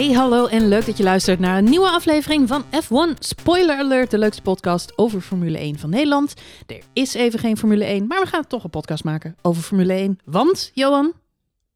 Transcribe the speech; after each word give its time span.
Hey, 0.00 0.12
hallo 0.12 0.46
en 0.46 0.68
leuk 0.68 0.86
dat 0.86 0.96
je 0.96 1.02
luistert 1.02 1.38
naar 1.38 1.58
een 1.58 1.64
nieuwe 1.64 1.88
aflevering 1.88 2.48
van 2.48 2.64
F1 2.64 3.18
Spoiler 3.18 3.76
Alert, 3.76 4.10
de 4.10 4.18
leukste 4.18 4.42
podcast 4.42 4.98
over 4.98 5.20
Formule 5.20 5.58
1 5.58 5.78
van 5.78 5.90
Nederland. 5.90 6.34
Er 6.66 6.82
is 6.92 7.14
even 7.14 7.38
geen 7.38 7.56
Formule 7.56 7.84
1, 7.84 8.06
maar 8.06 8.20
we 8.20 8.26
gaan 8.26 8.46
toch 8.46 8.64
een 8.64 8.70
podcast 8.70 9.04
maken 9.04 9.36
over 9.42 9.62
Formule 9.62 9.92
1. 9.92 10.18
Want, 10.24 10.70
Johan, 10.74 11.12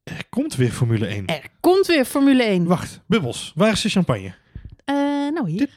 Er 0.04 0.24
komt 0.28 0.54
weer 0.54 0.70
Formule 0.70 1.06
1. 1.06 1.26
er 1.26 1.48
komt 1.60 1.86
weer 1.86 2.04
Formule 2.04 2.42
1. 2.42 2.64
Wacht, 2.64 3.00
Bubbels, 3.06 3.52
waar 3.54 3.72
is 3.72 3.80
de 3.80 3.88
champagne? 3.88 4.34
Eh, 4.84 4.94
nou 5.34 5.50
hier. 5.50 5.68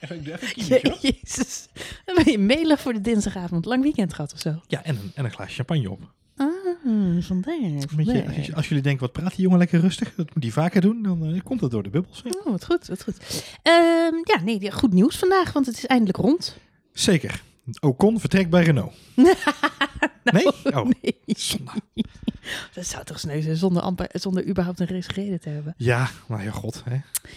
Even, 0.00 0.18
even 0.20 0.82
hoor. 0.90 0.98
Jezus, 1.00 1.68
dan 2.04 2.14
ben 2.14 2.30
je 2.30 2.38
melig 2.38 2.80
voor 2.80 2.92
de 2.92 3.00
dinsdagavond. 3.00 3.64
Lang 3.64 3.82
weekend 3.82 4.14
gehad 4.14 4.32
of 4.32 4.40
zo. 4.40 4.60
Ja, 4.66 4.84
en 4.84 4.96
een, 4.96 5.12
en 5.14 5.24
een 5.24 5.30
glaas 5.30 5.54
champagne 5.54 5.90
op. 5.90 6.00
Ah, 6.86 7.22
vandaar. 7.22 8.50
Als, 8.54 8.68
jullie 8.68 8.82
denken, 8.82 9.00
wat 9.00 9.12
praat 9.12 9.34
die 9.34 9.42
jongen 9.42 9.58
lekker 9.58 9.80
rustig? 9.80 10.14
Dat 10.14 10.34
moet 10.34 10.42
hij 10.42 10.52
vaker 10.52 10.80
doen, 10.80 11.02
dan 11.02 11.34
eh, 11.34 11.40
komt 11.44 11.60
dat 11.60 11.70
door 11.70 11.82
de 11.82 11.90
bubbels. 11.90 12.20
Ja. 12.24 12.30
Oh, 12.44 12.50
wat 12.50 12.64
goed, 12.64 12.86
wat 12.86 13.02
goed. 13.02 13.44
Ehm, 13.62 14.14
ja, 14.24 14.40
nee, 14.44 14.72
goed 14.72 14.92
nieuws 14.92 15.16
vandaag, 15.16 15.52
want 15.52 15.66
het 15.66 15.76
is 15.76 15.86
eindelijk 15.86 16.16
rond. 16.16 16.56
Zeker. 16.92 17.42
Ocon 17.80 18.20
vertrekt 18.20 18.50
bij 18.50 18.62
Renault. 18.64 18.92
nee? 20.24 20.46
Oh, 20.46 20.84
Nee. 21.02 21.18
zonde. 21.26 21.70
Dat 22.74 22.86
zou 22.86 23.04
toch 23.04 23.18
sneu 23.20 23.40
zijn 23.40 23.56
zonder, 23.56 23.82
amper, 23.82 24.06
zonder 24.12 24.46
überhaupt 24.46 24.80
een 24.80 24.86
race 24.86 25.10
gereden 25.10 25.40
te 25.40 25.48
hebben. 25.48 25.74
Ja, 25.76 26.10
maar 26.28 26.44
ja, 26.44 26.50
god. 26.50 26.82
Hè. 26.84 26.96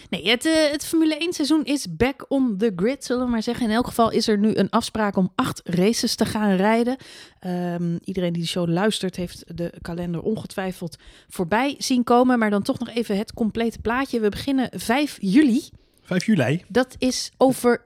Nee, 0.09 0.29
het, 0.29 0.45
eh, 0.45 0.71
het 0.71 0.85
Formule 0.85 1.17
1 1.17 1.33
seizoen 1.33 1.65
is 1.65 1.95
back 1.95 2.25
on 2.27 2.57
the 2.57 2.73
grid, 2.75 3.05
zullen 3.05 3.25
we 3.25 3.31
maar 3.31 3.43
zeggen. 3.43 3.65
In 3.65 3.71
elk 3.75 3.87
geval 3.87 4.11
is 4.11 4.27
er 4.27 4.37
nu 4.37 4.55
een 4.55 4.69
afspraak 4.69 5.15
om 5.15 5.31
acht 5.35 5.61
races 5.63 6.15
te 6.15 6.25
gaan 6.25 6.55
rijden. 6.55 6.97
Ehm, 7.39 7.97
iedereen 8.03 8.33
die 8.33 8.41
de 8.41 8.47
show 8.47 8.69
luistert 8.69 9.15
heeft 9.15 9.57
de 9.57 9.73
kalender 9.81 10.21
ongetwijfeld 10.21 10.97
voorbij 11.29 11.75
zien 11.77 12.03
komen. 12.03 12.39
Maar 12.39 12.49
dan 12.49 12.63
toch 12.63 12.79
nog 12.79 12.89
even 12.89 13.17
het 13.17 13.33
complete 13.33 13.79
plaatje. 13.79 14.19
We 14.19 14.29
beginnen 14.29 14.69
5 14.71 15.17
juli. 15.21 15.69
5 16.01 16.25
juli. 16.25 16.63
Dat 16.67 16.95
is 16.97 17.31
over 17.37 17.81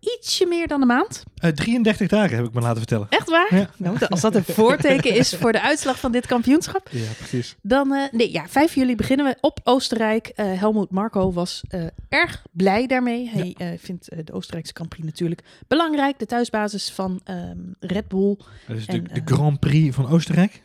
ietsje 0.00 0.46
meer 0.46 0.66
dan 0.66 0.80
een 0.80 0.86
maand. 0.86 1.22
Eh 1.36 1.50
33 1.50 2.08
dagen 2.08 2.36
heb 2.36 2.46
ik 2.46 2.52
me 2.52 2.60
laten 2.60 2.76
vertellen. 2.78 3.06
Echt 3.10 3.30
waar? 3.30 3.54
Ja. 3.54 3.70
Nou, 3.76 3.98
als 4.08 4.20
dat 4.20 4.34
een 4.34 4.44
voorteken 4.44 5.14
is 5.14 5.34
voor 5.34 5.52
de 5.52 5.60
uitslag 5.60 5.98
van 6.00 6.12
dit 6.12 6.26
kampioenschap. 6.26 6.88
Ja, 6.90 7.10
precies. 7.18 7.56
Dan, 7.62 7.92
eh, 7.92 8.12
nee, 8.12 8.32
ja, 8.32 8.48
5 8.48 8.74
juli 8.74 8.96
beginnen 8.96 9.26
we 9.26 9.36
op 9.40 9.60
Oostenrijk. 9.64 10.26
Eh 10.26 10.46
Helmoet 10.60 10.90
Marco 10.90 11.32
was 11.32 11.62
erg 12.08 12.42
blij 12.52 12.86
daarmee. 12.86 13.28
Hij 13.28 13.78
vindt 13.80 14.08
de 14.26 14.32
Oostenrijkse 14.32 14.72
Grand 14.74 14.88
Prix 14.90 15.06
natuurlijk 15.06 15.42
belangrijk. 15.68 16.18
De 16.18 16.26
thuisbasis 16.26 16.90
van 16.90 17.20
ehm, 17.24 17.56
Red 17.80 18.08
Bull. 18.08 18.36
Dat 18.66 18.76
is 18.76 18.86
de, 18.86 18.92
En, 18.92 19.04
de 19.12 19.22
Grand 19.34 19.60
Prix 19.60 19.94
van 19.94 20.08
Oostenrijk. 20.08 20.62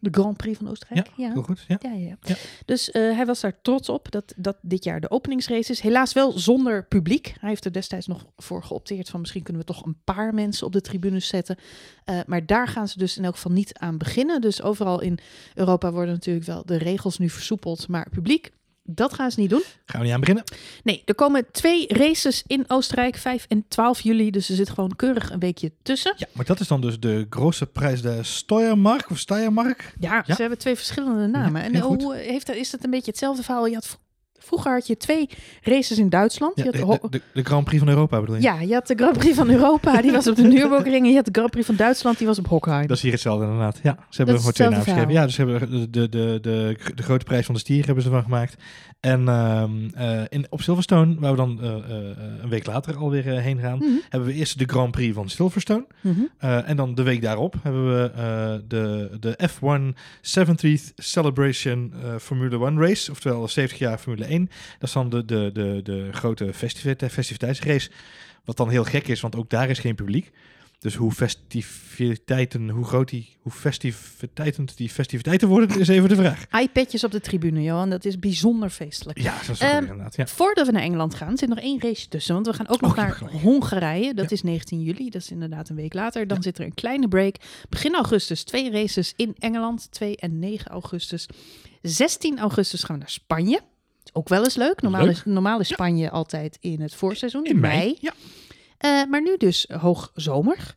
De 0.00 0.08
Grand 0.10 0.36
Prix 0.36 0.58
van 0.58 0.68
Oostenrijk. 0.68 1.10
Ja, 1.16 1.32
Heel 1.32 1.42
goed. 1.42 1.64
Ja. 1.68 1.78
ja, 1.80 1.92
ja. 1.92 2.16
Ja. 2.20 2.34
Dus 2.64 2.90
eh, 2.90 3.02
hij 3.02 3.26
was 3.26 3.40
daar 3.40 3.60
trots 3.62 3.88
op 3.88 4.10
dat, 4.10 4.34
dat 4.36 4.56
dit 4.62 4.84
jaar 4.84 5.00
de 5.00 5.10
openingsrace 5.10 5.72
is. 5.72 5.80
Helaas 5.80 6.12
wel 6.12 6.38
zonder 6.38 6.84
publiek. 6.84 7.34
Hij 7.40 7.48
heeft 7.48 7.64
er 7.64 7.72
destijds 7.72 8.06
nog 8.06 8.26
voor 8.36 8.62
geopteerd 8.64 9.08
van 9.08 9.20
misschien 9.20 9.42
kunnen 9.42 9.62
we 9.62 9.72
toch 9.72 9.84
een 9.84 9.96
paar 10.04 10.34
mensen 10.34 10.66
op 10.66 10.72
de 10.72 10.80
tribunes 10.80 11.26
zetten. 11.26 11.56
Eh, 12.04 12.20
maar 12.26 12.46
daar 12.46 12.68
gaan 12.68 12.88
ze 12.88 12.98
dus 12.98 13.16
in 13.16 13.24
elk 13.24 13.34
geval 13.34 13.52
niet 13.52 13.78
aan 13.78 13.98
beginnen. 13.98 14.40
Dus 14.40 14.62
overal 14.62 15.00
in 15.00 15.18
Europa 15.54 15.92
worden 15.92 16.14
natuurlijk 16.14 16.46
wel 16.46 16.62
de 16.64 16.76
regels 16.76 17.18
nu 17.18 17.30
versoepeld. 17.30 17.88
Maar 17.88 18.08
publiek, 18.10 18.50
dat 18.90 19.14
gaan 19.14 19.30
ze 19.30 19.40
niet 19.40 19.50
doen. 19.50 19.62
Gaan 19.86 20.00
we 20.00 20.04
niet 20.06 20.14
aan 20.14 20.20
beginnen? 20.20 20.44
Nee, 20.82 21.02
er 21.04 21.14
komen 21.14 21.46
twee 21.52 21.84
races 21.88 22.42
in 22.46 22.64
Oostenrijk, 22.66 23.16
5 23.16 23.44
en 23.48 23.64
12 23.68 24.00
juli. 24.00 24.30
Dus 24.30 24.48
er 24.48 24.54
zit 24.56 24.70
gewoon 24.70 24.96
keurig 24.96 25.30
een 25.30 25.38
weekje 25.38 25.72
tussen. 25.82 26.14
Ja, 26.16 26.26
maar 26.32 26.44
dat 26.44 26.60
is 26.60 26.68
dan 26.68 26.80
dus 26.80 27.00
de 27.00 27.26
grootste 27.30 27.66
prijs, 27.66 28.02
de 28.02 28.18
Steiermark 28.22 29.10
of 29.10 29.18
Steiermark. 29.18 29.94
Ja, 30.00 30.24
Ja. 30.26 30.34
ze 30.34 30.40
hebben 30.40 30.58
twee 30.58 30.76
verschillende 30.76 31.26
namen. 31.26 31.60
Ja, 31.62 31.68
en 31.68 31.80
hoe 31.80 32.14
heeft 32.14 32.46
dat, 32.46 32.56
is 32.56 32.70
dat 32.70 32.84
een 32.84 32.90
beetje 32.90 33.10
hetzelfde 33.10 33.42
verhaal? 33.42 33.66
Je 33.66 33.74
had, 33.74 33.98
vroeger 34.48 34.72
had 34.72 34.86
je 34.86 34.96
twee 34.96 35.28
races 35.62 35.98
in 35.98 36.08
Duitsland. 36.08 36.52
Ja, 36.56 36.64
je 36.72 36.84
had 36.84 37.00
de, 37.02 37.08
de, 37.10 37.20
de 37.32 37.42
Grand 37.42 37.64
Prix 37.64 37.78
van 37.78 37.88
Europa 37.88 38.20
bedoel 38.20 38.34
je? 38.34 38.42
ja, 38.42 38.60
je 38.60 38.74
had 38.74 38.86
de 38.86 38.94
Grand 38.94 39.18
Prix 39.18 39.36
van 39.36 39.50
Europa, 39.50 40.00
die 40.02 40.12
was 40.12 40.26
op 40.26 40.36
de 40.36 40.42
Nürburgring. 40.42 41.04
En 41.04 41.10
je 41.10 41.14
had 41.14 41.24
de 41.24 41.30
Grand 41.32 41.50
Prix 41.50 41.66
van 41.66 41.76
Duitsland, 41.76 42.18
die 42.18 42.26
was 42.26 42.38
op 42.38 42.46
Hockheim. 42.46 42.86
Dat 42.86 42.96
is 42.96 43.02
hier 43.02 43.12
hetzelfde 43.12 43.44
inderdaad. 43.44 43.80
Ja, 43.82 43.96
ze 44.08 44.16
hebben 44.16 44.34
er 44.34 44.40
gewoon 44.40 44.54
twee 44.54 44.68
namen 44.68 44.84
gegeven. 44.84 45.12
Ja, 45.12 45.24
dus 45.24 45.34
ze 45.34 45.44
hebben 45.44 45.70
de, 45.70 45.90
de, 45.90 46.08
de, 46.08 46.38
de, 46.40 46.76
de 46.94 47.02
grote 47.02 47.24
prijs 47.24 47.46
van 47.46 47.54
de 47.54 47.60
stier 47.60 47.84
hebben 47.84 48.02
ze 48.02 48.08
ervan 48.08 48.24
gemaakt. 48.24 48.56
En 49.00 49.28
ehm, 49.28 49.88
eh, 49.94 50.22
in, 50.28 50.46
op 50.50 50.62
Silverstone, 50.62 51.14
waar 51.18 51.30
we 51.30 51.36
dan 51.36 51.60
eh, 51.62 51.68
eh, 51.68 52.16
een 52.42 52.48
week 52.48 52.66
later 52.66 52.96
alweer 52.96 53.24
heen 53.40 53.58
gaan, 53.58 53.78
Mhm, 53.78 53.88
hebben 54.08 54.28
we 54.28 54.34
eerst 54.34 54.58
de 54.58 54.64
Grand 54.66 54.90
Prix 54.90 55.14
van 55.14 55.28
Silverstone. 55.28 55.86
mhm. 56.00 56.20
En 56.38 56.76
dan 56.76 56.94
de 56.94 57.02
week 57.02 57.22
daarop 57.22 57.54
hebben 57.62 57.88
we 58.02 58.10
de, 58.68 59.10
de 59.20 59.38
F1 59.50 59.96
70th 60.22 60.94
Celebration 60.96 61.92
Formule 62.20 62.64
1 62.66 62.78
Race. 62.80 63.10
Oftewel 63.10 63.40
de 63.42 63.48
70 63.48 63.78
jaar 63.78 63.98
Formule 63.98 64.24
1. 64.24 64.44
Dat 64.78 64.88
is 64.88 64.92
dan 64.92 65.08
de, 65.08 65.24
de, 65.24 65.50
de, 65.52 65.80
de 65.82 66.08
grote 66.12 66.52
festivite- 66.54 67.10
festiviteitsrace. 67.10 67.90
Wat 68.44 68.56
dan 68.56 68.68
heel 68.70 68.84
gek 68.84 69.08
is, 69.08 69.20
want 69.20 69.36
ook 69.36 69.50
daar 69.50 69.68
is 69.70 69.78
geen 69.78 69.94
publiek. 69.94 70.30
Dus 70.78 70.94
hoe 70.94 71.12
festiviteiten, 71.12 72.68
hoe 72.68 72.84
groot 72.84 73.08
die, 73.08 73.36
hoe 73.40 73.52
festiviteiten 73.52 74.68
die 74.76 74.88
festiviteiten 74.90 75.48
worden, 75.48 75.80
is 75.80 75.88
even 75.88 76.08
de 76.08 76.14
vraag. 76.16 76.44
iPadjes 76.62 77.04
op 77.04 77.10
de 77.10 77.20
tribune, 77.20 77.62
Johan. 77.62 77.90
Dat 77.90 78.04
is 78.04 78.18
bijzonder 78.18 78.70
feestelijk. 78.70 79.20
Ja, 79.20 79.32
dat 79.46 79.48
is 79.60 79.60
goed 79.60 79.80
inderdaad. 79.80 80.16
Ja. 80.16 80.26
Voordat 80.26 80.66
we 80.66 80.72
naar 80.72 80.82
Engeland 80.82 81.14
gaan, 81.14 81.36
zit 81.38 81.48
nog 81.48 81.58
één 81.58 81.80
race 81.80 82.08
tussen. 82.08 82.34
Want 82.34 82.46
we 82.46 82.52
gaan 82.52 82.68
ook 82.68 82.80
nog 82.80 82.90
Oh, 82.90 82.96
naar. 82.96 83.18
Hongarije. 83.42 84.14
Dat 84.14 84.24
Ja. 84.30 84.36
is 84.36 84.42
19 84.42 84.82
juli. 84.82 85.10
Dat 85.10 85.22
is 85.22 85.30
inderdaad 85.30 85.68
een 85.68 85.76
week 85.76 85.94
later. 85.94 86.26
Dan 86.26 86.36
Ja. 86.36 86.42
zit 86.42 86.58
er 86.58 86.64
een 86.64 86.74
kleine 86.74 87.08
break. 87.08 87.36
Begin 87.68 87.94
augustus 87.94 88.42
twee 88.44 88.70
races 88.70 89.12
in 89.16 89.34
Engeland. 89.38 89.88
2 89.92 90.16
en 90.16 90.38
9 90.38 90.70
augustus. 90.70 91.28
16 91.82 92.38
augustus 92.38 92.82
gaan 92.82 92.94
we 92.94 93.00
naar 93.00 93.10
Spanje. 93.10 93.60
Ook 94.12 94.28
wel 94.28 94.44
eens 94.44 94.56
leuk. 94.56 94.82
Normaal, 94.82 95.04
Leuk. 95.04 95.10
Is, 95.14 95.22
normaal 95.24 95.60
is 95.60 95.68
Spanje 95.68 96.10
altijd 96.10 96.58
in 96.60 96.80
het 96.80 96.94
voorseizoen, 96.94 97.44
in, 97.44 97.50
In 97.50 97.60
mei. 97.60 97.76
mei. 97.78 97.96
Ja. 98.00 98.12
Eh, 98.78 99.04
maar 99.10 99.22
nu 99.22 99.36
dus 99.36 99.66
hoogzomer. 99.80 100.76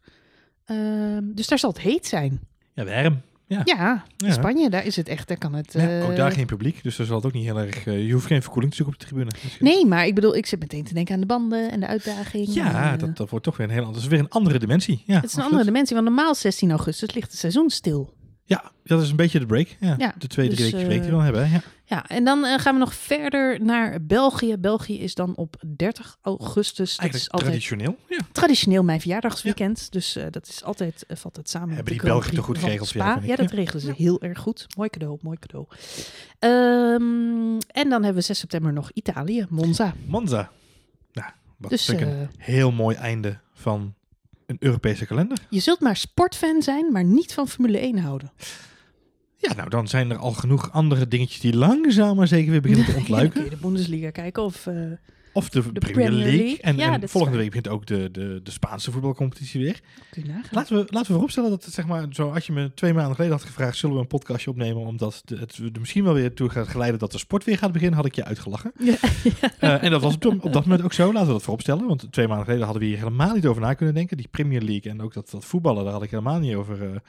Ehm 0.66 1.24
dus 1.34 1.48
daar 1.48 1.60
zal 1.60 1.70
het 1.70 1.80
heet 1.80 2.08
zijn. 2.08 2.40
ja, 2.74 2.86
warm. 2.86 3.22
Ja. 3.48 3.62
Ja, 3.66 4.04
in 4.18 4.28
Ja. 4.28 4.34
Spanje, 4.34 4.70
daar 4.70 4.86
is 4.86 4.96
het 4.96 5.08
echt. 5.08 5.28
Daar 5.28 5.38
kan 5.38 5.54
het. 5.54 5.74
Ja, 5.74 6.02
ook 6.02 6.10
eh, 6.10 6.16
daar 6.16 6.32
geen 6.32 6.46
publiek, 6.46 6.84
dus 6.84 6.96
daar 6.96 7.06
zal 7.06 7.16
het 7.16 7.26
ook 7.26 7.34
niet 7.34 7.44
heel 7.44 7.60
erg... 7.60 7.86
eh, 7.86 8.08
je 8.08 8.14
hoeft 8.14 8.26
geen 8.26 8.42
verkoeling 8.42 8.72
te 8.72 8.78
zoeken 8.78 8.96
op 8.96 9.02
de 9.02 9.08
tribune. 9.08 9.32
Nee, 9.60 9.86
maar 9.86 10.06
ik 10.06 10.16
bedoel, 10.16 10.36
ik 10.36 10.46
zit 10.46 10.60
meteen 10.60 10.84
te 10.84 10.94
denken 10.94 11.14
aan 11.14 11.20
de 11.20 11.26
banden 11.26 11.72
en 11.72 11.80
de 11.80 11.88
uitdaging. 11.88 12.54
Ja, 12.54 12.88
en, 12.88 12.94
eh, 12.94 13.00
dat, 13.00 13.18
dat 13.18 13.30
wordt 13.30 13.46
toch 13.46 13.58
weer 13.58 13.68
een 13.68 13.74
heel 13.74 13.96
is 13.96 14.08
weer 14.08 14.20
een 14.20 14.30
andere 14.30 14.60
dimensie. 14.60 15.04
Ja, 15.06 15.16
Het 15.16 15.24
is 15.24 15.36
een 15.36 15.44
andere 15.44 15.64
dimensie, 15.64 15.96
want 15.96 16.08
normaal 16.08 16.36
16 16.36 16.70
augustus 16.70 17.14
ligt 17.14 17.32
het 17.32 17.40
seizoen 17.40 17.70
stil. 17.70 18.14
Ja, 18.44 18.72
dat 18.84 19.02
is 19.02 19.10
een 19.10 19.16
beetje 19.16 19.40
de 19.40 19.46
break. 19.46 19.68
Ja, 19.80 19.96
Ja, 19.98 20.14
de 20.18 20.28
twee, 20.28 20.50
drie 20.50 20.58
dus, 20.62 20.72
weken 20.72 20.80
eh, 20.80 20.86
break 20.86 21.02
die 21.02 21.10
we 21.10 21.16
dan 21.16 21.24
hebben. 21.26 21.50
hè, 21.50 21.56
Ja. 21.56 21.62
Ja, 21.86 22.08
en 22.08 22.24
dan 22.24 22.46
eh, 22.46 22.60
gaan 22.60 22.74
we 22.74 22.80
nog 22.80 22.94
verder 22.94 23.64
naar 23.64 24.06
België. 24.06 24.58
België 24.58 25.00
is 25.00 25.16
dan 25.16 25.36
op 25.36 25.56
30 25.76 26.18
augustus. 26.22 26.98
Dat 26.98 27.14
is 27.14 27.32
altijd 27.32 27.50
traditioneel. 27.50 27.98
Ja. 28.10 28.18
traditioneel 28.32 28.84
mijn 28.84 29.00
verjaardagsweekend. 29.00 29.92
Dus 29.92 30.16
eh, 30.16 30.26
dat 30.30 30.48
is 30.48 30.64
altijd, 30.64 31.06
eh, 31.08 31.18
valt 31.18 31.36
het 31.36 31.50
samen 31.50 31.68
met 31.68 31.76
Hebben 31.78 31.94
die 31.94 32.04
Belgen 32.04 32.36
toch 32.36 32.46
goed 32.46 32.58
geregeld, 32.58 32.90
ja. 32.90 33.20
Ja, 33.24 33.36
dat 33.36 33.52
regelen 33.52 33.82
ze 33.82 33.94
heel 33.98 34.22
erg 34.22 34.40
goed. 34.40 34.68
Mooi 34.78 34.90
cadeau, 34.90 35.18
mooi 35.22 35.38
cadeau. 35.40 35.68
Ehm, 36.40 37.60
en 37.68 37.90
dan 37.90 38.04
hebben 38.04 38.14
we 38.14 38.22
6 38.22 38.40
september 38.40 38.74
nog 38.74 38.92
Italië, 38.94 39.46
Monza. 39.50 39.94
Monza. 40.06 40.52
Nou, 41.14 41.32
wat 41.58 41.70
Dus 41.70 41.88
een 41.88 42.00
eh, 42.00 42.28
heel 42.38 42.72
mooi 42.72 42.96
einde 42.96 43.40
van 43.54 43.94
een 44.52 44.58
Europese 44.68 45.06
kalender. 45.06 45.38
je 45.50 45.60
zult 45.60 45.80
maar 45.80 45.96
sportfan 45.98 46.62
zijn, 46.62 46.92
maar 46.92 47.04
niet 47.04 47.34
van 47.34 47.48
Formule 47.48 47.78
1 47.78 47.98
houden. 47.98 48.32
Ja, 49.38 49.54
nou 49.54 49.70
dan 49.70 49.88
zijn 49.88 50.12
er 50.12 50.18
al 50.18 50.32
genoeg 50.32 50.72
andere 50.72 51.08
dingetjes 51.08 51.40
die 51.40 51.56
langzaam 51.56 52.16
maar 52.16 52.28
zeker 52.28 52.52
weer 52.52 52.62
beginnen 52.62 52.86
te 52.86 52.96
ontluiken. 53.00 53.34
kun 53.34 53.44
je 53.44 53.50
de 53.50 53.62
Bundesliga 53.62 54.10
kijken 54.10 54.44
of... 54.44 54.68
eh, 54.68 54.76
Of 55.34 55.50
de, 55.50 55.62
De 55.62 55.80
Premier 55.80 55.82
Premier 55.82 56.12
League. 56.12 56.38
League. 56.38 56.62
En, 56.62 56.76
Ja, 56.76 57.00
volgende 57.04 57.38
week 57.38 57.48
begint 57.48 57.68
ook 57.68 57.86
de, 57.86 58.12
de, 58.12 58.40
de 58.44 58.52
Spaanse 58.52 58.92
voetbalcompetitie 58.92 59.62
weer. 59.62 59.80
Laten 60.52 60.76
we, 60.76 60.82
laten 60.88 61.08
we 61.08 61.14
vooropstellen 61.14 61.50
dat, 61.50 61.66
het, 61.66 61.74
zeg 61.74 61.86
maar, 61.88 62.06
zo 62.10 62.30
als 62.30 62.46
je 62.46 62.52
me 62.54 62.72
twee 62.74 62.94
maanden 62.94 63.16
geleden 63.16 63.36
had 63.38 63.46
gevraagd, 63.46 63.78
zullen 63.78 63.96
we 63.96 64.02
een 64.02 64.08
podcastje 64.08 64.50
opnemen, 64.50 64.82
omdat 64.86 65.22
de, 65.26 65.38
het 65.38 65.58
er 65.58 65.80
misschien 65.80 66.04
wel 66.04 66.14
weer 66.14 66.34
toe 66.34 66.50
gaat 66.50 66.68
geleiden 66.68 67.00
dat 67.00 67.12
de 67.12 67.18
sport 67.18 67.44
weer 67.44 67.58
gaat 67.58 67.72
beginnen, 67.72 67.98
had 67.98 68.06
ik 68.06 68.16
je 68.16 68.26
uitgelachen. 68.26 68.72
Ja, 68.80 68.96
Eh, 69.60 69.84
en 69.84 69.92
dat 69.92 70.02
was 70.02 70.14
op, 70.16 70.26
op 70.26 70.54
dat 70.54 70.64
moment 70.66 70.84
ook 70.84 70.94
zo, 70.94 71.06
laten 71.08 71.28
we 71.28 71.34
dat 71.34 71.44
vooropstellen. 71.44 71.88
Want 71.88 72.08
twee 72.12 72.28
maanden 72.28 72.46
geleden 72.46 72.66
hadden 72.66 72.84
we 72.84 72.88
hier 72.90 72.98
helemaal 72.98 73.34
niet 73.36 73.46
over 73.46 73.62
na 73.62 73.74
kunnen 73.74 73.96
denken. 73.96 74.18
Die 74.18 74.28
Premier 74.32 74.62
League 74.62 74.92
en 74.92 75.02
ook 75.02 75.14
dat, 75.14 75.30
dat 75.30 75.46
voetballen, 75.46 75.84
daar 75.84 75.94
had 75.94 76.04
ik 76.04 76.10
helemaal 76.10 76.40
niet 76.40 76.56
over. 76.56 76.84
eh. 76.84 77.00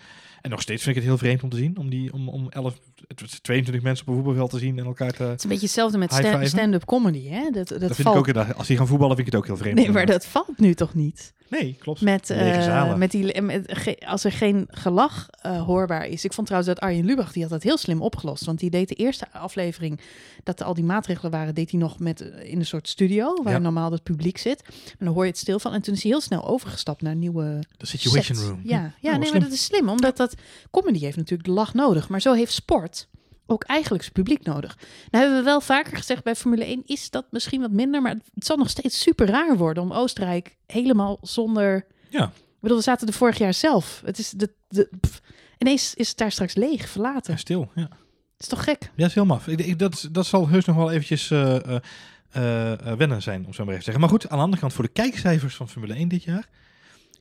En 0.43 0.51
nog 0.51 0.61
steeds 0.63 0.83
vind 0.83 0.97
ik 0.97 1.03
het 1.03 1.11
heel 1.11 1.19
vreemd 1.21 1.43
om 1.43 1.49
te 1.51 1.57
zien. 1.57 1.79
Om, 1.79 1.91
die, 1.91 2.13
om, 2.13 2.29
om 2.29 2.47
11, 2.51 2.79
het 3.07 3.21
was 3.21 3.39
22 3.39 3.85
mensen 3.85 4.07
op 4.07 4.13
een 4.13 4.19
voetbalveld 4.19 4.51
te 4.51 4.59
zien 4.59 4.79
en 4.79 4.85
elkaar 4.85 5.13
te... 5.13 5.23
Het 5.23 5.37
is 5.39 5.43
een 5.45 5.49
beetje 5.51 5.65
hetzelfde 5.67 5.99
met 5.99 6.13
sta- 6.13 6.45
stand-up 6.45 6.85
comedy, 6.85 7.29
hè? 7.29 7.51
Dat, 7.51 7.69
dat, 7.69 7.81
Dat, 7.81 7.95
vind 7.95 8.09
valt... 8.09 8.27
ik 8.29 8.37
ook, 8.37 8.53
als 8.57 8.67
die 8.67 8.77
gaan 8.77 8.87
voetballen 8.87 9.17
vind 9.17 9.27
ik 9.29 9.33
het 9.33 9.43
ook 9.43 9.49
heel 9.49 9.57
vreemd. 9.57 9.77
Nee, 9.77 9.91
maar 9.91 10.07
dat 10.07 10.27
valt 10.27 10.59
nu 10.59 10.75
toch 10.75 10.95
niet? 10.95 11.33
Nee, 11.61 11.77
klopt. 11.79 12.01
Met, 12.01 12.31
eh, 12.31 12.95
met 12.95 13.11
die, 13.11 13.43
met, 13.43 13.97
als 14.07 14.25
er 14.25 14.33
geen 14.33 14.67
gelach 14.71 15.29
eh, 15.31 15.63
hoorbaar 15.63 16.07
is. 16.07 16.25
Ik 16.25 16.33
vond 16.33 16.47
trouwens 16.47 16.75
dat 16.75 16.85
Arjen 16.85 17.05
Lubach, 17.05 17.33
die 17.33 17.43
had 17.43 17.51
dat 17.51 17.63
heel 17.63 17.77
slim 17.79 18.03
opgelost. 18.03 18.45
Want 18.45 18.59
die 18.59 18.71
deed 18.71 18.89
de 18.89 18.95
eerste 18.95 19.27
aflevering, 19.33 20.01
dat 20.43 20.63
al 20.63 20.75
die 20.75 20.85
maatregelen 20.85 21.31
waren, 21.31 21.55
deed 21.55 21.71
hij 21.71 21.81
nog 21.81 21.99
met, 21.99 22.21
eh, 22.21 22.51
in 22.51 22.59
een 22.59 22.67
soort 22.67 22.89
studio, 22.89 23.43
waar 23.43 23.53
Ja. 23.53 23.59
normaal 23.59 23.93
het 23.93 24.03
publiek 24.03 24.39
zit. 24.39 24.63
En 24.99 25.05
dan 25.05 25.15
hoor 25.15 25.25
je 25.25 25.31
het 25.31 25.39
stil 25.39 25.59
van. 25.59 25.73
En 25.73 25.83
toen 25.83 25.95
is 25.95 26.03
hij 26.03 26.11
heel 26.11 26.21
snel 26.21 26.47
overgestapt 26.49 27.03
naar 27.03 27.13
een 27.13 27.19
nieuwe 27.19 27.59
De 27.77 27.87
Situation 27.87 28.37
set. 28.37 28.47
Room. 28.47 28.61
Ja, 28.65 28.93
ja 29.01 29.13
Oh, 29.13 29.19
nee, 29.19 29.31
maar 29.31 29.41
dat 29.41 29.53
is 29.53 29.65
slim. 29.65 29.89
Omdat 29.89 30.17
dat 30.37 30.71
comedy 30.71 30.99
heeft 30.99 31.17
natuurlijk 31.17 31.49
de 31.49 31.55
lach 31.55 31.75
nodig. 31.75 32.09
Maar 32.09 32.21
zo 32.21 32.33
heeft 32.33 32.53
sport 32.53 33.09
ook 33.47 33.65
eigenlijk 33.65 34.03
zijn 34.03 34.15
publiek 34.15 34.45
nodig. 34.45 34.77
Nou 35.11 35.25
hebben 35.25 35.37
we 35.37 35.45
wel 35.45 35.61
vaker 35.61 35.97
gezegd 35.97 36.25
bij 36.25 36.35
Formule 36.35 36.65
1 36.65 36.83
is 36.87 37.11
dat 37.11 37.27
misschien 37.31 37.61
wat 37.61 37.71
minder. 37.71 38.03
Maar 38.03 38.17
het 38.35 38.47
zal 38.47 38.57
nog 38.57 38.71
steeds 38.71 39.01
super 39.01 39.27
raar 39.27 39.57
worden 39.57 39.83
om 39.83 39.93
Oostenrijk 39.93 40.57
helemaal 40.67 41.19
zonder... 41.23 41.87
Ja. 42.09 42.25
Ik 42.25 42.69
bedoel, 42.69 42.77
we 42.77 42.91
zaten 42.91 43.07
er 43.07 43.13
vorig 43.13 43.39
jaar 43.39 43.55
zelf. 43.55 44.03
Het 44.05 44.19
is 44.19 44.31
de, 44.31 44.53
de, 44.69 44.89
pff, 45.01 45.21
ineens 45.59 45.95
is 45.95 46.09
het 46.09 46.19
daar 46.19 46.33
straks 46.33 46.55
leeg, 46.55 46.89
verlaten. 46.89 47.33
Ja, 47.33 47.39
stil. 47.39 47.71
Ja. 47.75 47.83
Het 47.83 48.41
is 48.41 48.47
toch 48.47 48.65
gek? 48.65 48.83
Ja, 48.83 48.91
dat 48.97 49.09
is 49.09 49.15
heel 49.15 49.25
maf. 49.25 49.49
Ik, 49.49 49.61
ik, 49.61 49.79
dat, 49.79 50.09
dat 50.13 50.27
zal 50.27 50.49
heus 50.49 50.65
nog 50.65 50.77
wel 50.77 50.91
eventjes 50.91 51.31
eh, 51.31 51.57
eh, 51.57 52.73
eh, 52.73 52.97
wennen 52.97 53.23
zijn, 53.23 53.47
om 53.47 53.53
zo 53.53 53.65
maar 53.65 53.75
even 53.75 53.79
te 53.79 53.85
zeggen. 53.85 54.01
Maar 54.01 54.09
goed, 54.09 54.29
aan 54.29 54.37
de 54.37 54.45
andere 54.45 54.61
kant, 54.61 54.73
voor 54.73 54.85
de 54.85 54.91
kijkcijfers 54.91 55.55
van 55.55 55.69
Formule 55.69 55.95
1 55.95 56.09
dit 56.09 56.23
jaar, 56.23 56.49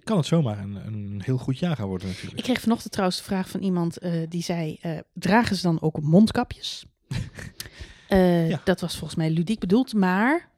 kan 0.03 0.17
het 0.17 0.25
zomaar 0.25 0.59
een, 0.59 0.75
een 0.85 1.21
heel 1.23 1.37
goed 1.37 1.59
jaar 1.59 1.75
gaan 1.75 1.87
worden 1.87 2.07
natuurlijk. 2.07 2.37
Ik 2.37 2.43
kreeg 2.43 2.61
vanochtend 2.61 2.91
trouwens 2.91 3.19
de 3.19 3.25
vraag 3.25 3.49
van 3.49 3.61
iemand 3.61 3.97
eh, 3.97 4.11
die 4.29 4.43
zei: 4.43 4.77
eh, 4.81 4.97
dragen 5.13 5.55
ze 5.55 5.61
dan 5.61 5.81
ook 5.81 6.01
mondkapjes? 6.01 6.85
Eh, 8.07 8.49
Ja. 8.49 8.61
Dat 8.63 8.81
was 8.81 8.97
volgens 8.97 9.15
mij 9.15 9.29
ludiek 9.29 9.59
bedoeld, 9.59 9.93
maar 9.93 10.49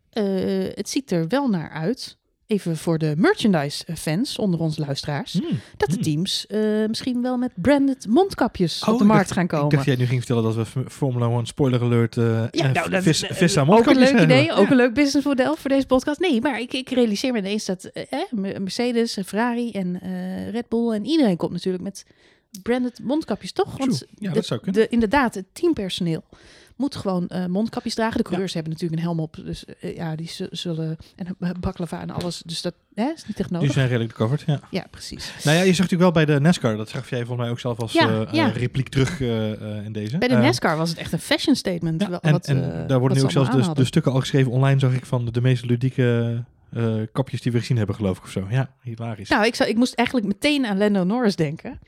het 0.74 0.90
ziet 0.90 1.12
er 1.12 1.28
wel 1.28 1.48
naar 1.50 1.69
uit. 1.69 2.18
Even 2.48 2.78
voor 2.78 2.98
de 2.98 3.13
merchandise-fans 3.18 4.38
onder 4.38 4.60
ons 4.60 4.78
luisteraars. 4.78 5.34
Hmm. 5.34 5.60
Dat 5.78 5.88
de 5.90 5.94
Hmm. 5.94 6.04
teams 6.04 6.48
eh, 6.48 6.60
misschien 6.88 7.22
wel 7.22 7.38
met 7.38 7.51
branded 7.56 8.07
mondkapjes 8.07 8.81
Oh, 8.84 8.88
op 8.90 8.98
de 8.98 9.04
ik 9.04 9.10
markt 9.10 9.24
dacht- 9.28 9.38
gaan 9.40 9.48
komen. 9.48 9.66
Ik 9.66 9.72
dacht 9.72 9.86
jij 9.86 9.95
nu 9.95 10.06
ging 10.06 10.18
vertellen 10.25 10.44
dat 10.56 10.56
we 10.74 10.84
Formula 10.90 11.28
1 11.28 11.45
spoiler 11.45 11.81
alert 11.81 12.18
eh 12.18 12.24
Ja, 12.24 12.50
en 12.66 12.74
nou, 12.74 12.90
dat 12.90 13.04
vis, 13.04 13.24
is 13.24 13.38
vis 13.38 13.57
aan 13.57 13.69
ook 13.69 13.86
een 13.86 13.95
leuk 13.95 14.04
hebben. 14.06 14.24
idee, 14.24 14.51
ook 14.51 14.66
Ja. 14.66 14.72
een 14.72 14.75
leuk 14.78 14.94
businessmodel 14.94 15.56
voor 15.56 15.69
deze 15.69 15.86
podcast. 15.86 16.19
Nee, 16.19 16.42
maar 16.42 16.60
ik, 16.60 16.74
ik 16.74 16.90
realiseer 16.90 17.31
me 17.31 17.38
ineens 17.38 17.66
dat 17.66 17.84
eh, 17.86 18.04
eh, 18.10 18.57
Mercedes, 18.60 19.18
Ferrari 19.25 19.72
en 19.72 20.01
eh, 20.01 20.50
Red 20.50 20.69
Bull 20.69 20.92
en 20.92 21.06
iedereen 21.06 21.38
komt 21.38 21.51
natuurlijk 21.51 21.84
met 21.84 22.06
branded 22.62 23.00
mondkapjes, 23.04 23.51
toch? 23.51 23.78
Want. 23.78 24.04
Ja, 24.19 24.28
de- 24.30 24.36
dat 24.36 24.46
zou 24.46 24.60
kunnen. 24.60 24.81
De, 24.81 24.88
inderdaad, 24.88 25.36
het 25.36 25.46
teampersoneel 25.54 26.24
moet 26.75 26.96
gewoon 26.96 27.28
eh, 27.28 27.46
mondkapjes 27.46 27.94
dragen. 27.94 28.18
De 28.18 28.24
coureurs 28.24 28.54
hebben 28.54 28.72
natuurlijk 28.72 29.00
een 29.02 29.08
helm 29.08 29.20
op, 29.20 29.36
dus 29.46 29.66
eh, 29.66 29.96
ja, 29.96 30.16
die 30.16 30.28
zu- 30.28 30.48
zullen 30.52 30.98
en 31.16 31.28
uh, 31.40 31.50
baklava 31.60 32.02
en 32.02 32.10
alles. 32.10 32.42
Dus 32.46 32.62
dat 32.62 32.74
hè, 32.96 33.12
is 33.16 33.25
niet 33.28 33.40
echt 33.40 33.50
Die 33.50 33.58
nodig. 33.58 33.74
zijn 33.74 33.88
redelijk 33.88 34.14
covered, 34.14 34.44
ja. 34.46 34.60
Ja, 34.72 34.86
precies. 34.92 35.31
Nou 35.44 35.58
ja, 35.58 35.64
je 35.64 35.74
zag 35.74 35.90
natuurlijk 35.90 36.16
wel 36.16 36.25
bij 36.25 36.36
de 36.36 36.40
NASCAR, 36.42 36.78
dat 36.78 36.90
gaf 36.92 37.10
jij 37.10 37.20
volgens 37.20 37.40
mij 37.40 37.50
ook 37.50 37.60
zelf 37.60 37.80
als 37.80 37.92
Ja, 37.92 38.08
eh, 38.10 38.22
eh, 38.22 38.28
ja. 38.31 38.48
repliek 38.48 38.90
terug 38.90 39.22
eh, 39.22 39.52
eh, 39.78 39.86
in 39.86 39.92
deze. 39.92 40.18
Bij 40.18 40.28
de 40.28 40.36
Eh, 40.36 40.42
NASCAR 40.42 40.78
was 40.78 40.90
het 40.90 40.98
echt 40.98 41.12
een 41.12 41.20
fashion 41.20 41.56
statement. 41.56 42.02
En, 42.22 42.31
wat, 42.31 42.48
en 42.48 42.81
eh, 42.81 42.88
daar 42.88 43.00
worden 43.00 43.18
nu 43.18 43.24
ook 43.24 43.31
zelfs 43.31 43.74
de, 43.74 43.86
stukken 43.86 44.12
al 44.12 44.20
geschreven 44.20 44.52
online, 44.52 44.80
zag 44.80 44.94
ik, 44.94 45.06
van 45.06 45.25
de, 45.25 45.31
de 45.31 45.42
meest 45.42 45.66
ludieke 45.66 46.44
eh, 46.74 46.94
kapjes 47.12 47.42
die 47.42 47.52
we 47.52 47.60
gezien 47.60 47.78
hebben, 47.78 47.96
geloof 47.96 48.18
ik, 48.18 48.24
of 48.24 48.30
zo. 48.31 48.48
Ja, 48.50 48.70
hilarisch. 48.81 49.30
Nou, 49.30 49.46
ik, 49.46 49.56
zou, 49.56 49.70
ik 49.70 49.75
moest 49.75 49.94
eigenlijk 49.94 50.28
meteen 50.28 50.66
aan 50.66 50.78
Lando 50.78 51.04
Norris 51.04 51.36
denken. 51.36 51.80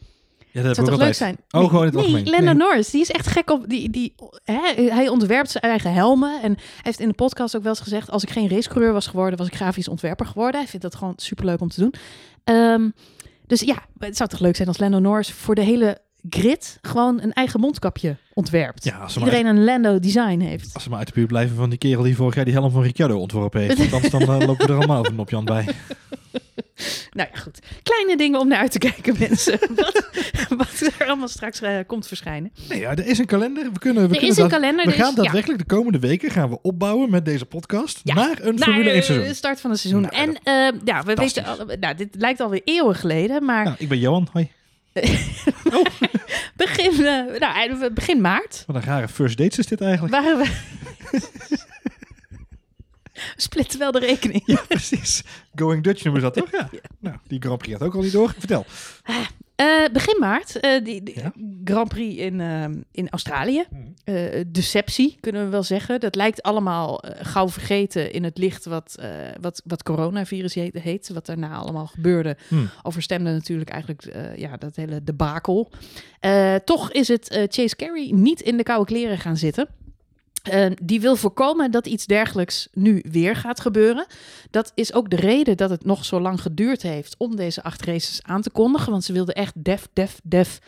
Ja, 0.56 0.62
dat 0.62 0.76
zou 0.76 0.88
toch 0.88 1.00
leuk 1.00 1.14
zijn? 1.14 1.38
Oh, 1.50 1.70
gewoon 1.70 1.86
het 1.86 1.94
nee, 1.94 2.04
algemeen. 2.04 2.30
Lando 2.30 2.46
Nee. 2.46 2.54
Norris, 2.54 2.90
die 2.90 3.02
is 3.02 3.12
echt 3.12 3.28
gek 3.28 3.50
op... 3.50 3.70
Die, 3.70 3.90
die, 3.90 4.16
hè, 4.44 4.60
hij 4.76 5.08
ontwerpt 5.08 5.52
zijn 5.52 5.64
eigen 5.64 5.94
helmen. 5.94 6.42
En 6.42 6.54
hij 6.54 6.82
heeft 6.82 7.00
in 7.00 7.08
de 7.08 7.14
podcast 7.14 7.56
ook 7.56 7.62
wel 7.62 7.72
eens 7.72 7.82
gezegd... 7.82 8.10
als 8.10 8.24
ik 8.24 8.30
geen 8.30 8.50
racecoureur 8.50 8.94
was 8.94 9.08
geworden, 9.08 9.38
was 9.38 9.48
ik 9.48 9.56
grafisch 9.56 9.88
ontwerper 9.88 10.26
geworden. 10.26 10.60
Hij 10.60 10.70
vindt 10.70 10.86
dat 10.86 10.96
gewoon 10.96 11.14
superleuk 11.16 11.62
om 11.62 11.70
te 11.70 11.80
doen. 11.80 11.94
Ehm, 12.44 12.90
dus 13.48 13.62
ja, 13.62 13.86
het 14.00 14.18
zou 14.18 14.30
toch 14.30 14.40
leuk 14.40 14.56
zijn 14.56 14.68
als 14.68 14.78
Lando 14.78 15.00
Norris 15.00 15.32
voor 15.32 15.56
de 15.56 15.62
hele 15.62 16.02
grid... 16.30 16.78
gewoon 16.82 17.22
een 17.22 17.34
eigen 17.34 17.60
mondkapje 17.60 18.16
ontwerpt. 18.34 18.84
Ja, 18.84 18.98
als 18.98 19.18
Iedereen 19.18 19.46
een 19.46 19.64
Lando 19.64 20.00
design 20.00 20.40
heeft. 20.40 20.74
als 20.74 20.84
ze 20.84 20.90
maar 20.90 20.98
uit 20.98 21.08
de 21.08 21.14
buurt 21.14 21.28
blijven 21.28 21.56
van 21.56 21.70
die 21.70 21.78
kerel 21.78 22.04
die 22.04 22.16
vorig 22.16 22.36
jaar 22.36 22.46
die 22.46 22.54
helm 22.54 22.72
van 22.72 22.82
Ricciardo 22.82 23.18
ontworpen 23.20 23.62
heeft. 23.62 23.78
Want 23.78 23.94
anders 23.94 24.12
dan 24.12 24.22
eh, 24.22 24.48
lopen 24.48 24.68
we 24.68 24.72
er 24.74 24.78
allemaal 24.78 25.06
een 25.06 25.26
Jan 25.28 25.46
bij. 25.46 25.66
Nou 27.12 27.30
ja, 27.34 27.40
goed. 27.40 27.60
Kleine 27.84 28.18
dingen 28.18 28.40
om 28.40 28.48
naar 28.48 28.58
uit 28.60 28.72
te 28.72 28.78
kijken, 28.78 29.16
mensen. 29.30 29.60
wat, 29.76 30.10
wat 30.50 30.82
er 31.00 31.06
allemaal 31.08 31.28
straks 31.28 31.62
eh, 31.62 31.78
komt 31.88 32.08
verschijnen. 32.08 32.52
Nee, 32.70 32.80
ja, 32.80 32.90
er 32.92 33.06
is 33.06 33.18
een 33.18 33.26
kalender. 33.26 33.72
We 33.74 33.80
kunnen, 33.80 34.02
we 34.04 34.10
Er 34.10 34.16
kunnen 34.16 34.30
is 34.36 34.38
een 34.38 34.50
kalender. 34.50 34.86
We 34.86 34.92
is- 34.94 34.98
gaan 35.02 35.16
daadwerkelijk 35.16 35.60
de 35.60 35.66
komende 35.76 36.00
weken 36.00 36.32
gaan 36.32 36.50
we 36.50 36.62
opbouwen 36.62 37.10
met 37.10 37.26
deze 37.26 37.46
podcast 37.46 38.00
Ja. 38.04 38.14
naar 38.14 38.38
een 38.42 38.56
Naar 38.56 38.64
Formule 38.68 38.90
1 38.90 38.98
eh, 39.00 39.04
seizoen. 39.06 39.28
de 39.28 39.34
start 39.34 39.62
van 39.62 39.70
het 39.72 39.80
seizoen. 39.80 40.02
Nou, 40.02 40.16
en 40.16 40.38
ja, 40.86 41.04
we 41.04 41.14
weten, 41.14 41.46
al- 41.46 41.66
nou, 41.80 41.96
dit 41.96 42.16
lijkt 42.18 42.40
alweer 42.40 42.62
eeuwen 42.64 42.96
geleden, 42.96 43.46
maar 43.46 43.64
Nou, 43.64 43.76
ik 43.80 43.90
ben 43.90 44.00
Johan. 44.00 44.28
Hoi. 44.32 44.52
begin, 46.56 47.06
eh, 47.06 47.40
nou, 47.40 47.94
begin 47.94 48.22
maart 48.22 48.64
Wat 48.68 48.76
een 48.76 48.82
rare 48.82 49.08
first 49.08 49.38
dates 49.38 49.58
is 49.58 49.68
dit 49.68 49.82
eigenlijk. 49.82 50.14
waren 50.14 50.38
we... 50.38 50.74
We 53.16 53.42
splitten 53.42 53.80
wel 53.80 53.92
de 53.92 54.00
rekening. 54.00 54.44
Ja, 54.46 54.62
precies. 54.68 55.24
Going 55.56 55.84
Dutch 55.84 56.04
noemen 56.04 56.22
ze 56.22 56.32
dat 56.32 56.52
toch? 56.52 56.52
Ja. 56.52 56.70
Nou, 57.00 57.18
die 57.28 57.42
Grand 57.42 57.58
Prix 57.58 57.78
gaat 57.78 57.88
ook 57.88 57.96
al 57.96 58.02
niet 58.02 58.12
door. 58.12 58.34
Vertel. 58.38 58.66
Eh, 59.56 59.86
begin 59.92 60.20
maart, 60.20 60.60
eh, 60.60 60.84
die, 60.84 61.04
die 61.04 61.20
Ja. 61.20 61.34
Grand 61.64 61.88
Prix 61.90 62.22
in, 62.22 62.42
eh, 62.42 62.66
in 62.92 63.10
Australië. 63.10 63.64
Eh, 64.04 64.44
deceptie, 64.48 65.18
kunnen 65.20 65.44
we 65.44 65.50
wel 65.50 65.64
zeggen. 65.64 66.00
Dat 66.00 66.16
lijkt 66.16 66.42
allemaal 66.42 67.04
gauw 67.22 67.50
vergeten 67.50 68.12
in 68.12 68.24
het 68.24 68.38
licht 68.38 68.66
wat, 68.66 68.96
wat, 69.42 69.62
wat 69.66 69.84
coronavirus 69.84 70.54
heet, 70.54 70.80
heet. 70.80 71.10
Wat 71.10 71.26
daarna 71.26 71.56
allemaal 71.56 71.88
gebeurde. 71.88 72.38
Hmm. 72.48 72.70
Overstemde 72.84 73.32
natuurlijk 73.32 73.70
eigenlijk 73.70 74.16
ja, 74.36 74.58
dat 74.58 74.76
hele 74.76 75.04
debakel. 75.04 75.72
Toch 76.66 76.92
is 76.92 77.08
het 77.08 77.48
Chase 77.50 77.76
Carey 77.76 78.12
niet 78.14 78.42
in 78.42 78.58
de 78.58 78.64
koude 78.64 78.86
kleren 78.86 79.18
gaan 79.18 79.38
zitten. 79.38 79.68
Eh, 80.46 80.72
die 80.84 81.02
wil 81.02 81.16
voorkomen 81.16 81.72
dat 81.72 81.88
iets 81.88 82.06
dergelijks 82.06 82.68
nu 82.72 83.04
weer 83.10 83.36
gaat 83.36 83.60
gebeuren. 83.60 84.06
Dat 84.52 84.72
is 84.76 84.94
ook 84.94 85.10
de 85.10 85.16
reden 85.16 85.58
dat 85.58 85.70
het 85.70 85.86
nog 85.86 86.06
zo 86.06 86.20
lang 86.20 86.42
geduurd 86.42 86.82
heeft 86.82 87.16
om 87.18 87.36
deze 87.36 87.64
acht 87.64 87.86
races 87.86 88.20
aan 88.24 88.42
te 88.42 88.50
kondigen. 88.50 88.92
Want 88.92 89.04
ze 89.04 89.14
wilden 89.14 89.36
echt 89.36 89.54
def, 89.56 89.88
def, 89.94 90.20
def, 90.24 90.60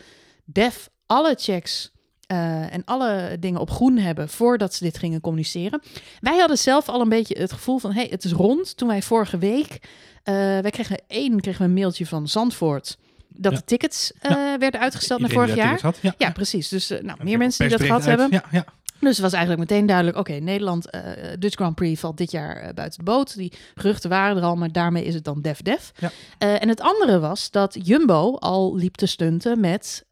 def 0.44 0.88
alle 1.06 1.34
checks 1.38 1.90
eh, 2.26 2.74
en 2.74 2.84
alle 2.84 3.36
dingen 3.40 3.60
op 3.60 3.70
groen 3.70 3.98
hebben 3.98 4.28
voordat 4.28 4.74
ze 4.74 4.84
dit 4.84 4.98
gingen 4.98 5.20
communiceren. 5.20 5.82
Wij 6.20 6.38
hadden 6.38 6.58
zelf 6.58 6.88
al 6.88 7.00
een 7.00 7.08
beetje 7.08 7.38
het 7.38 7.52
gevoel 7.52 7.78
van, 7.78 7.92
hey, 7.92 8.06
het 8.10 8.24
is 8.24 8.32
rond. 8.32 8.76
Toen 8.76 8.88
wij 8.88 9.02
vorige 9.02 9.38
week, 9.38 9.78
eh, 10.22 10.34
wij 10.34 10.70
kregen 10.70 11.00
één 11.06 11.40
kregen 11.40 11.60
we 11.60 11.68
een 11.68 11.74
mailtje 11.74 12.06
van 12.06 12.28
Zandvoort 12.28 12.98
dat 13.28 13.52
Ja. 13.52 13.58
de 13.58 13.64
tickets 13.64 14.12
eh, 14.20 14.32
werden 14.58 14.80
uitgesteld 14.80 15.20
naar 15.20 15.30
vorig 15.30 15.54
jaar. 15.54 15.80
Had. 15.80 15.98
Ja. 16.02 16.14
Ja, 16.18 16.30
precies. 16.30 16.68
Dus 16.68 16.88
nou, 16.88 17.24
meer 17.24 17.38
mensen 17.38 17.68
die 17.68 17.76
dat 17.76 17.86
gehad 17.86 18.04
persbericht 18.04 18.42
hebben. 18.50 18.64
Dus 19.00 19.10
het 19.10 19.20
was 19.20 19.32
eigenlijk 19.32 19.70
meteen 19.70 19.86
duidelijk, 19.86 20.16
oké, 20.16 20.32
Nederland, 20.32 20.90
eh 20.90 21.00
Dutch 21.38 21.54
Grand 21.56 21.74
Prix 21.74 22.00
valt 22.00 22.16
dit 22.16 22.30
jaar 22.30 22.56
eh, 22.56 22.74
buiten 22.74 22.98
de 22.98 23.04
boot. 23.04 23.36
Die 23.36 23.52
geruchten 23.74 24.10
waren 24.10 24.36
er 24.36 24.42
al, 24.42 24.56
maar 24.56 24.72
daarmee 24.72 25.04
is 25.04 25.14
het 25.14 25.24
dan 25.24 25.40
def 25.42 25.62
def. 25.62 25.92
Ja. 25.98 26.10
Eh, 26.38 26.62
en 26.62 26.68
het 26.68 26.80
andere 26.80 27.18
was 27.18 27.50
dat 27.50 27.76
Jumbo 27.82 28.34
al 28.34 28.76
liep 28.76 28.94
te 28.94 29.06
stunten 29.06 29.60
met 29.60 30.06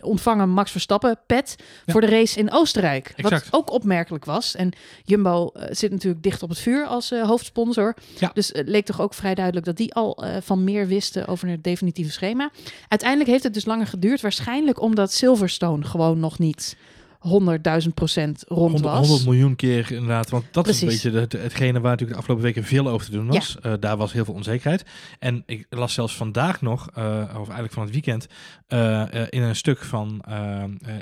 ontvangen 0.00 0.48
Max 0.48 0.70
Verstappen 0.70 1.18
pet 1.26 1.54
Ja. 1.84 1.92
voor 1.92 2.00
de 2.00 2.06
race 2.06 2.38
in 2.38 2.52
Oostenrijk. 2.52 3.12
Exact. 3.16 3.50
Wat 3.50 3.60
ook 3.60 3.70
opmerkelijk 3.70 4.24
was. 4.24 4.54
En 4.54 4.70
Jumbo 5.04 5.50
zit 5.70 5.90
natuurlijk 5.90 6.22
dicht 6.22 6.42
op 6.42 6.48
het 6.48 6.58
vuur 6.58 6.86
als 6.86 7.10
hoofdsponsor. 7.10 7.94
Ja. 8.18 8.30
Dus 8.34 8.48
het 8.48 8.68
leek 8.68 8.84
toch 8.86 9.00
ook 9.00 9.14
vrij 9.14 9.34
duidelijk 9.34 9.66
dat 9.66 9.76
die 9.76 9.94
al 9.94 10.24
van 10.40 10.64
meer 10.64 10.86
wisten 10.86 11.26
over 11.26 11.48
het 11.48 11.64
definitieve 11.64 12.10
schema. 12.12 12.50
Uiteindelijk 12.88 13.30
heeft 13.30 13.44
het 13.44 13.54
dus 13.54 13.64
langer 13.64 13.86
geduurd. 13.86 14.20
Waarschijnlijk 14.20 14.80
omdat 14.80 15.12
Silverstone 15.12 15.84
gewoon 15.84 16.20
nog 16.20 16.38
niet 16.38 16.76
100.000 17.28 17.94
procent 17.94 18.44
rond 18.48 18.80
100, 18.80 18.82
was. 18.82 19.08
100 19.08 19.28
miljoen 19.28 19.56
keer 19.56 19.92
inderdaad. 19.92 20.30
Want 20.30 20.44
dat 20.50 20.68
is 20.68 20.80
een 20.80 20.88
beetje 20.88 21.38
hetgene 21.38 21.80
waar 21.80 21.90
natuurlijk 21.90 22.10
de 22.10 22.16
afgelopen 22.16 22.44
weken 22.44 22.64
veel 22.64 22.88
over 22.88 23.06
te 23.06 23.12
doen 23.12 23.26
was. 23.26 23.56
Eh, 23.60 23.72
daar 23.80 23.96
was 23.96 24.12
heel 24.12 24.24
veel 24.24 24.34
onzekerheid. 24.34 24.84
En 25.18 25.42
ik 25.46 25.66
las 25.70 25.94
zelfs 25.94 26.16
vandaag 26.16 26.60
nog, 26.60 26.90
eh, 26.94 27.04
of 27.28 27.46
eigenlijk 27.46 27.72
van 27.72 27.82
het 27.82 27.92
weekend, 27.92 28.26
eh, 28.66 29.04
in 29.28 29.42
een 29.42 29.56
stuk 29.56 29.78
van 29.78 30.24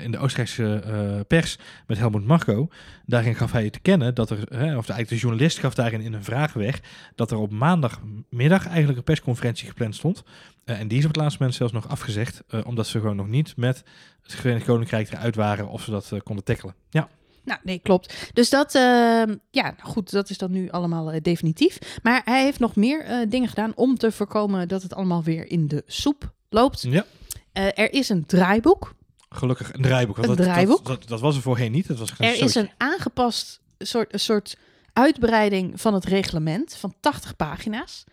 in 0.01 0.11
de 0.11 0.17
Oostenrijkse 0.17 1.25
pers 1.27 1.57
met 1.87 1.97
Helmut 1.97 2.25
Marko. 2.25 2.67
Daarin 3.05 3.35
gaf 3.35 3.51
hij 3.51 3.69
te 3.69 3.79
kennen 3.79 4.15
dat 4.15 4.29
er, 4.29 4.37
of 4.51 4.59
eigenlijk 4.59 5.09
de 5.09 5.17
journalist 5.17 5.59
gaf 5.59 5.73
daarin 5.73 6.01
in 6.01 6.13
een 6.13 6.23
vraag 6.23 6.53
weg, 6.53 6.81
dat 7.15 7.31
er 7.31 7.37
op 7.37 7.51
maandagmiddag 7.51 8.67
eigenlijk 8.67 8.97
een 8.97 9.03
persconferentie 9.03 9.67
gepland 9.67 9.95
stond. 9.95 10.23
En 10.63 10.87
die 10.87 10.97
is 10.97 11.03
op 11.03 11.11
het 11.11 11.19
laatste 11.19 11.37
moment 11.39 11.57
zelfs 11.57 11.73
nog 11.73 11.87
afgezegd, 11.87 12.43
omdat 12.65 12.87
ze 12.87 12.99
gewoon 12.99 13.15
nog 13.15 13.27
niet 13.27 13.57
met 13.57 13.83
het 14.31 14.41
Verenigd 14.41 14.65
Koninkrijk 14.65 15.11
eruit 15.11 15.35
waren 15.35 15.67
of 15.67 15.83
ze 15.83 15.91
dat 15.91 16.11
eh, 16.11 16.19
konden 16.23 16.43
tackelen. 16.43 16.75
Ja. 16.89 17.09
Nou, 17.43 17.59
nee, 17.63 17.79
klopt. 17.79 18.29
Dus 18.33 18.49
dat, 18.49 18.75
eh, 18.75 19.23
ja, 19.51 19.75
goed, 19.79 20.11
dat 20.11 20.29
is 20.29 20.37
dan 20.37 20.51
nu 20.51 20.69
allemaal 20.69 21.11
eh, 21.11 21.21
definitief. 21.21 21.99
Maar 22.03 22.21
hij 22.25 22.43
heeft 22.43 22.59
nog 22.59 22.75
meer 22.75 23.03
eh, 23.03 23.17
dingen 23.29 23.49
gedaan 23.49 23.71
om 23.75 23.97
te 23.97 24.11
voorkomen 24.11 24.67
dat 24.67 24.83
het 24.83 24.93
allemaal 24.93 25.23
weer 25.23 25.51
in 25.51 25.67
de 25.67 25.83
soep 25.87 26.31
loopt. 26.49 26.81
Ja. 26.81 27.05
Er 27.53 27.93
is 27.93 28.09
een 28.09 28.25
draaiboek. 28.25 28.93
Gelukkig 29.29 29.73
een 29.73 29.81
draaiboek. 29.81 30.15
want 30.15 30.29
Een 30.29 30.35
dat, 30.35 30.45
draaiboek? 30.45 30.85
Dat, 30.85 30.99
dat, 30.99 31.07
dat 31.07 31.19
was 31.19 31.35
er 31.35 31.41
voorheen 31.41 31.71
niet. 31.71 31.87
Dat 31.87 31.97
was 31.97 32.13
Er 32.17 32.41
is 32.41 32.55
een 32.55 32.69
aangepast 32.77 33.61
soort, 33.77 34.13
een 34.13 34.19
soort 34.19 34.57
uitbreiding 34.93 35.81
van 35.81 35.93
het 35.93 36.05
reglement 36.05 36.75
van 36.75 36.93
80 36.99 37.35
pagina's. 37.35 38.03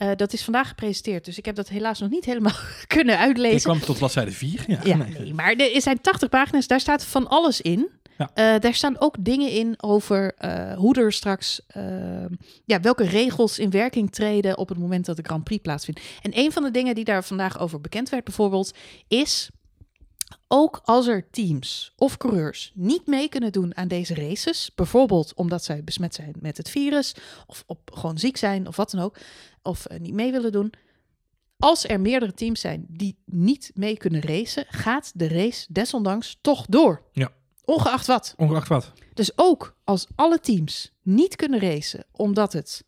Eh, 0.00 0.10
dat 0.16 0.32
is 0.32 0.42
vandaag 0.42 0.68
gepresenteerd, 0.68 1.24
dus 1.24 1.38
ik 1.38 1.44
heb 1.44 1.54
dat 1.54 1.68
helaas 1.68 2.00
nog 2.00 2.10
niet 2.10 2.24
helemaal 2.24 2.52
kunnen 2.86 3.14
Ik 3.14 3.20
uitlezen. 3.20 3.60
kwam 3.60 3.80
tot 3.80 3.98
bladzijde 3.98 4.30
4. 4.32 4.64
Ja, 4.66 4.78
Ja, 4.84 4.96
nee. 5.04 5.18
nee, 5.18 5.34
maar 5.34 5.52
er 5.54 5.80
zijn 5.82 6.00
80 6.00 6.28
pagina's, 6.28 6.66
daar 6.66 6.80
staat 6.80 7.04
van 7.04 7.28
alles 7.28 7.60
in. 7.60 7.88
Ja. 8.18 8.30
Eh, 8.34 8.60
daar 8.60 8.74
staan 8.74 9.00
ook 9.00 9.16
dingen 9.20 9.50
in 9.50 9.74
over 9.82 10.34
eh, 10.36 10.72
hoe 10.76 10.94
er 10.94 11.12
straks, 11.12 11.60
ja, 12.64 12.80
welke 12.80 13.04
regels 13.04 13.58
in 13.58 13.70
werking 13.70 14.12
treden 14.12 14.58
op 14.58 14.68
het 14.68 14.78
moment 14.78 15.06
dat 15.06 15.16
de 15.16 15.22
Grand 15.22 15.44
Prix 15.44 15.62
plaatsvindt. 15.62 16.00
En 16.22 16.38
een 16.38 16.52
van 16.52 16.62
de 16.62 16.70
dingen 16.70 16.94
die 16.94 17.04
daar 17.04 17.24
vandaag 17.24 17.58
over 17.58 17.80
bekend 17.80 18.08
werd 18.08 18.24
bijvoorbeeld, 18.24 18.74
is 19.08 19.50
ook 20.48 20.80
als 20.84 21.06
er 21.06 21.30
teams 21.30 21.92
of 21.96 22.16
coureurs 22.16 22.72
niet 22.74 23.06
mee 23.06 23.28
kunnen 23.28 23.52
doen 23.52 23.76
aan 23.76 23.88
deze 23.88 24.14
races, 24.14 24.70
bijvoorbeeld 24.74 25.34
omdat 25.34 25.64
zij 25.64 25.84
besmet 25.84 26.14
zijn 26.14 26.34
met 26.40 26.56
het 26.56 26.70
virus 26.70 27.14
of 27.46 27.64
op, 27.66 27.90
gewoon 27.94 28.18
ziek 28.18 28.36
zijn 28.36 28.66
of 28.66 28.76
wat 28.76 28.90
dan 28.90 29.00
ook, 29.00 29.16
of 29.62 29.86
eh, 29.86 30.00
niet 30.00 30.14
mee 30.14 30.32
willen 30.32 30.52
doen, 30.52 30.72
als 31.58 31.88
er 31.88 32.00
meerdere 32.00 32.34
teams 32.34 32.60
zijn 32.60 32.84
die 32.88 33.16
niet 33.24 33.70
mee 33.74 33.96
kunnen 33.96 34.20
racen, 34.20 34.64
gaat 34.68 35.12
de 35.14 35.28
race 35.28 35.66
desondanks 35.72 36.38
toch 36.40 36.66
door. 36.68 37.02
Ja. 37.12 37.32
Ongeacht 37.64 38.06
wat. 38.06 38.34
Ongeacht 38.36 38.68
wat. 38.68 38.92
Dus 39.14 39.38
ook 39.38 39.76
als 39.84 40.06
alle 40.14 40.40
teams 40.40 40.92
niet 41.02 41.36
kunnen 41.36 41.60
racen 41.60 42.04
omdat 42.12 42.52
het 42.52 42.84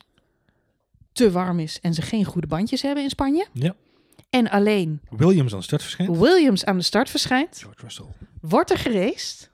te 1.12 1.30
warm 1.30 1.58
is 1.58 1.80
en 1.80 1.94
ze 1.94 2.02
geen 2.02 2.24
goede 2.24 2.46
bandjes 2.46 2.82
hebben 2.82 3.02
in 3.02 3.10
Spanje. 3.10 3.46
Ja. 3.52 3.74
En 4.32 4.50
alleen 4.50 5.00
Williams 5.10 5.52
aan 5.52 5.58
de 5.58 5.64
start 5.64 5.82
verschijnt. 5.82 6.16
Williams 6.16 6.64
aan 6.64 6.76
de 6.76 6.82
start 6.82 7.10
verschijnt, 7.10 7.58
George 7.58 7.80
Russell. 7.82 8.06
wordt 8.40 8.70
er 8.70 8.78
geraced 8.78 9.50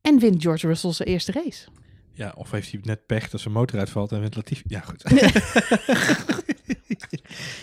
en 0.00 0.18
wint 0.18 0.42
George 0.42 0.66
Russell 0.66 0.92
zijn 0.92 1.08
eerste 1.08 1.32
race. 1.32 1.66
Ja, 2.12 2.32
of 2.36 2.50
heeft 2.50 2.70
hij 2.70 2.80
net 2.82 3.06
pech 3.06 3.30
dat 3.30 3.40
zijn 3.40 3.54
motor 3.54 3.78
uitvalt 3.78 4.12
en 4.12 4.20
wint 4.20 4.36
Latifi. 4.36 4.62
Ja, 4.66 4.80
goed. 4.80 5.10
Ik 5.10 5.20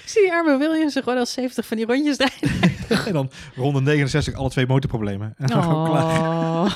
zie 0.11 0.21
die 0.21 0.31
arme 0.31 0.57
Williams 0.57 0.95
er 0.95 1.03
gewoon 1.03 1.17
al 1.17 1.25
70 1.25 1.65
van 1.65 1.77
die 1.77 1.85
rondjes 1.85 2.17
rijden. 2.17 2.73
en 3.07 3.13
dan 3.13 3.31
ronde 3.55 3.81
69 3.81 4.33
alle 4.33 4.49
twee 4.49 4.67
motorproblemen. 4.67 5.33
En 5.37 5.47
dan 5.47 5.63
gewoon 5.63 5.89
klaar. 5.89 6.19
Oh. 6.19 6.71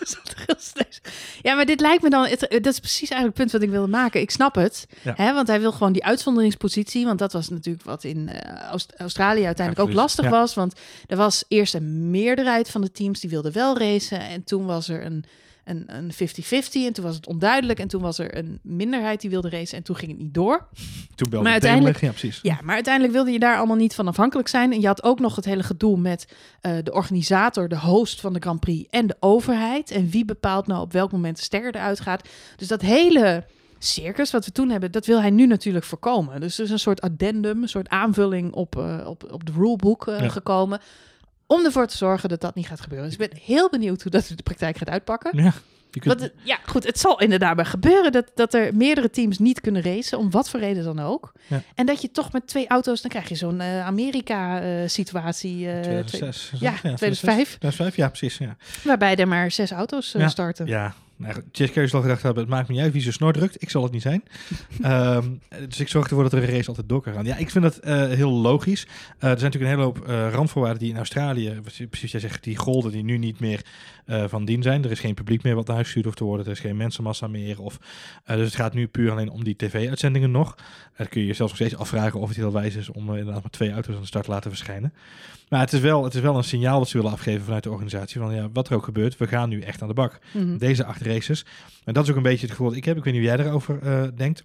Zat 0.00 0.28
er 0.28 0.42
heel 0.46 0.56
slecht. 0.58 1.08
Ja, 1.46 1.54
maar 1.54 1.66
dit 1.66 1.80
lijkt 1.80 2.02
me 2.02 2.10
dan... 2.10 2.26
Het, 2.26 2.40
dat 2.40 2.66
is 2.66 2.78
precies 2.78 3.10
eigenlijk 3.10 3.26
het 3.26 3.34
punt 3.34 3.52
wat 3.52 3.62
ik 3.62 3.70
wilde 3.70 3.90
maken. 3.90 4.20
Ik 4.20 4.30
snap 4.30 4.54
het. 4.54 4.86
Ja. 5.02 5.12
Hè, 5.16 5.34
want 5.34 5.46
hij 5.46 5.60
wil 5.60 5.72
gewoon 5.72 5.92
die 5.92 6.04
uitzonderingspositie. 6.04 7.04
Want 7.04 7.18
dat 7.18 7.32
was 7.32 7.48
natuurlijk 7.48 7.84
wat 7.84 8.04
in 8.04 8.28
eh, 8.28 8.60
Aust- 8.70 8.92
Australië 8.96 9.44
uiteindelijk 9.44 9.88
ook 9.88 9.94
lastig 9.94 10.24
ja. 10.24 10.30
was. 10.30 10.54
Want 10.54 10.74
er 11.06 11.16
was 11.16 11.44
eerst 11.48 11.74
een 11.74 12.10
meerderheid 12.10 12.70
van 12.70 12.80
de 12.80 12.92
teams 12.92 13.20
die 13.20 13.30
wilden 13.30 13.52
wel 13.52 13.78
racen. 13.78 14.20
En 14.20 14.44
toen 14.44 14.66
was 14.66 14.88
er 14.88 15.04
een 15.04 15.24
een 15.66 15.84
een 15.86 16.12
50-50. 16.12 16.16
En 16.72 16.92
toen 16.92 17.04
was 17.04 17.14
het 17.16 17.26
onduidelijk. 17.26 17.78
En 17.78 17.88
toen 17.88 18.00
was 18.02 18.18
er 18.18 18.36
een 18.36 18.58
minderheid 18.62 19.20
die 19.20 19.30
wilde 19.30 19.48
racen. 19.50 19.76
En 19.78 19.82
toen 19.84 19.96
ging 19.96 20.10
het 20.10 20.20
niet 20.20 20.34
door. 20.34 20.68
Toen 21.14 21.28
belde 21.30 21.44
Maar 21.44 21.52
uiteindelijk- 21.52 22.00
Ja, 22.00 22.08
precies. 22.10 22.38
Ja, 22.42 22.58
maar 22.62 22.74
uiteindelijk 22.74 23.14
wilde 23.14 23.30
je 23.30 23.38
daar 23.38 23.56
allemaal 23.56 23.76
niet 23.76 23.94
van 23.94 24.08
afhankelijk 24.08 24.48
zijn. 24.48 24.72
En 24.72 24.80
je 24.80 24.86
had 24.86 25.02
ook 25.02 25.20
nog 25.20 25.36
het 25.36 25.44
hele 25.44 25.62
gedoe 25.62 25.98
met 25.98 26.32
eh, 26.60 26.72
de 26.82 26.92
organisator, 26.92 27.68
de 27.68 27.78
host 27.78 28.20
van 28.20 28.32
de 28.32 28.40
Grand 28.40 28.60
Prix 28.60 28.88
en 28.90 29.06
de 29.06 29.16
overheid. 29.20 29.90
En 29.90 30.08
wie 30.10 30.24
bepaalt 30.24 30.66
nou 30.66 30.80
op 30.80 30.92
welk 30.92 31.12
moment 31.12 31.36
de 31.36 31.42
ster 31.42 31.74
eruit 31.74 32.00
gaat. 32.00 32.28
Dus 32.56 32.68
dat 32.68 32.80
hele 32.80 33.44
circus 33.78 34.30
wat 34.30 34.44
we 34.44 34.52
toen 34.52 34.70
hebben, 34.70 34.92
dat 34.92 35.06
wil 35.06 35.20
hij 35.20 35.30
nu 35.30 35.46
natuurlijk 35.46 35.84
voorkomen. 35.84 36.40
Dus 36.40 36.58
er 36.58 36.64
is 36.64 36.70
een 36.70 36.78
soort 36.78 37.00
addendum, 37.00 37.62
een 37.62 37.68
soort 37.68 37.88
aanvulling 37.88 38.52
op, 38.52 38.76
eh, 38.76 39.06
op, 39.06 39.32
op 39.32 39.46
de 39.46 39.52
rulebook 39.56 40.06
eh, 40.08 40.20
Ja. 40.20 40.28
gekomen. 40.28 40.80
Om 41.46 41.64
ervoor 41.64 41.86
te 41.86 41.96
zorgen 41.96 42.28
dat 42.28 42.40
dat 42.40 42.54
niet 42.54 42.66
gaat 42.66 42.80
gebeuren. 42.80 43.08
Dus 43.08 43.18
ik 43.18 43.30
ben 43.30 43.38
heel 43.42 43.68
benieuwd 43.70 44.02
hoe 44.02 44.10
dat 44.10 44.28
in 44.30 44.36
de 44.36 44.42
praktijk 44.42 44.76
gaat 44.78 44.88
uitpakken. 44.88 45.42
Ja. 45.42 45.52
Je 45.90 46.00
kunt, 46.02 46.20
Want, 46.20 46.32
ja, 46.42 46.58
goed, 46.66 46.84
het 46.84 46.98
zal 46.98 47.20
inderdaad 47.20 47.56
maar 47.56 47.66
gebeuren 47.66 48.12
dat, 48.12 48.30
dat 48.34 48.54
er 48.54 48.74
meerdere 48.74 49.10
teams 49.10 49.38
niet 49.38 49.60
kunnen 49.60 49.82
racen, 49.82 50.18
om 50.18 50.30
wat 50.30 50.50
voor 50.50 50.60
reden 50.60 50.84
dan 50.84 51.00
ook. 51.00 51.32
Ja. 51.46 51.62
En 51.74 51.86
dat 51.86 52.02
je 52.02 52.10
toch 52.10 52.32
met 52.32 52.46
twee 52.46 52.68
auto's, 52.68 53.00
dan 53.00 53.10
krijg 53.10 53.28
je 53.28 53.34
zo'n 53.34 53.60
eh, 53.60 53.86
Amerika-situatie, 53.86 55.70
eh, 55.70 55.80
2006. 55.80 56.60
ja, 56.60 56.72
2005. 56.74 57.44
2005, 57.48 57.96
ja, 57.96 58.08
precies. 58.08 58.38
Ja. 58.38 58.56
waarbij 58.84 59.16
er 59.16 59.28
maar 59.28 59.50
zes 59.50 59.70
auto's 59.70 60.14
eh, 60.14 60.20
Ja. 60.20 60.28
starten. 60.28 60.66
Ja, 60.66 60.94
nou, 61.16 61.34
Chase 61.52 61.72
Carey 61.72 61.88
zal 61.88 62.00
gedacht 62.00 62.22
hebben, 62.22 62.42
het 62.42 62.52
maakt 62.52 62.68
me 62.68 62.74
niet 62.74 62.82
uit 62.82 62.92
wie 62.92 63.02
zijn 63.02 63.14
snor 63.14 63.32
drukt. 63.32 63.62
Ik 63.62 63.70
zal 63.70 63.82
het 63.82 63.92
niet 63.92 64.02
zijn. 64.02 64.22
Ehm, 64.82 65.24
dus 65.68 65.80
ik 65.80 65.88
zorg 65.88 66.08
ervoor 66.08 66.22
dat 66.22 66.32
er 66.32 66.42
een 66.42 66.54
race 66.54 66.68
altijd 66.68 66.88
door 66.88 67.00
kan 67.00 67.12
gaan. 67.12 67.24
Ja, 67.24 67.36
ik 67.36 67.50
vind 67.50 67.64
dat 67.64 67.76
eh, 67.76 68.08
heel 68.08 68.30
logisch. 68.30 68.82
Eh, 68.82 69.30
er 69.30 69.38
zijn 69.38 69.52
natuurlijk 69.52 69.62
een 69.62 69.68
hele 69.68 69.82
hoop 69.82 70.08
eh, 70.08 70.28
randvoorwaarden 70.32 70.82
die 70.82 70.90
in 70.90 70.96
Australië, 70.96 71.60
precies 71.90 72.12
jij 72.12 72.20
zegt, 72.20 72.44
die 72.44 72.56
golden 72.56 72.92
die 72.92 73.04
nu 73.04 73.18
niet 73.18 73.40
meer 73.40 73.64
van 74.26 74.44
dien 74.44 74.62
zijn. 74.62 74.84
Er 74.84 74.90
is 74.90 75.00
geen 75.00 75.14
publiek 75.14 75.42
meer 75.42 75.54
wat 75.54 75.66
naar 75.66 75.74
huis 75.74 75.86
gestuurd 75.86 76.04
hoeft 76.04 76.16
te 76.16 76.24
worden. 76.24 76.46
Er 76.46 76.52
is 76.52 76.60
geen 76.60 76.76
mensenmassa 76.76 77.26
meer. 77.26 77.62
Of, 77.62 77.78
dus 78.26 78.44
het 78.44 78.54
gaat 78.54 78.74
nu 78.74 78.86
puur 78.86 79.10
alleen 79.10 79.30
om 79.30 79.44
die 79.44 79.56
tv-uitzendingen 79.56 80.30
nog. 80.30 80.56
Dan 80.96 81.08
kun 81.08 81.20
je 81.20 81.26
je 81.26 81.34
zelfs 81.34 81.52
nog 81.52 81.60
steeds 81.60 81.80
afvragen 81.80 82.20
of 82.20 82.28
het 82.28 82.36
heel 82.36 82.52
wijs 82.52 82.74
is 82.74 82.90
om 82.90 83.08
inderdaad 83.08 83.42
maar 83.42 83.50
twee 83.50 83.72
auto's 83.72 83.94
aan 83.94 84.00
de 84.00 84.06
start 84.06 84.24
te 84.24 84.30
laten 84.30 84.50
verschijnen. 84.50 84.92
Maar 85.48 85.60
het 85.60 85.72
is, 85.72 85.80
wel, 85.80 86.04
het 86.04 86.14
is 86.14 86.20
wel 86.20 86.36
een 86.36 86.44
signaal 86.44 86.78
dat 86.78 86.88
ze 86.88 86.96
willen 86.96 87.12
afgeven 87.12 87.44
vanuit 87.44 87.62
de 87.62 87.70
organisatie. 87.70 88.20
Van 88.20 88.34
ja, 88.34 88.48
wat 88.52 88.68
er 88.68 88.74
ook 88.74 88.84
gebeurt, 88.84 89.16
we 89.16 89.26
gaan 89.26 89.48
nu 89.48 89.60
echt 89.60 89.82
aan 89.82 89.88
de 89.88 89.94
bak. 89.94 90.18
Mhm. 90.32 90.56
Deze 90.56 90.84
acht 90.84 91.00
races. 91.06 91.44
En 91.84 91.94
dat 91.94 92.04
is 92.04 92.10
ook 92.10 92.16
een 92.16 92.22
beetje 92.22 92.40
het 92.46 92.50
gevoel 92.50 92.68
dat 92.68 92.76
ik 92.76 92.84
heb. 92.84 92.96
Ik 92.96 93.04
weet 93.04 93.12
niet 93.14 93.22
hoe 93.28 93.32
jij 93.36 93.46
erover 93.46 93.78
eh, 93.82 94.08
denkt. 94.14 94.44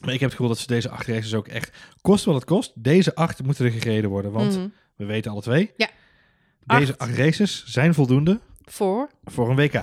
Maar 0.00 0.12
ik 0.14 0.20
heb 0.20 0.28
het 0.28 0.30
gevoel 0.38 0.48
dat 0.48 0.58
ze 0.58 0.66
deze 0.66 0.88
acht 0.90 1.06
races 1.06 1.34
ook 1.34 1.48
echt, 1.48 1.76
kost 2.00 2.24
wat 2.24 2.34
het 2.34 2.44
kost, 2.44 2.72
deze 2.74 3.14
acht 3.14 3.42
moeten 3.42 3.64
er 3.64 3.70
gereden 3.72 4.10
worden. 4.10 4.32
Want 4.32 4.56
Mhm. 4.56 4.68
we 4.96 5.04
weten 5.04 5.30
alle 5.30 5.42
twee, 5.42 5.70
Ja. 5.76 5.88
deze 6.64 6.90
Acht. 6.90 6.98
acht 6.98 7.16
races 7.18 7.64
zijn 7.66 7.94
voldoende 7.94 8.40
Voor, 8.64 9.10
voor 9.24 9.50
een 9.50 9.56
WK. 9.56 9.74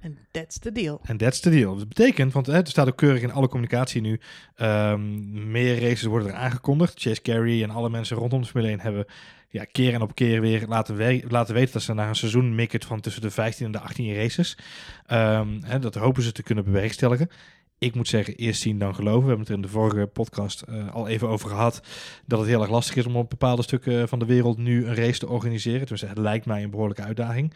en 0.00 0.18
that's 0.30 0.58
the 0.58 0.72
deal. 0.72 1.00
En 1.02 1.16
that's 1.16 1.40
the 1.40 1.50
deal. 1.50 1.76
Dat 1.76 1.88
betekent, 1.88 2.32
want 2.32 2.46
hè, 2.46 2.52
er 2.60 2.66
staat 2.66 2.88
ook 2.88 2.96
keurig 2.96 3.22
in 3.22 3.32
alle 3.32 3.48
communicatie 3.48 4.00
nu, 4.00 4.20
ehm, 4.54 5.50
meer 5.50 5.80
races 5.80 6.02
worden 6.02 6.28
er 6.28 6.34
aangekondigd. 6.34 7.00
Chase 7.00 7.22
Carey 7.22 7.62
en 7.62 7.70
alle 7.70 7.90
mensen 7.90 8.16
rondom 8.16 8.40
de 8.40 8.46
Formule 8.46 8.72
1 8.72 8.80
hebben 8.80 9.04
ja, 9.50 9.64
keer 9.64 9.94
en 9.94 10.02
op 10.02 10.14
keer 10.14 10.40
weer 10.40 10.64
laten, 10.68 11.22
laten 11.28 11.54
weten 11.54 11.72
dat 11.72 11.82
ze 11.82 11.94
naar 11.94 12.08
een 12.08 12.16
seizoen 12.16 12.54
mikken 12.54 12.82
van 12.82 13.00
tussen 13.00 13.22
de 13.22 13.30
15 13.30 13.66
en 13.66 13.72
de 13.72 13.80
18 13.80 14.14
races. 14.14 14.58
Ehm, 15.06 15.60
hè, 15.62 15.78
dat 15.78 15.94
hopen 15.94 16.22
ze 16.22 16.32
te 16.32 16.42
kunnen 16.42 16.64
bewerkstelligen. 16.64 17.30
Ik 17.78 17.94
moet 17.94 18.08
zeggen, 18.08 18.34
eerst 18.34 18.60
zien 18.60 18.78
dan 18.78 18.94
geloven. 18.94 19.20
We 19.20 19.28
hebben 19.28 19.46
het 19.46 19.48
er 19.48 19.54
in 19.54 19.62
de 19.62 19.68
vorige 19.68 20.06
podcast 20.06 20.60
eh, 20.62 20.94
al 20.94 21.08
even 21.08 21.28
over 21.28 21.48
gehad. 21.48 21.82
Dat 22.26 22.38
het 22.38 22.48
heel 22.48 22.60
erg 22.60 22.70
lastig 22.70 22.96
is 22.96 23.06
om 23.06 23.16
op 23.16 23.30
bepaalde 23.30 23.62
stukken 23.62 24.08
van 24.08 24.18
de 24.18 24.24
wereld 24.24 24.58
nu 24.58 24.86
een 24.86 24.94
race 24.94 25.18
te 25.18 25.28
organiseren. 25.28 25.86
Dus 25.86 26.00
het 26.00 26.18
lijkt 26.18 26.46
mij 26.46 26.62
een 26.62 26.70
behoorlijke 26.70 27.02
uitdaging. 27.02 27.54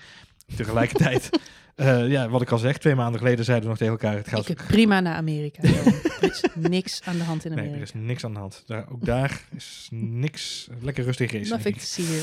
Tegelijkertijd, 0.56 1.30
eh, 1.74 2.10
ja, 2.10 2.28
wat 2.28 2.42
ik 2.42 2.50
al 2.50 2.58
zeg, 2.58 2.78
twee 2.78 2.94
maanden 2.94 3.20
geleden 3.20 3.44
zeiden 3.44 3.64
we 3.64 3.70
nog 3.70 3.78
tegen 3.78 3.92
elkaar: 3.92 4.16
het 4.16 4.26
Ik 4.26 4.32
gaat. 4.32 4.48
heb 4.48 4.62
prima 4.66 5.00
naar 5.00 5.14
Amerika. 5.16 5.62
Er 6.24 6.30
is 6.30 6.44
niks 6.54 7.00
aan 7.04 7.16
de 7.16 7.22
hand 7.22 7.44
in 7.44 7.50
Nee, 7.50 7.58
Amerika. 7.58 7.76
er 7.80 7.82
is 7.86 7.92
niks 8.06 8.24
aan 8.24 8.32
de 8.32 8.38
hand. 8.38 8.62
Daar, 8.66 8.84
ook 8.92 9.04
daar 9.04 9.40
is 9.56 9.88
niks. 9.90 10.68
Lekker 10.80 11.04
rustig 11.04 11.30
denk 11.30 11.46
Nothing 11.48 11.74
ik. 11.74 11.80
to 11.80 11.86
see 11.86 12.04
here. 12.04 12.22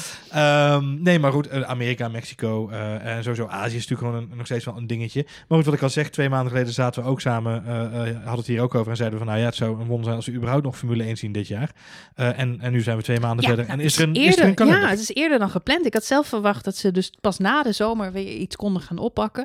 Ehm, 0.75 1.01
nee, 1.01 1.19
maar 1.19 1.31
goed, 1.31 1.47
eh, 1.47 1.61
Amerika, 1.61 2.07
Mexico 2.07 2.69
eh, 2.69 3.05
en 3.05 3.23
sowieso 3.23 3.47
Azië 3.47 3.75
is 3.77 3.87
natuurlijk 3.87 3.99
gewoon 4.15 4.31
een- 4.31 4.37
nog 4.37 4.45
steeds 4.45 4.65
wel 4.65 4.77
een 4.77 4.87
dingetje. 4.87 5.23
Maar 5.47 5.57
goed, 5.57 5.65
wat 5.65 5.73
ik 5.75 5.81
al 5.81 5.89
zeg, 5.89 6.09
twee 6.09 6.29
maanden 6.29 6.51
geleden 6.51 6.73
zaten 6.73 7.03
we 7.03 7.09
ook 7.09 7.21
samen, 7.21 7.65
eh, 7.65 7.73
hadden 8.15 8.35
het 8.35 8.47
hier 8.47 8.61
ook 8.61 8.75
over 8.75 8.91
en 8.91 8.97
zeiden 8.97 9.19
we 9.19 9.23
van, 9.25 9.33
nou 9.33 9.39
ja, 9.45 9.49
het 9.49 9.59
zou 9.59 9.79
een 9.79 9.85
wonder 9.87 10.03
zijn 10.05 10.15
als 10.15 10.25
we 10.25 10.31
überhaupt 10.33 10.63
nog 10.63 10.77
Formule 10.77 11.03
1 11.03 11.17
zien 11.17 11.31
dit 11.31 11.47
jaar. 11.47 11.71
En, 12.15 12.59
en 12.61 12.71
nu 12.71 12.81
zijn 12.81 12.97
we 12.97 13.03
twee 13.03 13.19
maanden 13.19 13.45
verder 13.45 13.65
nou, 13.67 13.79
en 13.79 13.85
is 13.85 13.95
er 13.97 14.03
een, 14.03 14.15
eerder, 14.15 14.29
is 14.29 14.55
er 14.59 14.61
een. 14.61 14.67
Ja, 14.67 14.87
het 14.89 14.99
is 14.99 15.09
eerder 15.13 15.39
dan 15.39 15.49
gepland. 15.49 15.85
Ik 15.85 15.93
had 15.93 16.05
zelf 16.05 16.27
verwacht 16.27 16.63
dat 16.65 16.75
ze 16.75 16.91
dus 16.91 17.11
pas 17.21 17.37
na 17.37 17.63
de 17.63 17.71
zomer 17.71 18.11
weer 18.11 18.27
iets 18.33 18.55
konden 18.55 18.81
gaan 18.81 18.97
oppakken. 18.97 19.40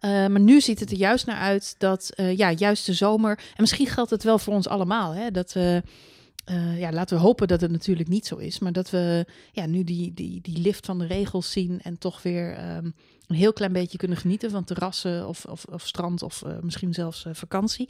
Eh, 0.00 0.10
maar 0.10 0.40
nu 0.40 0.60
ziet 0.60 0.80
het 0.80 0.90
er 0.90 0.96
juist 0.96 1.26
naar 1.26 1.38
uit 1.38 1.74
dat 1.78 2.10
eh, 2.14 2.36
ja, 2.36 2.52
juist 2.52 2.86
de 2.86 2.92
zomer... 2.92 3.38
En 3.38 3.60
misschien 3.60 3.86
geldt 3.86 4.10
het 4.10 4.22
wel 4.22 4.38
voor 4.38 4.54
ons 4.54 4.68
allemaal, 4.68 5.12
hè, 5.14 5.30
dat 5.30 5.52
we... 5.52 5.82
eh, 6.44 6.78
ja, 6.78 6.92
laten 6.92 7.16
we 7.16 7.22
hopen 7.22 7.48
dat 7.48 7.60
het 7.60 7.70
natuurlijk 7.70 8.08
niet 8.08 8.26
zo 8.26 8.36
is. 8.36 8.58
Maar 8.58 8.72
dat 8.72 8.90
we 8.90 9.26
ja, 9.52 9.66
nu 9.66 9.84
die, 9.84 10.14
die, 10.14 10.40
die 10.40 10.58
lift 10.58 10.86
van 10.86 10.98
de 10.98 11.06
regels 11.06 11.52
zien 11.52 11.80
en 11.82 11.98
toch 11.98 12.22
weer 12.22 12.54
ehm, 12.54 12.90
een 13.26 13.36
heel 13.36 13.52
klein 13.52 13.72
beetje 13.72 13.98
kunnen 13.98 14.16
genieten 14.16 14.50
van 14.50 14.64
terrassen 14.64 15.28
of, 15.28 15.44
of, 15.44 15.64
of 15.64 15.86
strand 15.86 16.22
of 16.22 16.42
eh, 16.42 16.52
misschien 16.60 16.94
zelfs 16.94 17.24
eh, 17.24 17.34
vakantie. 17.34 17.88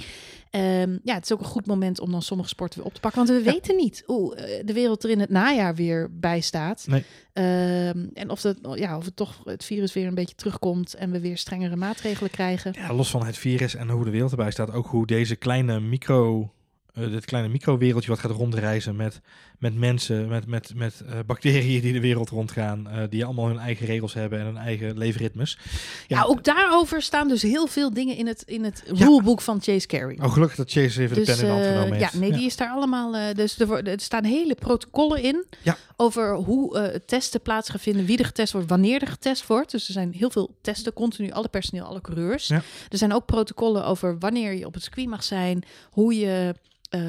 Ehm, 0.50 0.99
ja, 1.05 1.14
het 1.14 1.25
is 1.25 1.33
ook 1.33 1.40
een 1.40 1.45
goed 1.47 1.66
moment 1.66 2.00
om 2.00 2.11
dan 2.11 2.23
sommige 2.23 2.49
sporten 2.49 2.78
weer 2.78 2.88
op 2.88 2.95
te 2.95 3.00
pakken. 3.00 3.26
Want 3.26 3.38
we 3.38 3.45
Ja. 3.45 3.52
weten 3.52 3.76
niet 3.76 4.02
hoe 4.07 4.35
eh, 4.37 4.62
de 4.66 4.73
wereld 4.73 5.05
er 5.05 5.11
in 5.11 5.21
het 5.21 5.31
najaar 5.31 5.75
weer 5.75 6.09
bij 6.12 6.40
staat. 6.40 6.85
Nee. 6.87 7.05
Ehm, 7.33 8.07
en 8.14 8.31
of, 8.31 8.40
dat, 8.40 8.57
ja, 8.75 8.97
of 8.97 9.05
het 9.05 9.16
toch 9.16 9.40
het 9.45 9.64
virus 9.64 9.93
weer 9.93 10.07
een 10.07 10.14
beetje 10.14 10.35
terugkomt 10.35 10.95
en 10.95 11.11
we 11.11 11.21
weer 11.21 11.37
strengere 11.38 11.76
maatregelen 11.76 12.31
krijgen. 12.31 12.73
Ja, 12.78 12.95
los 12.95 13.11
van 13.11 13.26
het 13.26 13.37
virus 13.38 13.75
en 13.75 13.88
hoe 13.88 14.05
de 14.05 14.11
wereld 14.11 14.31
erbij 14.31 14.50
staat, 14.50 14.73
ook 14.73 14.87
hoe 14.87 15.07
deze 15.07 15.37
kleine 15.37 15.81
micro, 15.81 16.52
eh, 16.95 17.11
dit 17.11 17.25
kleine 17.25 17.49
microwereldje 17.49 18.11
wat 18.11 18.19
gaat 18.19 18.31
rondreizen 18.31 18.97
met, 18.97 19.21
met 19.58 19.75
mensen, 19.75 20.28
met, 20.28 20.46
met, 20.46 20.72
met 20.75 21.00
eh, 21.06 21.18
bacteriën 21.26 21.80
die 21.80 21.92
de 21.92 22.00
wereld 22.00 22.28
rondgaan, 22.28 22.88
eh, 22.88 23.02
die 23.10 23.25
allemaal 23.25 23.46
hun 23.46 23.58
eigen 23.58 23.86
regels 23.86 24.14
hebben 24.14 24.38
en 24.38 24.44
hun 24.44 24.56
eigen 24.56 24.98
leefritmes. 24.98 25.58
Ja, 26.06 26.22
ook 26.22 26.44
daarover 26.44 27.02
staan 27.02 27.28
dus 27.28 27.42
heel 27.42 27.66
veel 27.66 27.92
dingen 27.94 28.16
in 28.16 28.26
het, 28.26 28.42
in 28.46 28.64
het 28.64 28.82
rulebook 28.86 29.40
van 29.40 29.62
Chase 29.62 29.86
Carey. 29.86 30.18
Oh, 30.22 30.32
gelukkig 30.32 30.56
dat 30.56 30.70
Chase 30.70 31.02
even 31.02 31.16
Dus, 31.16 31.26
de 31.26 31.32
pen 31.32 31.40
in 31.40 31.46
de 31.46 31.52
hand 31.52 31.64
eh, 31.64 31.70
genomen 31.72 31.98
heeft. 31.98 32.12
ja, 32.12 32.18
nee, 32.18 32.32
die 32.32 32.46
is 32.46 32.56
daar 32.56 32.70
allemaal. 32.70 33.34
dus 33.34 33.58
er, 33.58 33.88
er 33.88 34.00
staan 34.00 34.25
hele 34.25 34.54
protocollen 34.54 35.22
in 35.22 35.44
Ja. 35.62 35.76
over 35.96 36.34
hoe 36.34 37.02
testen 37.06 37.42
plaats 37.42 37.68
gaan 37.70 37.80
vinden, 37.80 38.04
wie 38.06 38.18
er 38.18 38.25
getest 38.25 38.52
wordt, 38.52 38.68
wanneer 38.68 39.02
er 39.02 39.08
getest 39.08 39.46
wordt. 39.46 39.70
Dus 39.70 39.86
er 39.86 39.92
zijn 39.92 40.12
heel 40.12 40.30
veel 40.30 40.56
testen, 40.62 40.92
continu, 40.92 41.30
alle 41.30 41.48
personeel, 41.48 41.84
alle 41.84 42.00
coureurs. 42.00 42.50
Er 42.50 42.62
zijn 42.88 43.12
ook 43.12 43.26
protocollen 43.26 43.84
over 43.86 44.18
wanneer 44.18 44.52
je 44.54 44.66
op 44.66 44.75
het 44.75 44.82
circuit 44.82 45.06
mag 45.08 45.25
zijn, 45.25 45.62
hoe 45.90 46.18
je 46.18 46.54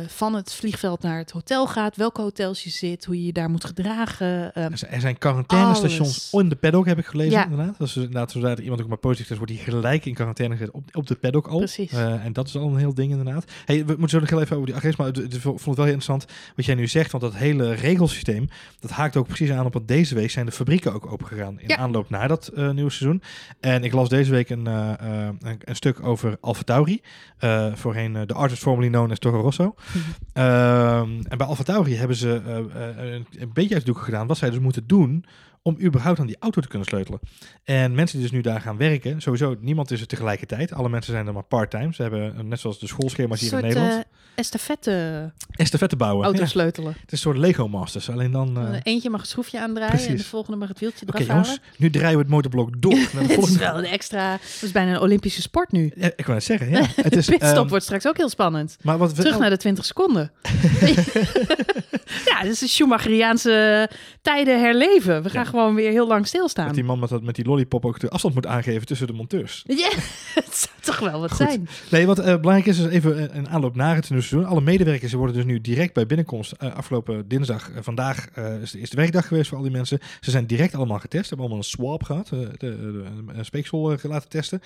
van 0.08 0.36
het 0.36 0.54
vliegveld 0.54 1.02
naar 1.02 1.18
het 1.18 1.32
hotel 1.32 1.68
gaat, 1.68 1.96
welke 1.96 2.22
hotels 2.38 2.64
je 2.64 2.70
zit, 2.70 3.06
hoe 3.06 3.16
je 3.20 3.26
je 3.26 3.34
daar 3.34 3.50
moet 3.50 3.66
gedragen. 3.66 4.54
eh, 4.54 4.64
Er 4.92 5.00
zijn- 5.00 5.18
quarantainestations 5.18 6.30
in 6.32 6.50
de 6.50 6.56
paddock, 6.56 6.86
heb 6.86 6.98
ik 6.98 7.06
gelezen 7.06 7.32
Ja. 7.32 7.44
inderdaad. 7.44 7.78
Dat 7.78 7.88
is 7.88 7.94
dus 7.94 8.04
inderdaad, 8.04 8.32
zodra 8.32 8.56
iemand 8.58 8.82
ook 8.82 8.88
maar 8.88 8.98
positief 8.98 9.30
is, 9.32 9.38
wordt 9.38 9.52
hij 9.52 9.62
gelijk 9.64 10.06
in 10.06 10.14
quarantaine 10.14 10.56
gezet 10.58 10.74
op, 10.74 10.84
op 10.96 11.08
de 11.08 11.16
paddock 11.16 11.48
al. 11.48 11.58
Precies. 11.58 11.92
Eh, 11.92 12.26
en 12.26 12.34
dat 12.34 12.48
is 12.48 12.56
al 12.56 12.68
een 12.70 12.78
heel 12.78 12.94
ding 12.94 13.12
inderdaad. 13.12 13.52
Hey, 13.66 13.78
we 13.86 13.86
moeten 13.92 14.10
zo 14.10 14.20
nog 14.20 14.30
heel 14.30 14.42
even 14.42 14.56
over 14.56 14.68
die 14.68 14.76
agressie, 14.76 15.04
maar 15.04 15.16
ik 15.18 15.42
vond 15.42 15.56
het 15.66 15.66
wel 15.66 15.76
heel 15.76 15.94
interessant 15.94 16.26
wat 16.56 16.66
jij 16.66 16.76
nu 16.76 16.88
zegt, 16.88 17.12
want 17.12 17.24
dat 17.24 17.36
hele 17.36 17.74
regelsysteem, 17.74 18.50
dat 18.80 18.92
haakt 18.92 19.16
ook 19.16 19.28
precies 19.28 19.52
aan 19.52 19.66
op 19.66 19.74
wat 19.74 19.88
deze 19.88 20.16
week 20.16 20.32
zijn 20.32 20.46
de 20.46 20.52
fabrieken 20.52 20.94
ook 20.94 21.12
opengegaan 21.12 21.60
in 21.60 21.68
Ja. 21.68 21.78
aanloop 21.78 22.10
naar 22.10 22.28
dat 22.28 22.48
eh, 22.48 22.70
nieuwe 22.72 22.92
seizoen. 22.92 23.22
En 23.60 23.84
ik 23.84 23.94
las 23.94 24.10
deze 24.10 24.32
week 24.32 24.50
een, 24.50 24.68
eh, 24.68 24.92
eh, 25.00 25.30
een, 25.40 25.60
een 25.64 25.76
stuk 25.76 26.04
over 26.06 26.38
Alfa 26.42 26.62
Tauri, 26.64 27.02
eh, 27.38 27.74
voorheen 27.74 28.16
eh, 28.16 28.22
de 28.26 28.34
artist 28.34 28.62
formerly 28.62 28.90
known 28.90 29.12
as 29.12 29.20
Toro 29.20 29.42
Rosso. 29.42 29.76
Ehm, 30.34 31.10
en 31.30 31.38
bij 31.38 31.48
Alfa 31.48 31.64
Tauri 31.64 31.96
hebben 31.96 32.18
ze 32.18 32.27
eh, 32.36 32.58
eh, 32.58 33.24
een, 33.32 33.54
beetje 33.54 33.76
uit 33.76 33.86
gedaan 33.98 34.28
wat 34.28 34.38
zij 34.38 34.50
dus 34.50 34.60
moeten 34.60 34.88
doen 34.88 35.26
om 35.68 35.78
überhaupt 35.82 36.20
aan 36.20 36.26
die 36.28 36.36
auto 36.40 36.62
te 36.62 36.68
kunnen 36.68 36.88
sleutelen. 36.88 37.20
En 37.64 37.96
mensen 37.96 38.18
die 38.20 38.28
dus 38.28 38.36
nu 38.36 38.42
daar 38.42 38.62
gaan 38.62 38.78
werken, 38.78 39.22
sowieso 39.22 39.56
niemand 39.60 39.92
is 39.92 40.02
er 40.02 40.08
tegelijkertijd. 40.08 40.74
Alle 40.74 40.90
mensen 40.90 41.14
zijn 41.14 41.28
er 41.28 41.34
maar 41.34 41.44
part-time. 41.44 41.94
Ze 41.94 42.02
hebben, 42.02 42.36
eh, 42.38 42.44
net 42.44 42.60
zoals 42.60 42.80
de 42.80 42.88
schoolschema's 42.88 43.40
hier 43.40 43.54
in 43.54 43.62
Nederland, 43.62 43.92
eh, 43.94 44.00
estafette 44.36 45.32
estafette 45.52 45.96
bouwen. 45.96 46.26
auto 46.26 46.40
Ja, 46.42 46.46
sleutelen. 46.48 46.92
het 46.92 47.00
is 47.06 47.12
een 47.12 47.18
soort 47.18 47.38
Lego 47.38 47.68
Masters. 47.68 48.10
Alleen 48.10 48.32
dan... 48.32 48.58
eh, 48.58 48.80
Eentje 48.84 49.10
mag 49.10 49.22
het 49.22 49.30
schroefje 49.30 49.60
aandraaien 49.62 50.08
en 50.08 50.16
de 50.18 50.24
volgende 50.24 50.58
mag 50.58 50.68
het 50.68 50.80
wieltje 50.80 51.06
eraf 51.10 51.28
jongens, 51.28 51.48
halen. 51.48 51.62
nu 51.78 51.90
draaien 51.90 52.16
we 52.16 52.22
het 52.22 52.32
motorblok 52.32 52.82
door. 52.82 52.94
naar 52.98 53.10
de 53.12 53.18
Het 53.20 53.30
is 53.30 53.36
volgende. 53.36 53.60
wel 53.60 53.78
een 53.78 53.86
extra. 53.86 54.32
Het 54.32 54.60
is 54.62 54.72
bijna 54.72 54.92
een 54.92 55.00
Olympische 55.00 55.42
sport 55.42 55.72
nu. 55.72 55.92
Ja, 55.96 56.06
ik 56.16 56.26
wou 56.26 56.34
net 56.34 56.44
zeggen, 56.44 56.70
ja. 56.70 56.82
Het 56.96 57.16
is, 57.16 57.26
de 57.26 57.32
pitstop 57.38 57.58
ehm, 57.58 57.68
wordt 57.68 57.84
straks 57.84 58.08
ook 58.08 58.18
heel 58.18 58.30
spannend. 58.30 58.78
maar 58.82 58.98
wat 58.98 59.14
we, 59.14 59.22
Terug 59.22 59.40
naar 59.40 59.50
de 59.50 59.58
20 59.58 59.86
seconden. 59.86 60.32
ja, 62.26 62.42
dit 62.42 62.52
is 62.52 62.62
een 62.62 62.68
Schumacheriaanse 62.68 63.90
tijden 64.22 64.60
herleven. 64.60 65.24
We 65.24 65.30
gaan 65.30 65.44
Ja. 65.44 65.50
Gewoon 65.58 65.76
weer 65.76 65.92
heel 65.92 66.08
lang 66.08 66.28
stilstaan. 66.28 66.66
dat 66.66 66.76
die 66.76 66.84
man 66.84 67.00
met, 67.00 67.10
dat, 67.10 67.24
met 67.24 67.36
die 67.36 67.46
lollipop 67.46 67.86
ook 67.86 68.00
de 68.00 68.10
afstand 68.10 68.34
moet 68.34 68.46
aangeven 68.46 68.86
tussen 68.86 69.08
de 69.08 69.14
monteurs. 69.14 69.64
Ja, 69.68 69.90
het 70.44 70.56
zou 70.56 70.76
toch 70.82 71.00
wel 71.12 71.20
wat 71.20 71.32
Goed. 71.32 71.48
zijn. 71.48 71.68
Nee, 71.92 72.06
wat 72.06 72.20
eh, 72.20 72.26
belangrijk 72.26 72.66
is, 72.66 72.80
is 72.80 72.86
even 72.86 73.38
een- 73.38 73.50
aanloop 73.50 73.76
naar 73.76 73.96
het 73.96 74.10
nieuwe 74.10 74.26
seizoen. 74.26 74.50
Alle 74.52 74.62
medewerkers 74.62 75.14
worden 75.14 75.36
dus 75.36 75.46
nu 75.46 75.62
direct 75.62 75.94
bij 75.94 76.06
binnenkomst. 76.06 76.52
eh, 76.52 76.76
afgelopen 76.76 77.28
dinsdag, 77.28 77.72
eh, 77.72 77.78
vandaag 77.82 78.28
is 78.62 78.72
de 78.72 78.80
eerste 78.80 78.96
werkdag 78.96 79.28
geweest 79.28 79.48
voor 79.50 79.58
al 79.58 79.64
die 79.64 79.72
mensen. 79.72 80.00
Ze 80.20 80.32
zijn 80.32 80.46
direct 80.48 80.76
allemaal 80.76 81.00
getest, 81.00 81.28
hebben 81.30 81.40
allemaal 81.46 81.64
een 81.64 81.70
swab 81.70 82.04
gehad, 82.04 82.30
eh, 82.32 82.40
de, 82.40 82.56
de, 82.58 83.04
een 83.28 83.46
speeksel 83.46 83.98
laten 84.04 84.30
testen. 84.30 84.62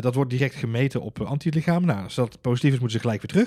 Dat 0.00 0.14
wordt 0.14 0.30
direct 0.30 0.54
gemeten 0.54 1.00
op 1.02 1.20
antilichamen. 1.20 1.86
Nou, 1.88 2.02
als 2.04 2.14
dat 2.14 2.40
positief 2.40 2.72
is, 2.72 2.78
moeten 2.78 3.00
ze 3.00 3.04
gelijk 3.06 3.22
weer 3.32 3.44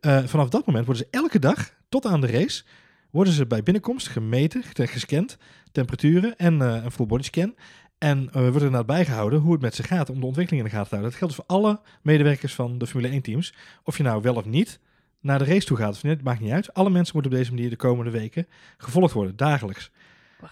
terug. 0.00 0.28
Vanaf 0.30 0.48
dat 0.48 0.66
moment 0.66 0.86
worden 0.86 1.04
ze 1.10 1.18
elke 1.18 1.38
dag, 1.38 1.70
tot 1.88 2.06
aan 2.06 2.20
de 2.20 2.26
race, 2.26 2.62
worden 3.10 3.32
ze 3.32 3.46
bij 3.46 3.62
binnenkomst 3.62 4.08
gemeten, 4.08 4.62
gescand, 4.88 5.36
temperaturen 5.72 6.36
en 6.36 6.62
eh, 6.62 6.84
een 6.84 6.90
full 6.90 7.06
body 7.06 7.22
scan. 7.22 7.54
En 7.98 8.28
eh, 8.32 8.48
wordt 8.48 8.62
er 8.62 8.84
bijgehouden 8.84 9.40
hoe 9.40 9.52
het 9.52 9.60
met 9.60 9.74
ze 9.74 9.82
gaat 9.82 10.10
om 10.10 10.20
de 10.20 10.26
ontwikkeling 10.26 10.64
in 10.64 10.70
de 10.70 10.76
gaten 10.76 10.90
te 10.90 10.96
houden. 10.96 11.10
Dat 11.10 11.18
geldt 11.18 11.34
voor 11.34 11.56
alle 11.56 11.80
medewerkers 12.02 12.54
van 12.54 12.78
de 12.78 12.86
Formule 12.86 13.12
1 13.12 13.22
teams. 13.22 13.54
Of 13.84 13.96
je 13.96 14.02
nou 14.02 14.22
wel 14.22 14.34
of 14.36 14.44
niet 14.44 14.80
naar 15.20 15.38
de 15.38 15.44
race 15.44 15.66
toe 15.66 15.76
gaat 15.76 16.02
het 16.02 16.22
maakt 16.22 16.40
niet 16.40 16.52
uit. 16.52 16.74
Alle 16.74 16.90
mensen 16.90 17.14
moeten 17.14 17.32
op 17.32 17.38
deze 17.38 17.52
manier 17.52 17.70
de 17.70 17.76
komende 17.76 18.10
weken 18.10 18.46
gevolgd 18.76 19.12
worden, 19.12 19.36
dagelijks. 19.36 19.90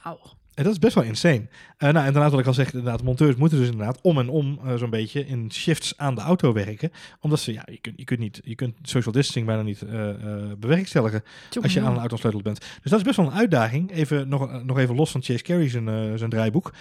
Wauw. 0.02 0.20
En 0.58 0.64
dat 0.64 0.72
is 0.72 0.78
best 0.78 0.94
wel 0.94 1.04
insane. 1.04 1.46
Eh, 1.76 1.90
nou, 1.90 2.06
inderdaad, 2.06 2.30
wat 2.30 2.40
ik 2.40 2.46
al 2.46 2.54
zeg, 2.54 2.72
inderdaad, 2.72 3.02
monteurs 3.02 3.36
moeten 3.36 3.58
dus 3.58 3.68
inderdaad 3.68 3.98
om 4.02 4.18
en 4.18 4.28
om 4.28 4.58
eh, 4.64 4.74
zo'n 4.74 4.90
beetje 4.90 5.26
in 5.26 5.52
shifts 5.52 5.94
aan 5.96 6.14
de 6.14 6.20
auto 6.20 6.52
werken. 6.52 6.90
Omdat 7.20 7.40
ze, 7.40 7.52
ja, 7.52 7.62
je 7.70 7.78
kunt, 7.80 7.98
je 7.98 8.04
kunt 8.04 8.20
niet, 8.20 8.40
je 8.44 8.54
kunt 8.54 8.74
social 8.82 9.12
distancing 9.12 9.46
bijna 9.46 9.62
niet 9.62 9.82
eh, 9.82 10.10
bewerkstelligen 10.58 11.22
als 11.62 11.72
je 11.72 11.80
aan 11.80 11.92
een 11.92 11.98
auto 11.98 12.16
sleuteld 12.16 12.42
bent. 12.42 12.60
Dus 12.82 12.90
dat 12.90 12.98
is 12.98 13.06
best 13.06 13.16
wel 13.16 13.26
een 13.26 13.32
uitdaging. 13.32 13.92
Even, 13.92 14.28
nog, 14.28 14.64
nog 14.64 14.78
even 14.78 14.94
los 14.94 15.10
van 15.10 15.22
Chase 15.22 15.42
Carey 15.42 15.68
zijn, 15.68 16.18
zijn 16.18 16.30
draaiboek. 16.30 16.72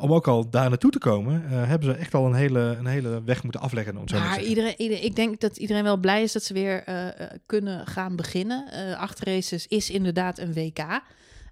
Om 0.00 0.12
ook 0.12 0.28
al 0.28 0.50
daar 0.50 0.68
naartoe 0.68 0.90
te 0.90 0.98
komen, 0.98 1.42
hebben 1.48 1.88
ze 1.88 1.94
echt 1.94 2.14
al 2.14 2.26
een 2.26 2.34
hele, 2.34 2.76
een 2.78 2.86
hele 2.86 3.22
weg 3.24 3.42
moeten 3.42 3.60
afleggen. 3.60 3.96
Om 3.96 4.04
maar 4.12 4.42
iedereen, 4.42 4.74
iedereen, 4.76 5.04
ik 5.04 5.16
denk 5.16 5.40
dat 5.40 5.56
iedereen 5.56 5.82
wel 5.82 5.96
blij 5.96 6.22
is 6.22 6.32
dat 6.32 6.42
ze 6.42 6.54
weer 6.54 6.84
kunnen 7.46 7.86
gaan 7.86 8.16
beginnen. 8.16 8.64
Acht 8.96 9.20
races 9.20 9.66
is 9.66 9.90
inderdaad 9.90 10.38
een 10.38 10.52
WK. 10.52 11.02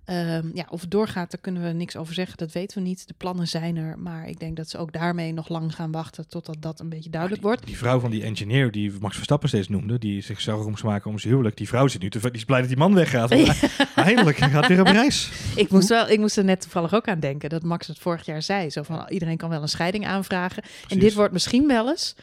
Ehm, 0.08 0.46
ja, 0.54 0.66
of 0.70 0.80
het 0.80 0.90
doorgaat, 0.90 1.30
daar 1.30 1.40
kunnen 1.40 1.62
we 1.62 1.68
niks 1.68 1.96
over 1.96 2.14
zeggen. 2.14 2.36
Dat 2.36 2.52
weten 2.52 2.82
we 2.82 2.88
niet. 2.88 3.08
De 3.08 3.14
plannen 3.16 3.48
zijn 3.48 3.76
er. 3.76 3.98
Maar 3.98 4.28
ik 4.28 4.40
denk 4.40 4.56
dat 4.56 4.68
ze 4.68 4.78
ook 4.78 4.92
daarmee 4.92 5.32
nog 5.32 5.48
lang 5.48 5.74
gaan 5.74 5.90
wachten 5.90 6.28
totdat 6.28 6.56
dat 6.60 6.80
een 6.80 6.88
beetje 6.88 7.10
duidelijk 7.10 7.42
wordt. 7.42 7.66
Die 7.66 7.76
vrouw 7.76 8.00
van 8.00 8.10
die 8.10 8.22
engineer 8.22 8.70
die 8.70 8.92
Max 9.00 9.14
Verstappen 9.14 9.48
steeds 9.48 9.68
noemde, 9.68 9.98
die 9.98 10.22
zich 10.22 10.40
zorgen 10.40 10.70
moest 10.70 10.82
maken 10.82 11.10
om 11.10 11.18
zijn 11.18 11.32
huwelijk. 11.32 11.56
Die 11.56 11.68
vrouw 11.68 11.88
zit 11.88 12.02
nu 12.02 12.10
te, 12.10 12.20
die 12.20 12.30
is 12.32 12.44
blij 12.44 12.58
dat 12.58 12.68
die 12.68 12.78
man 12.78 12.94
weggaat. 12.94 13.30
want 13.30 13.62
Eindelijk 13.94 14.36
gaat 14.36 14.66
weer 14.66 14.80
op 14.80 14.86
reis. 14.86 15.30
Ik 15.56 15.70
moest, 15.70 15.88
wel, 15.88 16.08
ik 16.08 16.18
moest 16.18 16.36
er 16.36 16.44
net 16.44 16.60
toevallig 16.60 16.94
ook 16.94 17.08
aan 17.08 17.20
denken 17.20 17.48
dat 17.48 17.62
Max 17.62 17.86
het 17.86 17.98
vorig 17.98 18.26
jaar 18.26 18.42
zei. 18.42 18.70
Zo 18.70 18.82
van 18.82 19.06
iedereen 19.08 19.36
kan 19.36 19.48
wel 19.48 19.62
een 19.62 19.68
scheiding 19.68 20.06
aanvragen. 20.06 20.62
En 20.88 20.98
dit 20.98 21.14
wordt 21.14 21.32
misschien 21.32 21.66
wel 21.66 21.88
eens 21.88 22.14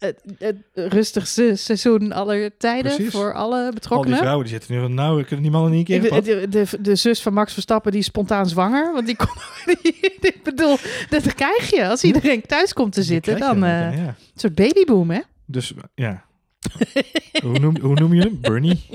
het, 0.00 0.22
het 0.38 0.56
rustigste 0.74 1.52
seizoen 1.56 2.12
aller 2.12 2.56
tijden 2.56 2.94
Precies. 2.94 3.12
voor 3.12 3.34
alle 3.34 3.56
Al 3.56 3.64
die 3.64 3.72
betrokkenen. 3.72 4.18
vrouwen 4.18 4.44
die 4.44 4.52
zitten 4.54 4.74
nu 4.74 4.80
van, 4.80 4.94
nou, 4.94 5.22
kunnen 5.22 5.42
die 5.42 5.50
mannen 5.50 5.70
niet 5.70 5.90
een 5.90 6.00
keer 6.00 6.22
De, 6.22 6.22
de, 6.22 6.48
de, 6.48 6.80
de 6.80 6.94
zus 6.94 7.22
van 7.22 7.32
Max 7.32 7.52
Verstappen 7.52 7.92
die 7.92 8.00
is 8.00 8.06
spontaan 8.06 8.48
zwanger. 8.48 8.92
Want 8.92 9.06
die, 9.06 9.16
kon, 9.16 9.28
ik 10.20 10.40
bedoel, 10.42 10.76
dat 11.08 11.34
krijg 11.34 11.70
je 11.70 11.88
als 11.88 12.02
iedereen 12.02 12.42
thuis 12.46 12.72
komt 12.72 12.92
te 12.92 13.02
zitten. 13.02 13.34
je 13.34 13.40
Dan 13.40 13.64
eh, 13.64 13.70
ja. 13.70 14.06
een 14.06 14.14
soort 14.34 14.54
babyboom, 14.54 15.10
hè? 15.10 15.20
Dus 15.46 15.72
ja. 15.94 16.24
hoe, 17.42 17.58
noem, 17.58 17.78
hoe 17.80 17.94
noem 17.94 18.14
je 18.14 18.20
hem? 18.20 18.40
Bernie. 18.40 18.80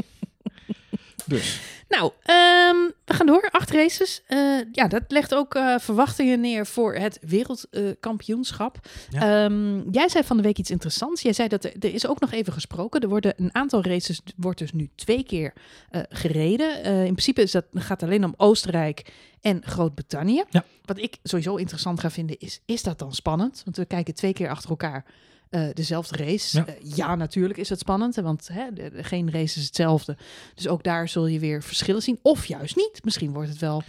Dus, 1.25 1.59
Nou, 1.87 2.11
ehm, 2.23 2.91
we 3.05 3.13
gaan 3.13 3.25
door. 3.25 3.49
Acht 3.51 3.71
races. 3.71 4.21
Eh, 4.27 4.59
ja, 4.71 4.87
dat 4.87 5.03
legt 5.07 5.35
ook 5.35 5.55
eh, 5.55 5.75
verwachtingen 5.79 6.39
neer 6.39 6.65
voor 6.65 6.95
het 6.95 7.19
wereldkampioenschap. 7.21 8.79
Ja. 9.09 9.45
Ehm, 9.45 9.89
jij 9.91 10.09
zei 10.09 10.23
van 10.23 10.37
de 10.37 10.43
week 10.43 10.57
iets 10.57 10.71
interessants. 10.71 11.21
Jij 11.21 11.33
zei 11.33 11.47
dat 11.47 11.63
er, 11.63 11.73
er 11.79 11.93
is 11.93 12.07
ook 12.07 12.19
nog 12.19 12.31
even 12.31 12.53
gesproken. 12.53 13.01
Er 13.01 13.09
worden 13.09 13.33
een 13.37 13.55
aantal 13.55 13.83
races, 13.83 14.21
wordt 14.35 14.59
dus 14.59 14.73
nu 14.73 14.89
twee 14.95 15.23
keer 15.23 15.53
eh, 15.89 16.01
gereden. 16.09 16.83
In 16.83 17.03
principe 17.03 17.41
is 17.41 17.51
dat, 17.51 17.65
gaat 17.73 18.01
het 18.01 18.09
alleen 18.09 18.25
om 18.25 18.33
Oostenrijk 18.37 19.13
en 19.41 19.61
Groot-Brittannië. 19.65 20.43
Ja. 20.49 20.65
Wat 20.85 20.97
ik 20.97 21.17
sowieso 21.23 21.55
interessant 21.55 21.99
ga 21.99 22.09
vinden 22.09 22.39
is, 22.39 22.61
is 22.65 22.83
dat 22.83 22.99
dan 22.99 23.13
spannend? 23.13 23.61
Want 23.65 23.77
we 23.77 23.85
kijken 23.85 24.13
twee 24.13 24.33
keer 24.33 24.49
achter 24.49 24.69
elkaar 24.69 25.05
eh, 25.55 25.73
dezelfde 25.73 26.23
race. 26.23 26.57
Ja. 26.57 26.65
Ja. 26.67 26.75
ja, 26.95 27.15
natuurlijk 27.15 27.59
is 27.59 27.69
het 27.69 27.79
spannend, 27.79 28.15
want 28.15 28.49
hè, 28.53 28.73
de- 28.73 28.89
de- 28.95 29.03
geen 29.03 29.31
race 29.31 29.59
is 29.59 29.65
hetzelfde. 29.65 30.17
Dus 30.55 30.67
ook 30.67 30.83
daar 30.83 31.09
zul 31.09 31.27
je 31.27 31.39
weer 31.39 31.63
verschillen 31.63 32.01
zien. 32.01 32.19
Of 32.21 32.45
juist 32.45 32.75
niet. 32.75 32.99
Misschien 33.03 33.33
wordt 33.33 33.49
het 33.49 33.59
wel 33.59 33.83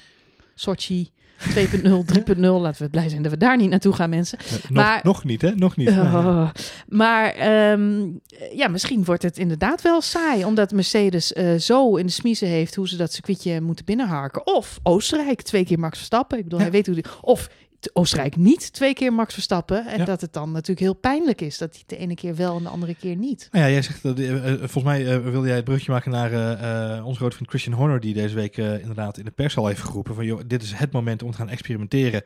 Sochi 0.55 1.11
2.0, 1.55 2.05
3.0. 2.05 2.41
Laten 2.41 2.83
we 2.83 2.91
blij 2.91 3.09
zijn 3.09 3.23
dat 3.23 3.33
we 3.33 3.39
daar 3.39 3.57
niet 3.57 3.71
naartoe 3.71 3.93
gaan, 3.93 4.11
mensen. 4.11 4.39
eh, 4.39 4.53
nog, 4.53 4.71
Maar- 4.71 5.01
nog 5.03 5.25
niet, 5.25 5.43
hè? 5.43 5.55
Nog 5.55 5.77
niet. 5.77 5.89
Oh, 5.89 6.51
maar 6.89 7.33
ehm, 7.35 8.09
ja, 8.53 8.69
misschien 8.69 9.05
wordt 9.05 9.23
het 9.23 9.39
inderdaad 9.39 9.83
wel 9.83 10.01
saai, 10.01 10.45
omdat 10.45 10.73
Mercedes 10.73 11.33
eh, 11.33 11.55
zo 11.55 11.97
in 11.97 12.07
de 12.07 12.13
smiezen 12.13 12.49
heeft 12.49 12.75
hoe 12.75 12.89
ze 12.89 12.97
dat 12.97 13.13
circuitje 13.13 13.61
moeten 13.61 13.85
binnenharken. 13.85 14.47
Of 14.47 14.79
Oostenrijk, 14.83 15.43
twee 15.43 15.65
keer 15.65 15.79
Max 15.79 15.97
Verstappen. 15.97 16.39
Ik 16.39 16.45
bedoel, 16.45 16.59
Ja. 16.59 16.65
hij 16.65 16.75
weet 16.75 16.87
hoe 16.87 16.95
die, 16.95 17.05
Of 17.21 17.49
Oostenrijk 17.93 18.37
niet 18.37 18.73
twee 18.73 18.95
keer 18.95 19.13
Max 19.13 19.35
Verstappen. 19.35 19.87
En 19.87 19.99
Ja. 19.99 20.05
dat 20.05 20.21
het 20.21 20.33
dan 20.33 20.51
natuurlijk 20.51 20.81
heel 20.81 20.95
pijnlijk 20.95 21.41
is 21.41 21.59
dat 21.59 21.75
hij 21.75 21.83
de 21.87 21.97
ene 21.97 22.15
keer 22.15 22.37
wel 22.37 22.57
en 22.57 22.63
de 22.63 22.69
andere 22.69 22.95
keer 22.95 23.17
niet. 23.17 23.49
Nou 23.53 23.65
ja, 23.65 23.71
jij 23.71 23.83
zegt, 23.83 24.03
dat, 24.03 24.19
eh, 24.19 24.53
eh, 24.53 24.59
volgens 24.59 24.85
mij 24.85 25.07
eh, 25.15 25.19
wilde 25.31 25.47
jij 25.47 25.57
het 25.57 25.65
brugje 25.65 25.93
maken 25.93 26.11
naar 26.11 26.33
eh, 26.33 27.07
onze 27.07 27.19
grote 27.19 27.35
vriend 27.35 27.51
Christian 27.51 27.75
Horner, 27.77 28.01
die 28.01 28.15
deze 28.15 28.35
week 28.35 28.57
inderdaad 28.57 29.19
in 29.19 29.25
de 29.25 29.31
pers 29.31 29.57
al 29.57 29.67
heeft 29.67 29.83
geroepen 29.83 30.15
van, 30.15 30.25
joh, 30.25 30.41
dit 30.47 30.63
is 30.63 30.73
het 30.73 30.93
moment 30.93 31.23
om 31.23 31.31
te 31.31 31.37
gaan 31.37 31.49
experimenteren 31.49 32.23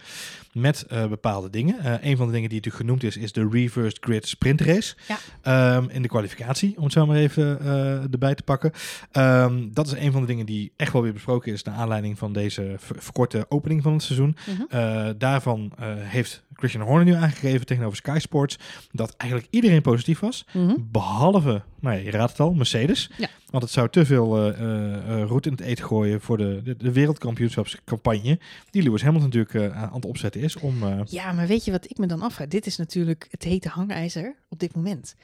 met 0.53 0.83
eh, 0.83 1.07
bepaalde 1.07 1.51
dingen. 1.51 1.79
Eh, 1.81 2.11
een 2.11 2.17
van 2.17 2.27
de 2.27 2.33
dingen 2.33 2.49
die 2.49 2.59
natuurlijk 2.59 2.85
genoemd 2.85 3.03
is, 3.03 3.17
is 3.17 3.33
de 3.33 3.49
reversed 3.51 3.99
grid 4.05 4.29
sprint 4.29 4.61
race. 4.61 4.95
Ja. 5.09 5.19
Ehm, 5.43 5.89
in 5.91 6.03
de 6.03 6.09
kwalificatie, 6.09 6.77
om 6.77 6.85
het 6.85 6.93
zo 6.93 7.07
maar 7.07 7.17
even 7.17 7.61
eh, 7.61 8.03
erbij 8.13 8.35
te 8.35 8.43
pakken. 8.43 8.73
Ehm, 9.13 9.69
dat 9.73 9.87
is 9.87 9.93
een 9.93 10.13
van 10.13 10.21
de 10.21 10.27
dingen 10.27 10.47
die 10.47 10.73
echt 10.77 10.93
wel 10.93 11.03
weer 11.03 11.13
besproken 11.13 11.53
is 11.53 11.63
naar 11.63 11.75
aanleiding 11.75 12.19
van 12.19 12.33
deze 12.33 12.75
ver- 12.79 12.97
verkorte 13.03 13.47
opening 13.49 13.83
van 13.83 13.93
het 13.93 14.03
seizoen. 14.03 14.37
Mhm. 14.47 15.13
Daarvan 15.19 15.73
heeft 15.99 16.43
Christian 16.53 16.85
Horner 16.87 17.05
nu 17.05 17.13
aangegeven 17.15 17.67
tegenover 17.67 17.97
Sky 17.97 18.19
Sports 18.21 18.59
dat 18.93 19.15
eigenlijk 19.17 19.51
iedereen 19.53 19.83
positief 19.83 20.21
was. 20.21 20.47
Mhm. 20.53 20.75
Behalve, 20.81 21.63
nou 21.81 21.97
ja, 21.97 22.03
je 22.03 22.11
raadt 22.11 22.31
het 22.31 22.41
al, 22.41 22.53
Mercedes. 22.53 23.11
Ja. 23.19 23.29
Want 23.51 23.63
het 23.63 23.73
zou 23.73 23.89
te 23.89 24.07
veel 24.07 24.37
eh, 24.37 24.61
eh, 24.61 25.23
eh, 25.23 25.29
roet 25.29 25.47
in 25.47 25.53
het 25.53 25.61
eten 25.61 25.85
gooien 25.85 26.21
voor 26.21 26.37
de, 26.37 26.61
de, 26.65 26.77
de 26.77 26.93
wereldkampioenschapscampagne. 26.93 28.39
Die 28.71 28.83
Lewis 28.83 29.03
Hamilton 29.03 29.31
natuurlijk 29.31 29.75
aan 29.75 29.95
het 29.95 30.05
opzetten 30.05 30.41
is 30.41 30.57
om... 30.57 31.05
Ja, 31.05 31.33
maar 31.33 31.47
weet 31.47 31.65
je 31.65 31.71
wat 31.71 31.91
ik 31.91 31.99
me 31.99 32.07
dan 32.07 32.23
afvraag? 32.23 32.49
Dit 32.49 32.67
is 32.67 32.77
natuurlijk 32.77 33.27
het 33.31 33.43
hete 33.43 33.69
hangijzer 33.69 34.35
op 34.49 34.59
dit 34.59 34.75
moment. 34.75 35.15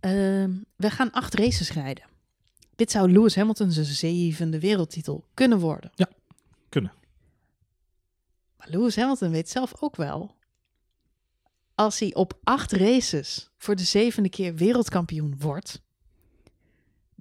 Ehm, 0.00 0.50
we 0.76 0.90
gaan 0.90 1.10
acht 1.10 1.34
races 1.34 1.72
rijden. 1.72 2.04
Dit 2.76 2.90
zou 2.90 3.12
Lewis 3.12 3.36
Hamilton 3.36 3.70
zijn 3.70 3.86
zevende 3.86 4.60
wereldtitel 4.60 5.24
kunnen 5.34 5.58
worden. 5.58 5.90
Ja, 5.94 6.08
kunnen. 6.68 6.92
Maar 8.56 8.68
Lewis 8.70 8.96
Hamilton 8.96 9.30
weet 9.30 9.48
zelf 9.48 9.72
ook 9.80 9.96
wel. 9.96 10.34
Als 11.74 11.98
hij 11.98 12.14
op 12.14 12.38
acht 12.44 12.72
races 12.72 13.50
voor 13.56 13.76
de 13.76 13.84
zevende 13.84 14.28
keer 14.28 14.54
wereldkampioen 14.54 15.34
wordt, 15.38 15.82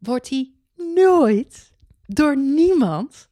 wordt 0.04 0.30
hij 0.30 0.52
nooit 0.76 1.72
door 2.06 2.38
niemand 2.38 3.30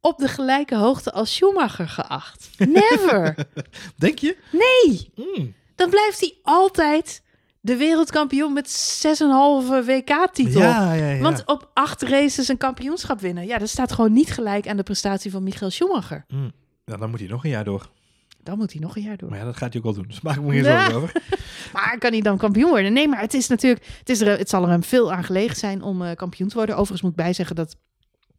op 0.00 0.18
de 0.18 0.28
gelijke 0.28 0.76
hoogte 0.76 1.12
als 1.12 1.34
Schumacher 1.34 1.88
geacht. 1.88 2.50
Never. 2.58 3.34
denk 3.96 4.18
je? 4.18 4.36
Nee. 4.50 5.10
Mm. 5.14 5.54
dan 5.74 5.90
blijft 5.90 6.20
hij 6.20 6.34
altijd 6.42 7.22
de 7.60 7.76
wereldkampioen 7.76 8.52
met 8.52 9.02
6,5 9.06 9.86
WK-titel. 9.86 10.60
Ja, 10.60 10.92
ja, 10.92 11.08
ja. 11.10 11.22
Want 11.22 11.42
op 11.46 11.70
acht 11.74 12.02
races 12.02 12.48
een 12.48 12.56
kampioenschap 12.56 13.20
winnen, 13.20 13.46
ja, 13.46 13.58
dat 13.58 13.68
staat 13.68 13.92
gewoon 13.92 14.12
niet 14.12 14.30
gelijk 14.32 14.68
aan 14.68 14.76
de 14.76 14.82
prestatie 14.82 15.30
van 15.30 15.42
Michael 15.42 15.70
Schumacher. 15.70 16.24
Mm. 16.28 16.52
Ja, 16.84 16.96
dan 16.96 17.10
moet 17.10 17.18
hij 17.20 17.28
nog 17.28 17.44
een 17.44 17.50
jaar 17.50 17.64
door. 17.64 17.90
Dan 18.44 18.58
moet 18.58 18.72
hij 18.72 18.80
nog 18.80 18.96
een 18.96 19.02
jaar 19.02 19.16
door. 19.16 19.28
Maar 19.28 19.38
ja, 19.38 19.44
dat 19.44 19.56
gaat 19.56 19.72
hij 19.72 19.82
ook 19.82 19.84
wel 19.84 19.94
doen. 19.94 20.08
Dus 20.08 20.20
maak 20.20 20.36
ik 20.36 20.42
me 20.42 20.50
geen 20.50 20.64
zorgen 20.64 20.94
over. 20.94 21.12
Maar 21.72 21.98
kan 21.98 22.12
hij 22.12 22.20
dan 22.20 22.38
kampioen 22.38 22.70
worden? 22.70 22.92
Nee, 22.92 23.08
maar 23.08 23.20
het 23.20 23.34
is 23.34 23.48
natuurlijk, 23.48 23.86
het, 23.98 24.08
is 24.08 24.20
er, 24.20 24.38
het 24.38 24.48
zal 24.48 24.62
er 24.62 24.68
hem 24.68 24.82
veel 24.82 25.12
aan 25.12 25.24
gelegen 25.24 25.56
zijn 25.56 25.82
om 25.82 26.02
eh, 26.02 26.16
kampioen 26.16 26.48
te 26.48 26.54
worden. 26.54 26.74
Overigens 26.74 27.02
moet 27.02 27.10
ik 27.10 27.16
bijzeggen 27.16 27.56
dat 27.56 27.76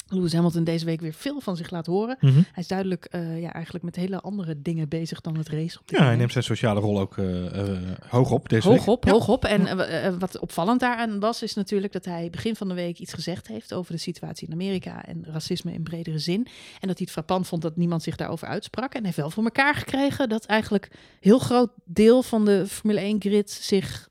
Lewis 0.07 0.33
Hamilton 0.33 0.63
deze 0.63 0.85
week 0.85 1.01
weer 1.01 1.13
veel 1.13 1.39
van 1.39 1.55
zich 1.57 1.69
laat 1.69 1.85
horen. 1.85 2.17
Mhm. 2.19 2.33
Hij 2.33 2.43
is 2.55 2.67
duidelijk 2.67 3.05
eh, 3.05 3.41
ja, 3.41 3.53
eigenlijk 3.53 3.85
met 3.85 3.95
hele 3.95 4.21
andere 4.21 4.61
dingen 4.61 4.89
bezig 4.89 5.21
dan 5.21 5.37
het 5.37 5.49
race. 5.49 5.79
Op 5.79 5.89
Ja, 5.89 6.03
hij 6.05 6.15
neemt 6.15 6.31
zijn 6.31 6.43
sociale 6.43 6.79
rol 6.79 6.99
ook 6.99 7.17
eh, 7.17 7.59
eh, 7.69 7.77
hoog 8.09 8.31
op 8.31 8.49
deze 8.49 8.67
Hoog 8.67 8.77
week. 8.77 8.87
op, 8.87 9.05
Ja. 9.05 9.11
hoog 9.11 9.27
op. 9.27 9.45
En 9.45 10.19
wat 10.19 10.39
opvallend 10.39 10.79
daaraan 10.79 11.19
was, 11.19 11.43
is 11.43 11.53
natuurlijk 11.53 11.93
dat 11.93 12.05
hij 12.05 12.29
begin 12.29 12.55
van 12.55 12.67
de 12.67 12.73
week 12.73 12.99
iets 12.99 13.13
gezegd 13.13 13.47
heeft 13.47 13.73
over 13.73 13.91
de 13.91 13.97
situatie 13.99 14.47
in 14.47 14.53
Amerika 14.53 15.05
en 15.05 15.25
racisme 15.27 15.73
in 15.73 15.83
bredere 15.83 16.19
zin. 16.19 16.47
En 16.79 16.87
dat 16.87 16.97
hij 16.97 17.05
het 17.05 17.11
frappant 17.11 17.47
vond 17.47 17.61
dat 17.61 17.75
niemand 17.75 18.03
zich 18.03 18.15
daarover 18.15 18.47
uitsprak. 18.47 18.91
En 18.91 18.97
hij 18.97 19.05
heeft 19.05 19.17
wel 19.17 19.29
voor 19.29 19.43
elkaar 19.43 19.75
gekregen 19.75 20.29
dat 20.29 20.45
eigenlijk 20.45 20.87
een 20.91 20.99
heel 21.19 21.39
groot 21.39 21.69
deel 21.85 22.23
van 22.23 22.45
de 22.45 22.65
Formule 22.67 22.99
1 22.99 23.21
grid 23.21 23.51
zich 23.51 24.09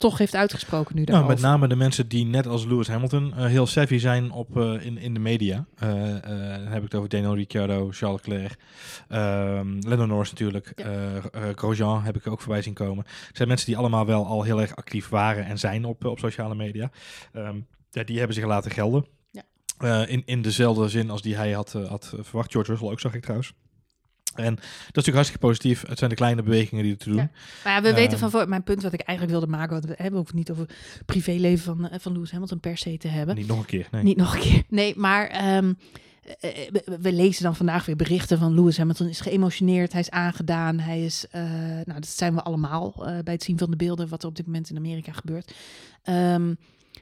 toch 0.00 0.18
heeft 0.18 0.34
uitgesproken 0.34 0.94
nu 0.96 1.02
Nou, 1.02 1.12
daarover. 1.12 1.34
met 1.34 1.44
name 1.44 1.68
de 1.68 1.76
mensen 1.76 2.08
die 2.08 2.24
net 2.24 2.46
als 2.46 2.64
Lewis 2.64 2.88
Hamilton 2.88 3.34
eh, 3.34 3.44
heel 3.44 3.66
savvy 3.66 3.98
zijn 3.98 4.30
op, 4.30 4.56
eh, 4.56 4.86
in, 4.86 4.98
in 4.98 5.14
de 5.14 5.20
media. 5.20 5.66
Eh, 5.76 5.88
dan 6.22 6.66
heb 6.66 6.76
ik 6.76 6.82
het 6.82 6.94
over 6.94 7.08
Daniel 7.08 7.34
Ricciardo, 7.34 7.88
Charles 7.90 8.26
Leclerc, 8.26 8.56
ehm 9.08 9.78
Lennon 9.88 10.08
Norris 10.08 10.30
natuurlijk, 10.30 10.72
Ja. 10.76 11.52
Grosjean 11.54 12.02
heb 12.02 12.16
ik 12.16 12.26
ook 12.26 12.40
voorbij 12.40 12.62
zien 12.62 12.74
komen. 12.74 13.04
Het 13.26 13.36
zijn 13.36 13.48
mensen 13.48 13.66
die 13.66 13.76
allemaal 13.76 14.06
wel 14.06 14.26
al 14.26 14.42
heel 14.42 14.60
erg 14.60 14.76
actief 14.76 15.08
waren 15.08 15.44
en 15.44 15.58
zijn 15.58 15.84
op, 15.84 16.04
op 16.04 16.18
sociale 16.18 16.54
media. 16.54 16.90
Ehm, 17.32 17.60
die 17.90 18.18
hebben 18.18 18.36
zich 18.36 18.46
laten 18.46 18.70
gelden. 18.70 19.06
Ja. 19.30 20.06
In, 20.06 20.22
in 20.24 20.42
dezelfde 20.42 20.88
zin 20.88 21.10
als 21.10 21.22
die 21.22 21.36
hij 21.36 21.52
had, 21.52 21.72
had 21.72 22.14
verwacht. 22.18 22.52
George 22.52 22.70
Russell 22.70 22.88
ook, 22.90 23.00
zag 23.00 23.14
ik 23.14 23.22
trouwens. 23.22 23.52
En 24.42 24.54
dat 24.54 24.64
is 24.64 24.86
natuurlijk 24.86 25.14
hartstikke 25.14 25.46
positief. 25.46 25.82
Het 25.88 25.98
zijn 25.98 26.10
de 26.10 26.16
kleine 26.16 26.42
bewegingen 26.42 26.84
die 26.84 26.92
er 26.92 26.98
te 26.98 27.08
doen. 27.08 27.16
Ja. 27.16 27.30
Maar 27.64 27.72
ja, 27.72 27.82
we 27.82 27.94
weten 27.94 28.10
Ehm. 28.10 28.18
van 28.20 28.30
voor, 28.30 28.48
mijn 28.48 28.62
punt 28.62 28.82
wat 28.82 28.92
ik 28.92 29.00
eigenlijk 29.00 29.38
wilde 29.38 29.56
maken, 29.56 29.72
want 29.72 29.84
we 29.84 29.94
hebben 29.96 30.20
ook 30.20 30.32
niet 30.32 30.50
over 30.50 30.62
het 30.62 31.06
privéleven 31.06 31.64
van, 31.64 31.88
eh, 31.88 31.98
van 32.00 32.12
Lewis 32.12 32.30
Hamilton 32.30 32.60
per 32.60 32.78
se 32.78 32.96
te 32.98 33.08
hebben. 33.08 33.36
Niet 33.36 33.46
nog 33.46 33.58
een 33.58 33.64
keer. 33.64 33.88
Nee. 33.90 34.02
Niet 34.02 34.16
nog 34.16 34.34
een 34.34 34.40
keer. 34.40 34.62
Nee, 34.68 34.94
maar 34.96 35.26
ehm, 35.26 35.72
eh, 36.40 36.66
eh, 36.66 36.72
we, 37.00 37.12
lezen 37.12 37.42
dan 37.42 37.56
vandaag 37.56 37.86
weer 37.86 37.96
berichten 37.96 38.38
van 38.38 38.54
Lewis 38.54 38.78
Hamilton 38.78 39.08
is 39.08 39.20
geëmotioneerd, 39.20 39.92
hij 39.92 40.00
is 40.00 40.10
aangedaan, 40.10 40.78
hij 40.78 41.04
is, 41.04 41.24
nou 41.84 42.00
dat 42.00 42.06
zijn 42.06 42.34
we 42.34 42.42
allemaal 42.42 42.94
bij 43.24 43.32
het 43.34 43.42
zien 43.42 43.58
van 43.58 43.70
de 43.70 43.76
beelden 43.76 44.08
wat 44.08 44.22
er 44.22 44.28
op 44.28 44.36
dit 44.36 44.46
moment 44.46 44.70
in 44.70 44.76
Amerika 44.76 45.12
gebeurt. 45.12 45.54
Ehm, 46.02 46.52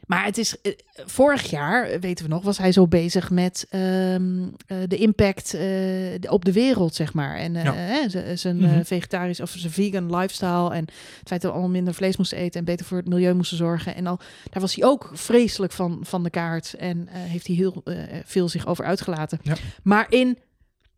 maar 0.09 0.25
het 0.25 0.38
is, 0.38 0.61
eh, 0.61 0.73
vorig 1.07 1.51
jaar, 1.51 2.01
weten 2.01 2.25
we 2.25 2.31
nog, 2.31 2.42
was 2.42 2.59
hij 2.59 2.73
zo 2.73 2.87
bezig 2.87 3.31
met 3.31 3.66
ehm, 3.68 4.42
eh, 4.66 4.77
de 4.87 4.97
impact 4.97 5.55
eh, 5.55 6.31
op 6.33 6.44
de 6.44 6.53
wereld, 6.53 6.94
zeg 6.94 7.12
maar. 7.14 7.37
En 7.37 7.53
Ja. 7.53 8.09
zijn 8.37 8.57
Mhm. 8.57 8.83
vegetarisch 8.83 9.40
of 9.40 9.55
zijn 9.57 9.73
vegan 9.73 10.16
lifestyle 10.16 10.71
en 10.73 10.85
het 11.18 11.29
feit 11.29 11.40
dat 11.40 11.42
we 11.42 11.49
allemaal 11.51 11.68
minder 11.68 11.94
vlees 11.94 12.16
moesten 12.16 12.38
eten 12.38 12.59
en 12.59 12.64
beter 12.64 12.87
voor 12.87 12.97
het 12.97 13.09
milieu 13.09 13.35
moesten 13.35 13.57
zorgen. 13.57 13.94
En 13.94 14.07
al, 14.07 14.18
daar 14.51 14.62
was 14.62 14.75
hij 14.75 14.85
ook 14.85 15.11
vreselijk 15.12 15.73
van, 15.73 15.99
van 16.03 16.23
de 16.23 16.31
kaart 16.31 16.75
en 16.75 17.09
heeft 17.11 17.47
hij 17.47 17.57
heel 17.57 17.83
veel 18.25 18.49
zich 18.49 18.66
over 18.66 18.85
uitgelaten. 18.85 19.38
Ja. 19.42 19.55
Maar 19.83 20.07
in 20.09 20.38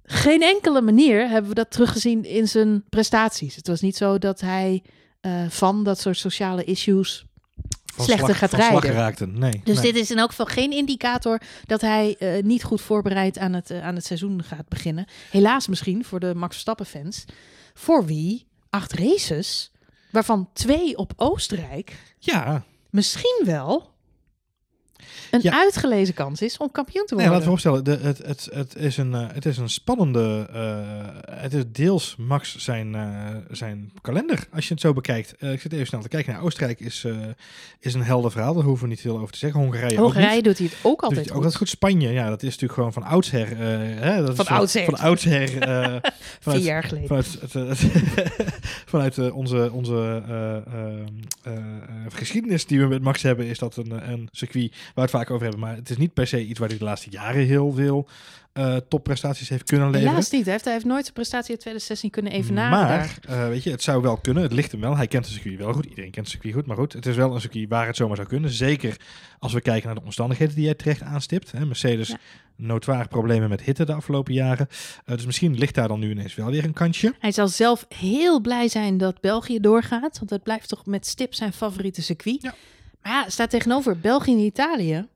geen 0.02 0.42
enkele 0.42 0.80
manier 0.80 1.28
hebben 1.28 1.48
we 1.48 1.54
dat 1.54 1.70
teruggezien 1.70 2.24
in 2.24 2.48
zijn 2.48 2.84
prestaties. 2.88 3.56
Het 3.56 3.66
was 3.66 3.80
niet 3.80 3.96
zo 3.96 4.18
dat 4.18 4.40
hij 4.40 4.82
van 5.48 5.84
dat 5.84 6.00
soort 6.00 6.16
sociale 6.18 6.64
issues 6.64 7.24
slechter 7.96 8.18
slag- 8.18 8.38
gaat 8.38 8.52
rijden. 8.52 8.82
geraakte. 8.82 9.26
Nee. 9.26 9.60
dus 9.64 9.80
nee. 9.80 9.92
dit 9.92 10.02
is 10.02 10.10
in 10.10 10.18
elk 10.18 10.28
geval 10.30 10.46
geen 10.46 10.72
indicator 10.72 11.40
dat 11.66 11.80
hij 11.80 12.16
eh, 12.18 12.42
niet 12.42 12.62
goed 12.62 12.80
voorbereid 12.80 13.38
aan 13.38 13.52
het, 13.52 13.70
eh, 13.70 13.84
aan 13.84 13.94
het 13.94 14.04
seizoen 14.04 14.42
gaat 14.42 14.68
beginnen. 14.68 15.06
Helaas 15.30 15.66
misschien 15.68 16.04
voor 16.04 16.20
de 16.20 16.34
Max 16.34 16.50
Verstappen 16.52 16.86
fans. 16.86 17.24
Voor 17.74 18.04
wie 18.06 18.46
acht 18.70 18.92
races, 18.92 19.70
waarvan 20.10 20.48
twee 20.52 20.96
op 20.96 21.12
Oostenrijk, 21.16 21.96
Ja, 22.18 22.62
misschien 22.90 23.42
wel 23.44 23.90
een 25.30 25.40
Ja. 25.42 25.52
uitgelezen 25.52 26.14
kans 26.14 26.42
is 26.42 26.56
om 26.56 26.70
kampioen 26.70 27.06
te 27.06 27.14
nee, 27.14 27.28
worden. 27.28 27.46
laten 27.46 27.66
we 27.68 27.72
voorstellen, 27.72 27.84
de, 27.84 28.06
het, 28.06 28.18
het, 28.26 28.48
het, 28.52 28.76
is 28.76 28.96
een, 28.96 29.14
eh, 29.14 29.26
het 29.32 29.46
is 29.46 29.58
een 29.58 29.68
spannende, 29.68 30.48
eh, 30.52 31.40
het 31.42 31.54
is 31.54 31.62
deels 31.72 32.14
Max 32.18 32.56
zijn, 32.56 32.94
eh, 32.94 33.36
zijn 33.50 33.92
kalender, 34.00 34.46
als 34.52 34.68
je 34.68 34.72
het 34.72 34.82
zo 34.82 34.92
bekijkt. 34.92 35.34
Ik 35.42 35.60
zit 35.60 35.72
even 35.72 35.86
snel 35.86 36.00
te 36.00 36.08
kijken 36.08 36.32
naar 36.32 36.42
Oostenrijk, 36.42 36.80
is, 36.80 37.06
is 37.80 37.94
een 37.94 38.02
helder 38.02 38.30
verhaal, 38.30 38.54
daar 38.54 38.64
hoeven 38.64 38.84
we 38.84 38.90
niet 38.90 39.00
veel 39.00 39.18
over 39.18 39.32
te 39.32 39.38
zeggen. 39.38 39.60
Hongarije 39.60 39.98
Hongarije 39.98 40.42
doet 40.42 40.58
hij 40.58 40.66
het 40.66 40.76
ook 40.82 41.02
altijd 41.02 41.30
ook 41.30 41.36
altijd 41.36 41.56
goed. 41.56 41.68
Spanje, 41.68 42.08
ja, 42.08 42.28
dat 42.28 42.42
is 42.42 42.48
natuurlijk 42.48 42.72
gewoon 42.72 42.92
van 42.92 43.02
oudsher. 43.02 43.56
hè, 43.56 44.24
dat 44.24 44.36
Van 44.36 44.44
is, 44.44 44.50
oudsher. 44.50 44.84
Van 44.84 44.98
oudsher. 44.98 45.48
Vier 45.50 46.00
vanuit, 46.40 46.64
jaar 46.64 46.82
geleden. 46.82 47.24
Vanuit, 48.86 49.18
onze, 49.32 49.70
onze 49.72 50.22
geschiedenis 52.08 52.66
die 52.66 52.80
we 52.80 52.86
met 52.86 53.02
Max 53.02 53.22
hebben, 53.22 53.46
is 53.46 53.58
dat 53.58 53.76
een, 53.76 54.10
een 54.10 54.28
circuit 54.32 54.72
we 54.94 55.00
het 55.00 55.10
vaak 55.10 55.30
over 55.30 55.42
hebben. 55.42 55.60
Maar 55.60 55.76
het 55.76 55.90
is 55.90 55.96
niet 55.96 56.14
per 56.14 56.26
se 56.26 56.46
iets 56.46 56.58
waar 56.58 56.68
hij 56.68 56.78
de 56.78 56.84
laatste 56.84 57.10
jaren 57.10 57.44
heel 57.46 57.72
veel 57.72 58.08
eh, 58.52 58.76
topprestaties 58.76 59.48
heeft 59.48 59.64
kunnen 59.64 59.86
leveren. 59.90 60.08
Helaas 60.10 60.30
niet. 60.30 60.42
Hij 60.42 60.52
heeft, 60.52 60.64
hij 60.64 60.72
heeft 60.72 60.84
nooit 60.84 61.02
zijn 61.02 61.14
prestatie 61.14 61.52
in 61.52 61.58
2016 61.58 62.10
kunnen 62.10 62.32
evenaren. 62.32 62.86
maar, 62.88 63.18
eh, 63.28 63.48
weet 63.48 63.62
je, 63.62 63.70
het 63.70 63.82
zou 63.82 64.02
wel 64.02 64.16
kunnen. 64.16 64.42
Het 64.42 64.52
ligt 64.52 64.72
hem 64.72 64.80
wel. 64.80 64.96
Hij 64.96 65.06
kent 65.06 65.24
het 65.24 65.34
circuit 65.34 65.58
wel 65.58 65.72
goed. 65.72 65.84
Iedereen 65.84 66.10
kent 66.10 66.26
het 66.26 66.34
circuit 66.34 66.54
goed. 66.54 66.66
Maar 66.66 66.76
goed, 66.76 66.92
het 66.92 67.06
is 67.06 67.16
wel 67.16 67.34
een 67.34 67.40
circuit 67.40 67.68
waar 67.68 67.86
het 67.86 67.96
zomaar 67.96 68.16
zou 68.16 68.28
kunnen. 68.28 68.50
Zeker 68.50 68.96
als 69.38 69.52
we 69.52 69.60
kijken 69.60 69.86
naar 69.86 69.94
de 69.98 70.04
omstandigheden 70.04 70.54
die 70.54 70.64
jij 70.64 70.74
terecht 70.74 71.02
aanstipt. 71.02 71.52
Hè. 71.52 71.66
Mercedes, 71.66 72.14
Ja. 72.56 73.06
problemen 73.08 73.48
met 73.48 73.62
hitte 73.62 73.84
de 73.84 73.92
afgelopen 73.92 74.34
jaren. 74.34 74.68
Eh, 75.04 75.16
dus 75.16 75.26
misschien 75.26 75.58
ligt 75.58 75.74
daar 75.74 75.88
dan 75.88 76.00
nu 76.00 76.10
ineens 76.10 76.34
wel 76.34 76.50
weer 76.50 76.64
een 76.64 76.72
kansje. 76.72 77.14
Hij 77.18 77.32
zal 77.32 77.48
zelf 77.48 77.86
heel 77.88 78.40
blij 78.40 78.68
zijn 78.68 78.98
dat 78.98 79.20
België 79.20 79.60
doorgaat. 79.60 80.18
Want 80.18 80.28
dat 80.28 80.42
blijft 80.42 80.68
toch 80.68 80.86
met 80.86 81.06
stip 81.06 81.34
zijn 81.34 81.52
favoriete 81.52 82.02
circuit. 82.02 82.42
Ja. 82.42 82.54
Maar 83.02 83.12
ja, 83.12 83.28
staat 83.28 83.50
tegenover 83.50 83.98
België 83.98 84.32
en 84.32 84.38
Italië. 84.38 85.06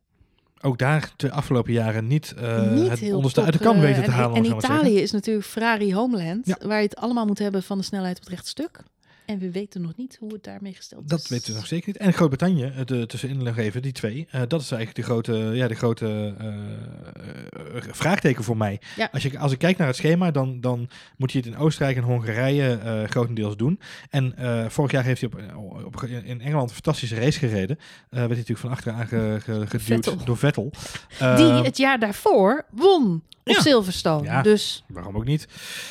Ook 0.61 0.79
daar 0.79 1.12
de 1.16 1.31
afgelopen 1.31 1.73
jaren 1.73 2.07
niet, 2.07 2.35
eh, 2.38 2.70
niet 2.70 2.88
het 2.88 3.12
onderste 3.12 3.38
top, 3.40 3.44
uit 3.44 3.59
de 3.59 3.64
kam 3.64 3.77
eh, 3.77 3.81
weten 3.83 4.03
te 4.03 4.11
en- 4.11 4.16
halen. 4.16 4.37
En. 4.37 4.57
Italië 4.57 5.01
is 5.01 5.11
natuurlijk 5.11 5.47
Ferrari 5.47 5.94
Homeland. 5.94 6.47
Ja. 6.47 6.57
Waar 6.62 6.79
je 6.79 6.85
het 6.85 6.97
allemaal 6.97 7.27
moet 7.27 7.38
hebben 7.38 7.62
van 7.62 7.79
de 7.79 7.85
snelheid 7.85 8.16
op 8.16 8.23
het 8.23 8.33
rechte 8.33 8.49
stuk. 8.49 8.81
En 9.26 9.38
we 9.38 9.50
weten 9.50 9.80
nog 9.82 9.92
niet 9.96 10.16
hoe 10.20 10.32
het 10.32 10.44
daarmee 10.44 10.74
gesteld 10.74 11.02
is. 11.04 11.08
Dat 11.10 11.28
weten 11.28 11.50
we 11.52 11.56
nog 11.58 11.66
zeker 11.66 11.87
niet. 11.87 11.96
En 11.96 12.12
Groot-Brittannië, 12.12 12.64
eh, 12.64 12.84
de, 12.84 13.06
tussenin 13.06 13.54
even, 13.56 13.82
die 13.82 13.92
twee. 13.92 14.26
eh, 14.30 14.40
dat 14.48 14.60
is 14.60 14.70
eigenlijk 14.70 14.94
de 14.94 15.02
grote, 15.12 15.32
ja, 15.32 15.68
de 15.68 15.74
grote 15.74 16.34
eh, 16.38 17.82
vraagteken 17.90 18.44
voor 18.44 18.56
mij. 18.56 18.80
Ja. 18.96 19.08
Als, 19.12 19.22
je, 19.22 19.38
als 19.38 19.52
ik 19.52 19.58
kijk 19.58 19.76
naar 19.76 19.87
het 19.87 19.96
schema, 19.96 20.30
dan, 20.30 20.60
dan 20.60 20.88
moet 21.16 21.32
je 21.32 21.38
het 21.38 21.46
in 21.46 21.56
Oostenrijk 21.56 21.96
en 21.96 22.02
Hongarije 22.02 23.06
grotendeels 23.10 23.56
doen. 23.56 23.80
En 24.10 24.34
vorig 24.70 24.90
jaar 24.90 25.04
heeft 25.04 25.20
hij 25.20 25.30
op, 25.54 25.84
op, 25.84 26.02
in 26.02 26.40
Engeland 26.40 26.68
een 26.68 26.74
fantastische 26.74 27.14
race 27.16 27.38
gereden. 27.38 27.76
Werd 28.08 28.26
hij 28.28 28.28
natuurlijk 28.28 28.58
van 28.58 28.70
achteraan 28.70 29.06
ge, 29.06 29.37
ge- 29.42 29.52
geduwd 29.66 29.82
Vettel. 29.82 30.24
door 30.24 30.37
Vettel. 30.37 30.70
Die 31.18 31.26
Eh, 31.28 31.62
het 31.62 31.76
jaar 31.76 31.98
daarvoor 31.98 32.64
won 32.70 33.22
op 33.44 33.54
Ja. 33.54 33.60
Silverstone. 33.60 34.24
Ja. 34.24 34.42
Dus, 34.42 34.84
Waarom 34.88 35.16
ook 35.16 35.24
niet? 35.24 35.46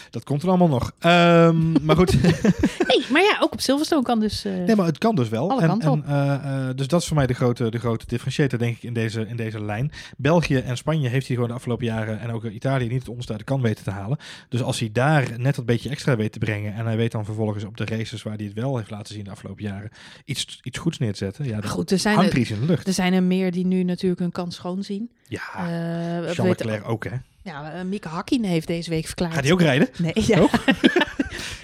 Dat 0.09 0.23
komt 0.23 0.41
er 0.43 0.49
allemaal 0.49 0.67
nog. 0.67 0.91
Ehm, 0.99 1.85
maar 1.85 1.95
goed, 1.95 2.11
hey, 2.87 3.03
maar 3.09 3.22
ja, 3.25 3.37
ook 3.39 3.53
op 3.53 3.61
Silverstone 3.61 4.03
kan 4.03 4.19
dus... 4.19 4.45
eh, 4.45 4.53
nee, 4.53 4.75
maar 4.75 4.85
het 4.85 4.97
kan 4.97 5.15
dus 5.15 5.29
wel. 5.29 5.49
Alle 5.49 5.61
en, 5.61 5.67
kanten 5.67 5.91
en, 5.91 6.03
eh, 6.05 6.69
eh, 6.69 6.75
dus 6.75 6.87
dat 6.87 7.01
is 7.01 7.07
voor 7.07 7.15
mij 7.15 7.27
de 7.27 7.33
grote, 7.33 7.71
de 7.71 7.79
grote 7.79 8.05
differentiator, 8.05 8.59
denk 8.59 8.75
ik, 8.75 8.83
in 8.83 8.93
deze, 8.93 9.27
in 9.27 9.35
deze 9.35 9.63
lijn. 9.63 9.91
België 10.17 10.57
en 10.57 10.77
Spanje 10.77 11.09
heeft 11.09 11.27
hij 11.27 11.35
gewoon 11.35 11.49
de 11.51 11.55
afgelopen 11.55 11.85
jaren 11.85 12.19
en 12.19 12.31
ook 12.31 12.43
Italië 12.43 12.87
niet 12.87 12.99
het 12.99 13.09
onderste 13.09 13.37
de 13.37 13.43
kan 13.43 13.61
weten 13.61 13.83
te 13.83 13.91
halen. 13.91 14.17
Dus 14.49 14.61
als 14.61 14.79
hij 14.79 14.89
daar 14.91 15.27
net 15.37 15.55
dat 15.55 15.65
beetje 15.65 15.89
extra 15.89 16.15
weet 16.15 16.31
te 16.31 16.39
brengen 16.39 16.73
en 16.73 16.85
hij 16.85 16.97
weet 16.97 17.11
dan 17.11 17.25
vervolgens 17.25 17.63
op 17.63 17.77
de 17.77 17.85
races 17.85 18.23
waar 18.23 18.35
hij 18.35 18.45
het 18.45 18.53
wel 18.53 18.77
heeft 18.77 18.89
laten 18.89 19.13
zien 19.13 19.23
de 19.23 19.31
afgelopen 19.31 19.63
jaren 19.63 19.89
iets, 20.25 20.59
iets 20.61 20.79
goeds 20.79 20.97
neer 20.97 21.11
te 21.11 21.17
zetten, 21.17 21.45
ja, 21.45 21.61
goed, 21.61 21.91
er 21.91 21.99
zijn, 21.99 22.17
er, 22.19 22.37
iets 22.37 22.51
in 22.51 22.59
de 22.59 22.65
lucht. 22.65 22.93
zijn 22.93 23.13
er 23.13 23.23
meer 23.23 23.51
die 23.51 23.65
nu 23.65 23.83
natuurlijk 23.83 24.21
hun 24.21 24.31
kans 24.31 24.55
schoon 24.55 24.83
zien. 24.83 25.11
Ja, 25.27 25.41
Charles 25.51 26.37
weten- 26.37 26.65
Leclerc 26.65 26.89
ook, 26.89 27.03
hè? 27.03 27.15
Ja, 27.43 27.75
uh, 27.75 27.81
Mieke 27.81 28.07
Hakkinen 28.07 28.49
heeft 28.49 28.67
deze 28.67 28.89
week 28.89 29.05
verklaard... 29.05 29.33
Gaat 29.33 29.43
hij 29.43 29.53
ook 29.53 29.61
rijden? 29.61 29.89
Nee, 29.97 30.13
ja. 30.13 30.47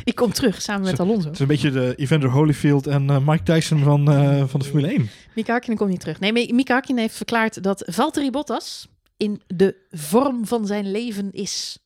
ik 0.09 0.15
kom 0.15 0.31
terug 0.31 0.61
samen 0.61 0.83
met 0.85 0.99
Alonso. 0.99 1.25
Het 1.25 1.33
is 1.33 1.39
een 1.39 1.47
beetje 1.47 1.71
de 1.71 1.95
Evander 1.95 2.29
Holyfield 2.29 2.87
en 2.87 3.09
eh, 3.09 3.27
Mike 3.27 3.43
Tyson 3.43 3.83
van, 3.83 4.11
eh, 4.11 4.47
van 4.47 4.59
de 4.59 4.65
Formule 4.65 4.87
1. 4.87 5.09
Mika 5.35 5.51
Hakkinen 5.51 5.77
komt 5.77 5.89
niet 5.89 5.99
terug. 5.99 6.19
Nee, 6.19 6.53
Mika 6.53 6.73
Hakkinen 6.73 7.01
heeft 7.01 7.15
verklaard 7.15 7.63
dat 7.63 7.83
Valtteri 7.85 8.31
Bottas 8.31 8.87
in 9.17 9.41
de 9.47 9.75
vorm 9.91 10.45
van 10.45 10.67
zijn 10.67 10.91
leven 10.91 11.31
is 11.31 11.77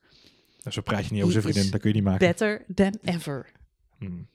Nou, 0.57 0.71
Zo 0.75 0.81
praat 0.81 1.05
je 1.05 1.13
niet 1.13 1.21
over 1.21 1.33
zijn 1.33 1.43
vriendin, 1.43 1.71
dat 1.71 1.79
kun 1.81 1.89
je 1.89 1.95
niet 1.95 2.05
maken. 2.05 2.27
better 2.27 2.65
than 2.75 2.97
ever. 3.03 3.51
Hmm. 3.97 4.27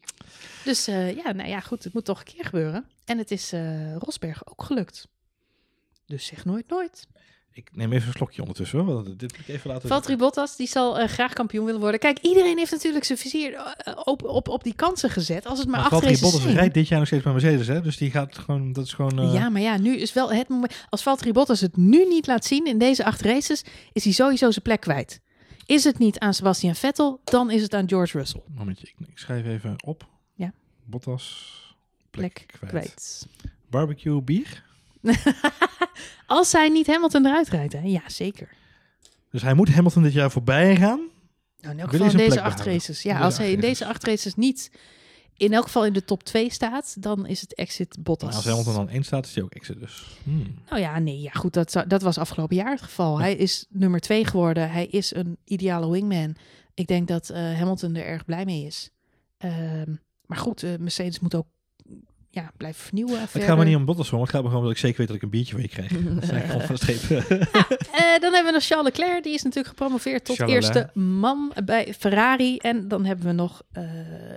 Dus 0.64 0.86
eh, 0.86 1.16
ja, 1.16 1.32
nou 1.32 1.48
ja, 1.48 1.60
goed, 1.60 1.84
het 1.84 1.92
moet 1.94 2.04
toch 2.04 2.18
een 2.18 2.24
keer 2.34 2.44
gebeuren. 2.44 2.84
En 3.04 3.18
het 3.18 3.30
is 3.30 3.52
Rosberg 3.98 4.48
ook 4.48 4.62
gelukt. 4.62 5.08
Dus 6.06 6.26
zeg 6.26 6.44
nooit 6.44 6.68
nooit. 6.68 7.06
Ik 7.52 7.68
neem 7.76 7.92
even 7.92 8.06
een 8.08 8.12
slokje 8.14 8.40
ondertussen 8.40 8.78
hoor. 8.78 8.94
want 8.94 9.18
Dit 9.18 9.36
moet 9.36 9.48
ik 9.48 9.54
even 9.54 9.70
laten 9.70 9.88
Valtteri 9.88 10.16
Bottas, 10.16 10.56
die 10.56 10.66
zal 10.66 10.98
eh, 10.98 11.08
graag 11.08 11.32
kampioen 11.32 11.64
willen 11.64 11.80
worden. 11.80 12.00
Kijk, 12.00 12.18
iedereen 12.18 12.58
heeft 12.58 12.70
natuurlijk 12.70 13.04
zijn 13.04 13.18
vizier 13.18 13.54
eh, 13.54 13.92
op, 14.04 14.22
op, 14.22 14.48
op 14.48 14.64
die 14.64 14.74
kansen 14.74 15.10
gezet. 15.10 15.46
Als 15.46 15.58
het 15.58 15.68
maar, 15.68 15.80
Maar 15.80 15.88
Valtteri 15.90 16.18
Bottas 16.20 16.42
zijn. 16.42 16.54
rijdt 16.54 16.74
dit 16.74 16.88
jaar 16.88 16.98
nog 16.98 17.06
steeds 17.08 17.22
bij 17.24 17.32
Mercedes, 17.32 17.66
hè? 17.66 17.80
Dus 17.82 17.96
die 17.96 18.10
gaat 18.10 18.38
gewoon, 18.38 18.72
dat 18.72 18.84
is 18.84 18.92
gewoon... 18.92 19.18
eh, 19.18 19.32
Ja, 19.34 19.48
maar 19.48 19.60
ja, 19.62 19.78
nu 19.78 19.96
is 19.96 20.12
wel 20.12 20.32
het 20.32 20.48
moment. 20.48 20.86
Als 20.88 21.02
Valtteri 21.02 21.32
Bottas 21.32 21.60
het 21.60 21.76
nu 21.76 22.04
niet 22.08 22.26
laat 22.26 22.44
zien 22.44 22.66
in 22.66 22.78
deze 22.78 23.04
acht 23.04 23.20
races, 23.20 23.64
is 23.92 24.04
hij 24.04 24.12
sowieso 24.12 24.50
zijn 24.50 24.64
plek 24.64 24.80
kwijt. 24.80 25.20
Is 25.66 25.84
het 25.84 25.98
niet 25.98 26.18
aan 26.18 26.34
Sebastian 26.34 26.74
Vettel, 26.74 27.20
dan 27.24 27.50
is 27.50 27.62
het 27.62 27.74
aan 27.74 27.88
George 27.88 28.18
Russell. 28.18 28.42
Momentje, 28.54 28.86
ik, 28.86 29.08
ik 29.08 29.18
schrijf 29.18 29.46
even 29.46 29.74
op. 29.84 30.06
Ja. 30.34 30.52
Bottas, 30.84 31.56
Plek, 32.10 32.32
plek, 32.32 32.46
kwijt. 32.48 32.70
kwijt. 32.72 33.26
Barbecue 33.70 34.22
bier. 34.22 34.66
Als 36.26 36.52
hij 36.52 36.68
niet 36.68 36.86
Hamilton 36.86 37.26
eruit 37.26 37.48
rijdt, 37.48 37.72
hè? 37.72 37.80
Ja, 37.82 38.02
zeker. 38.06 38.48
Dus 39.30 39.42
hij 39.42 39.54
moet 39.54 39.68
Hamilton 39.68 40.02
dit 40.02 40.12
jaar 40.12 40.30
voorbij 40.30 40.76
gaan. 40.76 41.00
Nou, 41.60 41.74
in 41.74 41.80
elk 41.80 41.90
geval 41.90 42.10
in 42.10 42.16
deze 42.16 42.42
acht 42.42 42.60
races. 42.60 43.02
Ja, 43.02 43.18
als 43.18 43.38
hij 43.38 43.52
in 43.52 43.60
deze 43.60 43.86
acht 43.86 44.04
races 44.04 44.34
niet 44.34 44.70
in 45.38 45.52
elk 45.52 45.64
geval 45.64 45.86
in 45.86 45.92
de 45.92 46.04
top 46.04 46.22
2 46.22 46.52
staat, 46.52 47.02
dan 47.02 47.26
is 47.26 47.40
het 47.40 47.54
exit 47.54 47.96
Bottas. 48.00 48.28
Maar 48.28 48.36
als 48.36 48.46
Hamilton 48.46 48.74
dan 48.74 48.88
één 48.88 49.02
staat, 49.02 49.26
is 49.26 49.34
hij 49.34 49.44
ook 49.44 49.54
exit 49.54 49.80
dus. 49.80 50.18
Hmm. 50.22 50.54
Nou 50.68 50.80
ja, 50.80 50.98
nee, 50.98 51.20
ja, 51.20 51.30
goed, 51.30 51.52
dat, 51.52 51.84
dat 51.86 52.02
was 52.02 52.18
afgelopen 52.18 52.56
jaar 52.56 52.70
het 52.70 52.82
geval. 52.82 53.18
Hij 53.18 53.34
is 53.34 53.66
nummer 53.68 54.00
2 54.00 54.24
geworden. 54.24 54.70
Hij 54.70 54.86
is 54.86 55.14
een 55.14 55.38
ideale 55.44 55.90
wingman. 55.90 56.36
Ik 56.74 56.86
denk 56.86 57.08
dat 57.08 57.30
eh, 57.30 57.36
Hamilton 57.40 57.94
er 57.94 58.04
erg 58.04 58.24
blij 58.24 58.44
mee 58.44 58.64
is. 58.64 58.90
Ehm, 59.38 59.94
maar 60.26 60.38
goed, 60.38 60.62
eh, 60.62 60.70
Mercedes 60.78 61.20
moet 61.20 61.34
ook 61.34 61.46
ja, 62.30 62.50
blijven 62.56 62.82
vernieuwen. 62.84 63.20
Het 63.20 63.42
gaat 63.42 63.58
me 63.58 63.64
niet 63.64 63.76
om 63.76 63.84
maar 63.84 63.96
het 63.96 64.08
gaat 64.10 64.42
me 64.42 64.48
gewoon 64.48 64.54
omdat 64.54 64.70
ik 64.70 64.78
zeker 64.78 64.98
weet 64.98 65.06
dat 65.06 65.16
ik 65.16 65.22
een 65.22 65.30
biertje 65.30 65.56
weer 65.56 65.68
krijg. 65.68 65.88
Dat 66.14 66.22
is 66.22 66.30
eigenlijk 66.30 66.46
gewoon 66.46 66.66
van 66.66 66.74
de 66.74 66.96
streep. 66.96 67.20
Eh, 67.98 68.20
dan 68.20 68.32
hebben 68.32 68.44
we 68.44 68.50
nog 68.52 68.64
Charles 68.64 68.86
Leclerc. 68.86 69.22
Die 69.22 69.34
is 69.34 69.42
natuurlijk 69.42 69.68
gepromoveerd 69.68 70.24
tot 70.24 70.36
Charles 70.36 70.54
eerste 70.54 70.90
man 70.98 71.52
bij 71.64 71.94
Ferrari. 71.98 72.56
En 72.56 72.88
dan 72.88 73.04
hebben 73.04 73.26
we 73.26 73.32
nog 73.32 73.62
eh, 73.72 73.82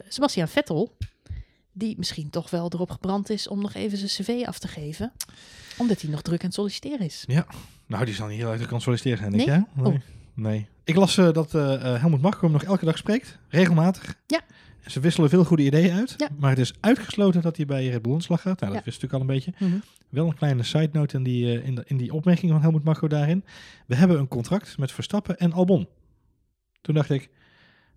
Sebastian 0.08 0.48
Vettel. 0.48 0.98
Die 1.74 1.98
misschien 1.98 2.30
toch 2.30 2.50
wel 2.50 2.72
erop 2.74 2.92
gebrand 2.92 3.30
is 3.30 3.48
om 3.48 3.62
nog 3.62 3.74
even 3.74 3.98
zijn 3.98 4.10
cv 4.10 4.48
af 4.48 4.60
te 4.60 4.68
geven. 4.68 5.12
Omdat 5.78 6.02
hij 6.02 6.12
nog 6.12 6.22
druk 6.22 6.40
aan 6.40 6.46
het 6.46 6.56
solliciteren 6.56 7.06
is. 7.06 7.26
nou, 7.88 8.06
die 8.06 8.14
zal 8.14 8.28
niet 8.28 8.38
heel 8.38 8.52
erg 8.52 8.66
kan 8.66 8.82
solliciteren 8.82 9.18
zijn, 9.18 9.32
denk 9.32 9.48
Nee? 9.48 9.58
je? 9.58 9.64
hè? 9.74 9.82
Nee. 9.82 9.94
Oh. 9.94 10.00
nee. 10.34 10.68
Ik 10.84 10.96
las 10.96 11.18
eh, 11.18 11.32
dat 11.32 11.54
eh 11.56 11.74
eh, 11.74 12.02
Helmut 12.02 12.22
Marko 12.22 12.42
hem 12.42 12.52
nog 12.52 12.64
elke 12.64 12.86
dag 12.86 12.98
spreekt, 12.98 13.38
regelmatig. 13.48 14.16
Ja. 14.28 14.42
Ze 14.86 15.00
wisselen 15.00 15.30
veel 15.30 15.44
goede 15.46 15.64
ideeën 15.66 15.92
uit. 15.96 16.14
Ja. 16.18 16.30
Maar 16.38 16.50
het 16.50 16.60
is 16.60 16.74
uitgesloten 16.80 17.42
dat 17.42 17.58
hij 17.58 17.66
bij 17.66 17.88
Red 17.88 18.02
Bull 18.02 18.12
aan 18.12 18.18
de 18.18 18.24
slag 18.24 18.42
gaat. 18.42 18.60
Nou, 18.60 18.74
dat 18.74 18.84
wist 18.84 19.02
natuurlijk 19.02 19.14
al 19.14 19.30
een 19.30 19.36
beetje. 19.36 19.54
Mhm. 19.68 19.80
Wel 20.10 20.28
een 20.28 20.36
kleine 20.36 20.64
side 20.64 20.90
note 20.92 21.18
in 21.18 21.24
die, 21.24 21.60
eh, 21.60 21.68
in, 21.68 21.76
de- 21.76 21.84
in 21.88 21.98
die 21.98 22.14
opmerking 22.14 22.52
van 22.52 22.62
Helmut 22.62 22.84
Marko 22.84 23.08
daarin. 23.08 23.44
We 23.88 23.96
hebben 23.96 24.20
een 24.20 24.28
contract 24.28 24.78
met 24.78 24.92
Verstappen 24.92 25.38
en 25.38 25.52
Albon. 25.54 25.88
Toen 26.82 26.96
dacht 26.96 27.10
ik, 27.10 27.30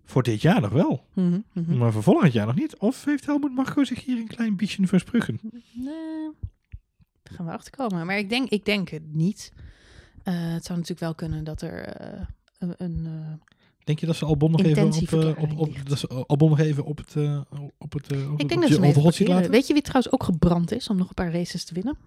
voor 0.05 0.23
dit 0.23 0.41
jaar 0.41 0.61
nog 0.61 0.71
wel. 0.71 1.05
Mhm, 1.13 1.39
mhm. 1.53 1.77
Maar 1.77 1.91
voor 1.91 2.03
volgend 2.03 2.33
jaar 2.33 2.45
nog 2.45 2.55
niet. 2.55 2.77
Of 2.77 3.05
heeft 3.05 3.25
Helmut 3.25 3.55
Marko 3.55 3.83
zich 3.83 4.05
hier 4.05 4.17
een 4.17 4.27
klein 4.27 4.55
beetje 4.55 4.87
verspruggen? 4.87 5.39
Nee, 5.73 6.31
daar 7.23 7.33
gaan 7.35 7.45
we 7.45 7.51
achterkomen. 7.51 8.05
Maar 8.05 8.17
ik 8.17 8.29
denk, 8.29 8.49
ik 8.49 8.65
denk 8.65 8.89
het 8.89 9.13
niet. 9.13 9.53
Eh, 10.23 10.33
het 10.53 10.65
zou 10.65 10.79
natuurlijk 10.79 10.99
wel 10.99 11.15
kunnen 11.15 11.43
dat 11.43 11.61
er 11.61 11.85
eh, 11.85 12.21
een... 12.59 12.73
een 12.77 13.07
Denk 13.85 13.99
je 13.99 14.05
dat 14.05 14.15
ze 14.15 14.25
Albon 14.25 14.51
nog 14.51 14.63
even 14.63 14.85
op, 14.85 15.11
eh, 15.11 15.43
op, 15.43 15.57
op, 15.57 15.89
dat 15.89 15.99
ze 15.99 16.07
Albon 16.07 16.49
nog 16.49 16.59
even 16.59 16.85
op 16.85 16.97
het, 16.97 17.15
eh, 17.15 17.39
op 17.77 17.93
het, 17.93 18.11
eh, 18.11 18.31
op 18.31 18.39
ik 18.39 18.49
denk 18.49 18.61
dat 18.61 18.69
ze 18.69 19.23
hem? 19.23 19.49
Weet 19.51 19.67
je 19.67 19.73
wie 19.73 19.81
trouwens 19.81 20.13
ook 20.13 20.23
gebrand 20.23 20.71
is 20.71 20.89
om 20.89 20.97
nog 20.97 21.07
een 21.07 21.13
paar 21.13 21.31
races 21.31 21.63
te 21.63 21.73
winnen? 21.73 21.97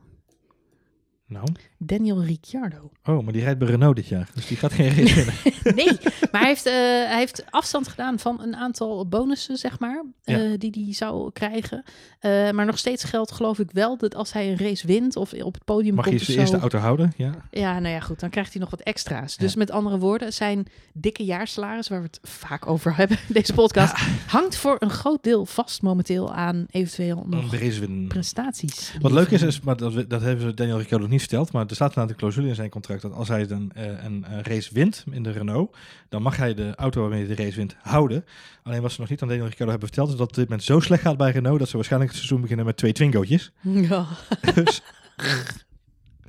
Nou, 1.29 1.47
Daniel 1.79 2.25
Ricciardo. 2.25 2.91
oh, 3.05 3.25
maar 3.25 3.33
die 3.33 3.43
rijdt 3.43 3.59
bij 3.59 3.69
Renault 3.69 3.97
dit 3.97 4.07
jaar. 4.07 4.31
Dus 4.35 4.47
die 4.47 4.57
gaat 4.57 4.73
geen 4.73 4.88
race 4.95 5.14
winnen. 5.14 5.35
Nee, 5.75 5.99
maar 6.33 6.41
hij 6.41 6.49
heeft, 6.51 6.67
eh, 6.67 6.73
hij 6.73 7.19
heeft 7.19 7.45
afstand 7.51 7.88
gedaan 7.88 8.19
van 8.19 8.41
een 8.43 8.57
aantal 8.57 9.09
bonussen, 9.09 9.57
zeg 9.57 9.79
maar, 9.79 10.05
Ja. 10.23 10.38
eh, 10.38 10.51
die 10.59 10.85
hij 10.85 10.95
zou 10.95 11.33
krijgen. 11.33 11.83
Eh, 12.19 12.51
maar 12.51 12.67
nog 12.67 12.79
steeds 12.79 13.05
geldt, 13.05 13.33
geloof 13.33 13.59
ik 13.59 13.71
wel, 13.73 13.97
dat 13.99 14.14
als 14.14 14.33
hij 14.33 14.51
een 14.51 14.57
race 14.59 14.87
wint 14.87 15.17
of 15.17 15.33
op 15.33 15.55
het 15.55 15.64
podium 15.64 15.95
Mag 15.95 16.05
je 16.05 16.11
komt 16.11 16.21
of 16.21 16.27
zijn 16.27 16.38
eerste 16.38 16.55
zo, 16.57 16.61
auto 16.62 16.79
houden? 16.79 17.12
Ja. 17.17 17.31
ja, 17.51 17.79
nou 17.79 17.95
ja, 17.95 18.01
goed, 18.01 18.21
dan 18.21 18.31
krijgt 18.31 18.53
hij 18.53 18.61
nog 18.61 18.71
wat 18.71 18.81
extra's. 18.81 19.35
Ja. 19.35 19.45
Dus 19.45 19.55
met 19.55 19.71
andere 19.71 19.99
woorden, 19.99 20.33
zijn 20.33 20.67
dikke 20.93 21.25
jaarsalaris, 21.25 21.88
waar 21.88 22.01
we 22.01 22.07
het 22.07 22.21
vaak 22.23 22.67
over 22.67 22.97
hebben 22.97 23.17
in 23.29 23.35
deze 23.35 23.55
podcast, 23.55 23.95
hangt 24.27 24.57
voor 24.57 24.77
een 24.79 24.91
groot 24.91 25.23
deel 25.23 25.47
vast 25.47 25.83
momenteel 25.83 26.35
aan 26.35 26.67
eventueel 26.71 27.27
nog 27.27 27.51
de 27.51 28.05
prestaties. 28.09 28.95
Wat 29.01 29.12
leuk 29.12 29.31
is, 29.31 29.43
is 29.43 29.61
maar 29.61 29.77
dat, 29.77 30.11
dat 30.11 30.21
hebben 30.21 30.45
ze 30.45 30.55
Daniel 30.55 30.79
Ricciardo 30.79 31.05
nog 31.05 31.18
niet 31.19 31.29
verteld, 31.29 31.53
maar 31.53 31.67
er 31.67 31.75
staat 31.75 31.97
een 31.97 32.17
clausule 32.17 32.49
in 32.49 32.55
zijn 32.55 32.71
contract 32.71 33.03
dat 33.03 33.13
als 33.13 33.29
hij 33.29 33.47
dan 33.47 33.71
eh, 33.75 34.05
een, 34.05 34.25
eh, 34.25 34.41
race 34.41 34.75
wint 34.75 35.05
in 35.11 35.23
de 35.23 35.31
Renault, 35.31 35.77
dan 36.09 36.23
mag 36.23 36.37
hij 36.37 36.55
de 36.55 36.75
auto 36.75 37.01
waarmee 37.01 37.27
hij 37.27 37.37
de 37.37 37.43
race 37.43 37.57
wint 37.57 37.77
houden. 37.83 38.25
Alleen 38.63 38.83
wat 38.83 38.93
ze 38.93 39.01
nog 39.01 39.11
niet 39.11 39.23
aan 39.23 39.29
Daniel 39.29 39.47
Ricciardo 39.47 39.73
hebben 39.73 39.89
verteld, 39.89 40.11
is 40.11 40.17
dat 40.17 40.27
het 40.27 40.37
dit 40.37 40.49
moment 40.49 40.65
zo 40.65 40.81
slecht 40.81 41.03
gaat 41.03 41.17
bij 41.17 41.31
Renault 41.31 41.59
dat 41.59 41.69
ze 41.69 41.77
waarschijnlijk 41.77 42.11
het 42.11 42.21
seizoen 42.21 42.41
beginnen 42.43 42.67
met 42.67 42.77
twee 42.77 42.93
Twingootjes. 42.93 43.51
Ja. 43.63 44.07
dus 44.55 44.83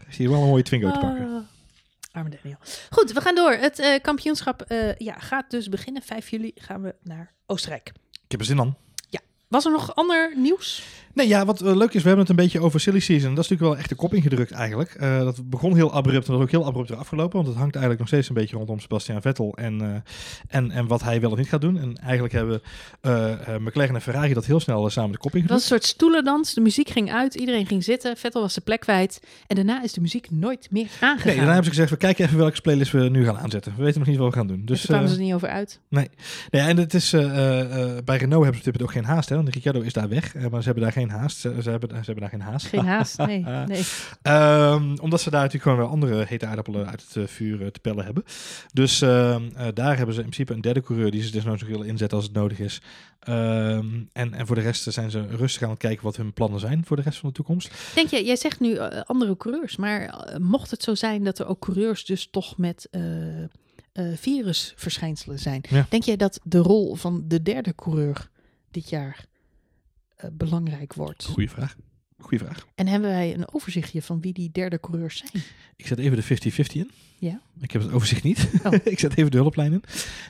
zie 0.09 0.23
je 0.23 0.29
wel 0.29 0.41
een 0.41 0.47
mooie 0.47 0.63
Twingo 0.63 0.91
te 0.91 0.99
pakken. 0.99 1.25
Ah, 1.25 1.41
arme 2.11 2.29
Daniel. 2.29 2.57
Goed, 2.89 3.11
we 3.11 3.21
gaan 3.21 3.35
door. 3.35 3.51
Het 3.51 3.79
eh, 3.79 4.01
kampioenschap 4.01 4.65
ja, 4.97 5.13
gaat 5.19 5.49
dus 5.49 5.69
beginnen. 5.69 6.01
5 6.01 6.29
juli 6.29 6.51
gaan 6.55 6.81
we 6.81 6.95
naar 7.03 7.33
Oostenrijk. 7.45 7.87
Ik 8.11 8.31
heb 8.31 8.39
er 8.39 8.45
zin 8.45 8.59
aan. 8.59 8.77
Was 9.49 9.65
er 9.65 9.71
nog 9.71 9.95
ander 9.95 10.33
nieuws? 10.35 10.83
Nee, 11.19 11.27
ja, 11.27 11.45
wat 11.45 11.61
eh, 11.61 11.75
leuk 11.75 11.93
is, 11.93 12.01
we 12.01 12.07
hebben 12.07 12.19
het 12.19 12.29
een 12.29 12.43
beetje 12.43 12.59
over 12.59 12.79
silly 12.79 12.99
season. 12.99 13.35
Dat 13.35 13.43
is 13.43 13.49
natuurlijk 13.49 13.69
wel 13.69 13.77
echt 13.77 13.89
de 13.89 13.95
kop 13.95 14.13
ingedrukt 14.13 14.51
eigenlijk. 14.51 14.93
Eh, 14.93 15.19
dat 15.19 15.49
begon 15.49 15.75
heel 15.75 15.93
abrupt 15.93 16.25
en 16.25 16.31
dat 16.31 16.35
is 16.35 16.45
ook 16.45 16.51
heel 16.51 16.65
abrupt 16.65 16.89
weer 16.89 16.97
afgelopen. 16.97 17.35
Want 17.35 17.47
het 17.47 17.57
hangt 17.57 17.75
eigenlijk 17.75 17.99
nog 17.99 18.07
steeds 18.07 18.29
een 18.29 18.35
beetje 18.35 18.57
rondom 18.57 18.79
Sebastian 18.79 19.21
Vettel 19.21 19.53
en, 19.55 19.81
eh, 19.81 19.87
en, 20.47 20.71
en 20.71 20.87
wat 20.87 21.03
hij 21.03 21.21
wel 21.21 21.31
of 21.31 21.37
niet 21.37 21.49
gaat 21.49 21.61
doen. 21.61 21.79
En 21.79 21.95
eigenlijk 21.95 22.33
hebben 22.33 22.61
McLaren 23.63 23.95
en 23.95 24.01
Ferrari 24.01 24.33
dat 24.33 24.45
heel 24.45 24.59
snel 24.59 24.89
samen 24.89 25.11
de 25.11 25.17
kop 25.17 25.31
Het 25.31 25.41
was 25.41 25.41
ingedrukt. 25.41 25.61
een 25.61 25.67
soort 25.67 25.83
stoelendans. 25.83 26.53
De 26.53 26.61
muziek 26.61 26.89
ging 26.89 27.11
uit. 27.11 27.35
Iedereen 27.35 27.65
ging 27.65 27.83
zitten. 27.83 28.17
Vettel 28.17 28.41
was 28.41 28.53
zijn 28.53 28.65
plek 28.65 28.79
kwijt. 28.79 29.21
En 29.47 29.55
daarna 29.55 29.83
is 29.83 29.93
de 29.93 30.01
muziek 30.01 30.31
nooit 30.31 30.67
meer 30.71 30.87
aangegaan. 30.99 31.27
Nee, 31.27 31.35
daarna 31.35 31.53
hebben 31.53 31.63
ze 31.63 31.69
gezegd, 31.69 31.89
we 31.89 31.97
kijken 31.97 32.25
even 32.25 32.37
welke 32.37 32.61
playlist 32.61 32.91
we 32.91 33.09
nu 33.09 33.25
gaan 33.25 33.37
aanzetten. 33.37 33.73
We 33.77 33.83
weten 33.83 33.99
nog 33.99 34.07
niet 34.07 34.17
wat 34.17 34.29
we 34.29 34.35
gaan 34.35 34.47
doen. 34.47 34.61
dus 34.65 34.81
daar 34.81 34.87
kwamen 34.87 35.09
ze 35.09 35.15
er 35.15 35.21
niet 35.21 35.33
over 35.33 35.49
uit. 35.49 35.79
Nee, 35.89 36.09
en 36.49 36.77
het 36.77 36.93
is, 36.93 37.09
bij 37.09 38.17
Renault 38.17 38.43
hebben 38.43 38.43
ze 38.43 38.45
op 38.47 38.53
dit 38.53 38.65
moment 38.65 38.81
ook 38.81 38.91
geen 38.91 39.03
haast. 39.03 39.29
Hè, 39.29 39.35
want 39.35 39.49
Ricciardo 39.49 39.81
is 39.81 39.93
daar 39.93 40.09
weg, 40.09 40.33
maar 40.33 40.59
ze 40.59 40.65
hebben 40.65 40.83
daar 40.83 40.91
geen 40.91 41.08
haast. 41.09 41.37
Ze, 41.37 41.61
ze 41.61 41.69
hebben, 41.69 41.89
ze 41.89 41.95
hebben 41.95 42.19
daar 42.19 42.29
geen 42.29 42.41
haast. 42.41 42.67
Geen 42.67 42.85
haast. 42.85 43.17
Nee, 43.17 43.43
nee. 43.67 43.83
Ehm, 44.21 44.95
omdat 45.01 45.21
ze 45.21 45.29
daar 45.29 45.41
natuurlijk 45.41 45.71
gewoon 45.71 45.89
andere 45.89 46.25
hete 46.27 46.45
aardappelen 46.45 46.87
uit 46.89 47.01
het 47.01 47.15
eh, 47.15 47.23
vuur 47.27 47.61
eh, 47.61 47.67
te 47.67 47.79
pellen 47.79 48.05
hebben. 48.05 48.23
Dus 48.73 49.01
ehm, 49.01 49.43
eh, 49.55 49.67
daar 49.73 49.97
hebben 49.97 50.15
ze 50.15 50.21
in 50.21 50.29
principe 50.29 50.53
een 50.53 50.61
derde 50.61 50.81
coureur 50.81 51.11
die 51.11 51.23
ze 51.23 51.31
dus 51.31 51.43
nou 51.43 51.57
zo 51.57 51.65
willen 51.65 51.87
inzetten 51.87 52.17
als 52.17 52.25
het 52.25 52.35
nodig 52.35 52.59
is. 52.59 52.81
Ehm, 53.19 53.87
en, 54.13 54.33
en 54.33 54.47
voor 54.47 54.55
de 54.55 54.61
rest 54.61 54.93
zijn 54.93 55.11
ze 55.11 55.27
rustig 55.27 55.63
aan 55.63 55.69
het 55.69 55.79
kijken 55.79 56.03
wat 56.03 56.15
hun 56.15 56.33
plannen 56.33 56.59
zijn 56.59 56.85
voor 56.85 56.95
de 56.95 57.01
rest 57.01 57.19
van 57.19 57.29
de 57.29 57.35
toekomst. 57.35 57.71
Denk 57.95 58.09
je, 58.09 58.23
jij 58.23 58.35
zegt 58.35 58.59
nu 58.59 58.75
eh, 58.75 59.01
andere 59.05 59.37
coureurs. 59.37 59.75
Maar 59.75 60.01
eh, 60.01 60.37
mocht 60.37 60.71
het 60.71 60.83
zo 60.83 60.95
zijn 60.95 61.23
dat 61.23 61.39
er 61.39 61.47
ook 61.47 61.59
coureurs 61.59 62.05
dus 62.05 62.27
toch 62.31 62.57
met 62.57 62.87
eh, 62.91 63.43
eh, 63.43 63.47
virusverschijnselen 64.15 65.39
zijn. 65.39 65.63
Ja. 65.69 65.85
Denk 65.89 66.03
jij 66.03 66.15
dat 66.15 66.39
de 66.43 66.57
rol 66.57 66.95
van 66.95 67.23
de 67.27 67.41
derde 67.41 67.75
coureur 67.75 68.29
dit 68.71 68.89
jaar 68.89 69.17
eh, 69.17 69.38
belangrijk 70.31 70.93
wordt? 70.93 71.25
Goeie 71.25 71.49
vraag. 71.49 71.75
Goeie 72.17 72.39
vraag. 72.39 72.65
En 72.75 72.87
hebben 72.87 73.09
wij 73.09 73.33
een 73.33 73.53
overzichtje 73.53 74.01
van 74.01 74.21
wie 74.21 74.33
die 74.33 74.49
derde 74.51 74.79
coureurs 74.79 75.17
zijn? 75.17 75.43
Ik 75.75 75.87
zet 75.87 75.99
even 75.99 76.17
de 76.17 76.51
50-50 76.51 76.73
in. 76.73 76.91
Ja. 77.19 77.41
Ik 77.59 77.71
heb 77.71 77.81
het 77.81 77.91
overzicht 77.91 78.23
niet. 78.23 78.49
Oh. 78.63 78.73
ik 78.83 78.99
zet 78.99 79.17
even 79.17 79.31
de 79.31 79.37
hulplijn 79.37 79.71
in. 79.73 79.83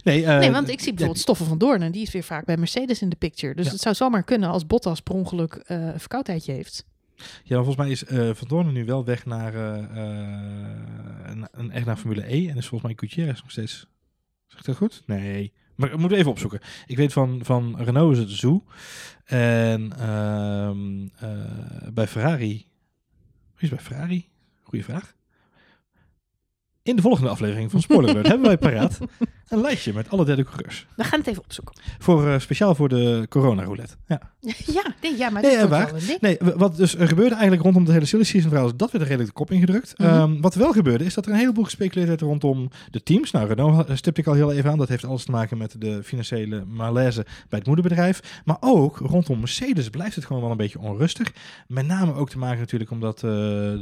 Nee, 0.04 0.26
eh, 0.26 0.38
nee, 0.40 0.52
want 0.52 0.70
ik 0.70 0.80
zie 0.80 0.90
bijvoorbeeld 0.90 1.20
Stoffen 1.20 1.46
van 1.46 1.58
Doorn 1.58 1.82
en 1.82 1.92
die 1.92 2.02
is 2.02 2.12
weer 2.12 2.24
vaak 2.24 2.46
bij 2.46 2.58
Mercedes 2.58 3.02
in 3.02 3.10
de 3.10 3.16
picture. 3.16 3.56
Dus 3.56 3.66
Ja. 3.66 3.72
het 3.72 3.82
zou 3.82 3.96
zomaar 3.96 4.24
kunnen 4.24 4.50
als 4.50 4.68
Bottas 4.68 5.02
per 5.02 5.14
ongeluk 5.16 5.54
eh, 5.54 5.78
een 5.86 6.00
verkoudheidje 6.00 6.52
heeft. 6.52 6.86
Ja, 7.44 7.56
volgens 7.56 7.76
mij 7.76 7.90
is 7.90 8.04
eh, 8.06 8.30
Van 8.34 8.48
Doorn 8.48 8.72
nu 8.74 8.86
wel 8.86 9.06
weg 9.06 9.26
naar, 9.26 9.54
eh, 9.54 9.84
eh, 9.84 11.30
een, 11.30 11.48
een, 11.52 11.72
echt 11.72 11.86
naar 11.86 11.98
Formule 11.98 12.34
E. 12.36 12.48
En 12.48 12.58
is 12.58 12.68
volgens 12.68 12.82
mij 12.92 12.94
Gutierrez 13.00 13.42
nog 13.42 13.52
steeds. 13.52 13.88
Zeg 14.48 14.60
ik 14.60 14.66
dat 14.66 14.76
goed? 14.76 15.04
Nee. 15.06 15.54
Maar 15.80 15.92
ik 15.92 15.98
moet 15.98 16.12
even 16.12 16.32
opzoeken. 16.32 16.60
Ik 16.86 16.98
weet 16.98 17.14
van, 17.14 17.40
van 17.44 17.76
Renault 17.78 18.12
is 18.12 18.20
het 18.20 18.30
Zoo. 18.30 18.64
En 19.26 19.94
ehm, 20.00 21.08
eh, 21.16 21.88
bij 21.94 22.08
Ferrari. 22.08 22.68
Wie 23.56 23.64
is 23.64 23.70
bij 23.70 23.80
Ferrari? 23.80 24.30
Goeie 24.62 24.84
vraag. 24.84 25.16
In 26.84 26.96
de 26.96 27.02
volgende 27.02 27.30
aflevering 27.30 27.72
van 27.72 27.82
Spoiler 27.82 28.10
Alert 28.10 28.28
hebben 28.34 28.48
wij 28.48 28.58
paraat 28.58 29.00
een 29.50 29.62
lijstje 29.62 29.94
met 29.94 30.10
alle 30.10 30.26
derde 30.26 30.44
coureurs. 30.44 30.86
We 30.96 31.04
gaan 31.04 31.20
het 31.20 31.28
even 31.28 31.44
opzoeken. 31.44 31.76
Voor, 32.00 32.28
eh, 32.28 32.40
speciaal 32.40 32.76
voor 32.76 32.90
de 32.90 33.26
corona 33.30 33.64
roulette. 33.64 33.94
Ja. 34.08 34.22
ja, 34.78 34.84
nee, 35.02 35.18
ja, 35.18 35.30
maar 35.30 35.42
Nee, 35.42 35.52
ja, 35.52 35.58
wordt 35.58 35.72
waar. 35.72 35.92
wel. 36.08 36.18
Nee, 36.22 36.38
w- 36.40 36.56
wat 36.60 36.76
dus 36.78 36.96
er 36.96 37.08
gebeurde 37.08 37.32
eigenlijk 37.34 37.64
rondom 37.64 37.86
de 37.86 37.92
hele 37.92 38.06
silly 38.06 38.24
season 38.24 38.50
verhaal, 38.50 38.68
is 38.68 38.74
dat 38.76 38.92
werd 38.92 39.04
er 39.04 39.10
redelijk 39.10 39.30
de 39.30 39.36
kop 39.44 39.52
ingedrukt. 39.52 39.94
Mhm. 39.98 40.08
Ehm, 40.10 40.42
wat 40.42 40.56
wel 40.56 40.72
gebeurde, 40.72 41.04
is 41.06 41.14
dat 41.14 41.26
er 41.26 41.32
een 41.32 41.38
heleboel 41.38 41.64
gespeculeerd 41.64 42.08
werd 42.08 42.22
rondom 42.22 42.70
de 42.92 43.04
teams. 43.04 43.32
Nou, 43.32 43.48
Renault 43.48 43.88
ha- 43.88 43.96
stipte 43.96 44.22
ik 44.22 44.28
al 44.28 44.34
heel 44.34 44.52
even 44.52 44.72
aan. 44.72 44.78
Dat 44.78 44.90
heeft 44.90 45.06
alles 45.06 45.24
te 45.26 45.32
maken 45.32 45.58
met 45.58 45.76
de 45.82 46.04
financiële 46.04 46.66
malaise 46.66 47.26
bij 47.50 47.60
het 47.60 47.68
moederbedrijf. 47.68 48.42
Maar 48.46 48.58
ook 48.60 48.98
rondom 48.98 49.40
Mercedes 49.40 49.90
blijft 49.90 50.16
het 50.16 50.26
gewoon 50.26 50.42
wel 50.42 50.52
een 50.52 50.58
beetje 50.58 50.80
onrustig. 50.80 51.32
Met 51.68 51.86
name 51.88 52.14
ook 52.14 52.30
te 52.30 52.38
maken 52.38 52.60
natuurlijk 52.60 52.92
omdat 52.92 53.16
eh, 53.16 53.30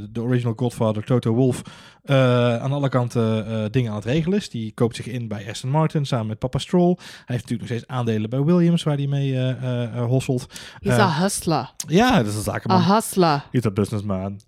de 0.09 0.21
original 0.21 0.53
Godfather 0.55 1.03
Toto 1.03 1.33
Wolff 1.33 1.61
eh, 2.03 2.15
aan 2.57 2.71
alle 2.71 2.89
kanten 2.89 3.47
eh, 3.47 3.63
dingen 3.71 3.89
aan 3.89 3.95
het 3.97 4.05
regelen 4.05 4.37
is. 4.37 4.49
Die 4.49 4.71
koopt 4.71 4.95
zich 4.95 5.07
in 5.07 5.27
bij 5.27 5.43
Aston 5.57 5.71
Martin 5.71 6.05
samen 6.05 6.27
met 6.27 6.39
papa 6.39 6.57
Stroll. 6.57 6.95
Hij 6.97 7.05
heeft 7.25 7.41
natuurlijk 7.41 7.59
nog 7.59 7.67
steeds 7.67 7.87
aandelen 7.87 8.29
bij 8.29 8.43
Williams, 8.43 8.83
waar 8.83 8.95
hij 8.95 9.07
mee 9.07 9.33
eh, 9.33 9.49
eh, 9.49 9.83
eh, 9.83 10.05
hosselt. 10.05 10.47
Is 10.79 10.97
een 10.97 11.13
hustler. 11.13 11.71
Ja, 11.87 12.17
dat 12.17 12.25
is 12.25 12.35
een 12.35 12.41
zakenman. 12.41 12.81
A 12.81 12.93
hustler. 12.93 13.43
He's 13.51 13.65
a 13.65 13.71
businessman. 13.71 14.39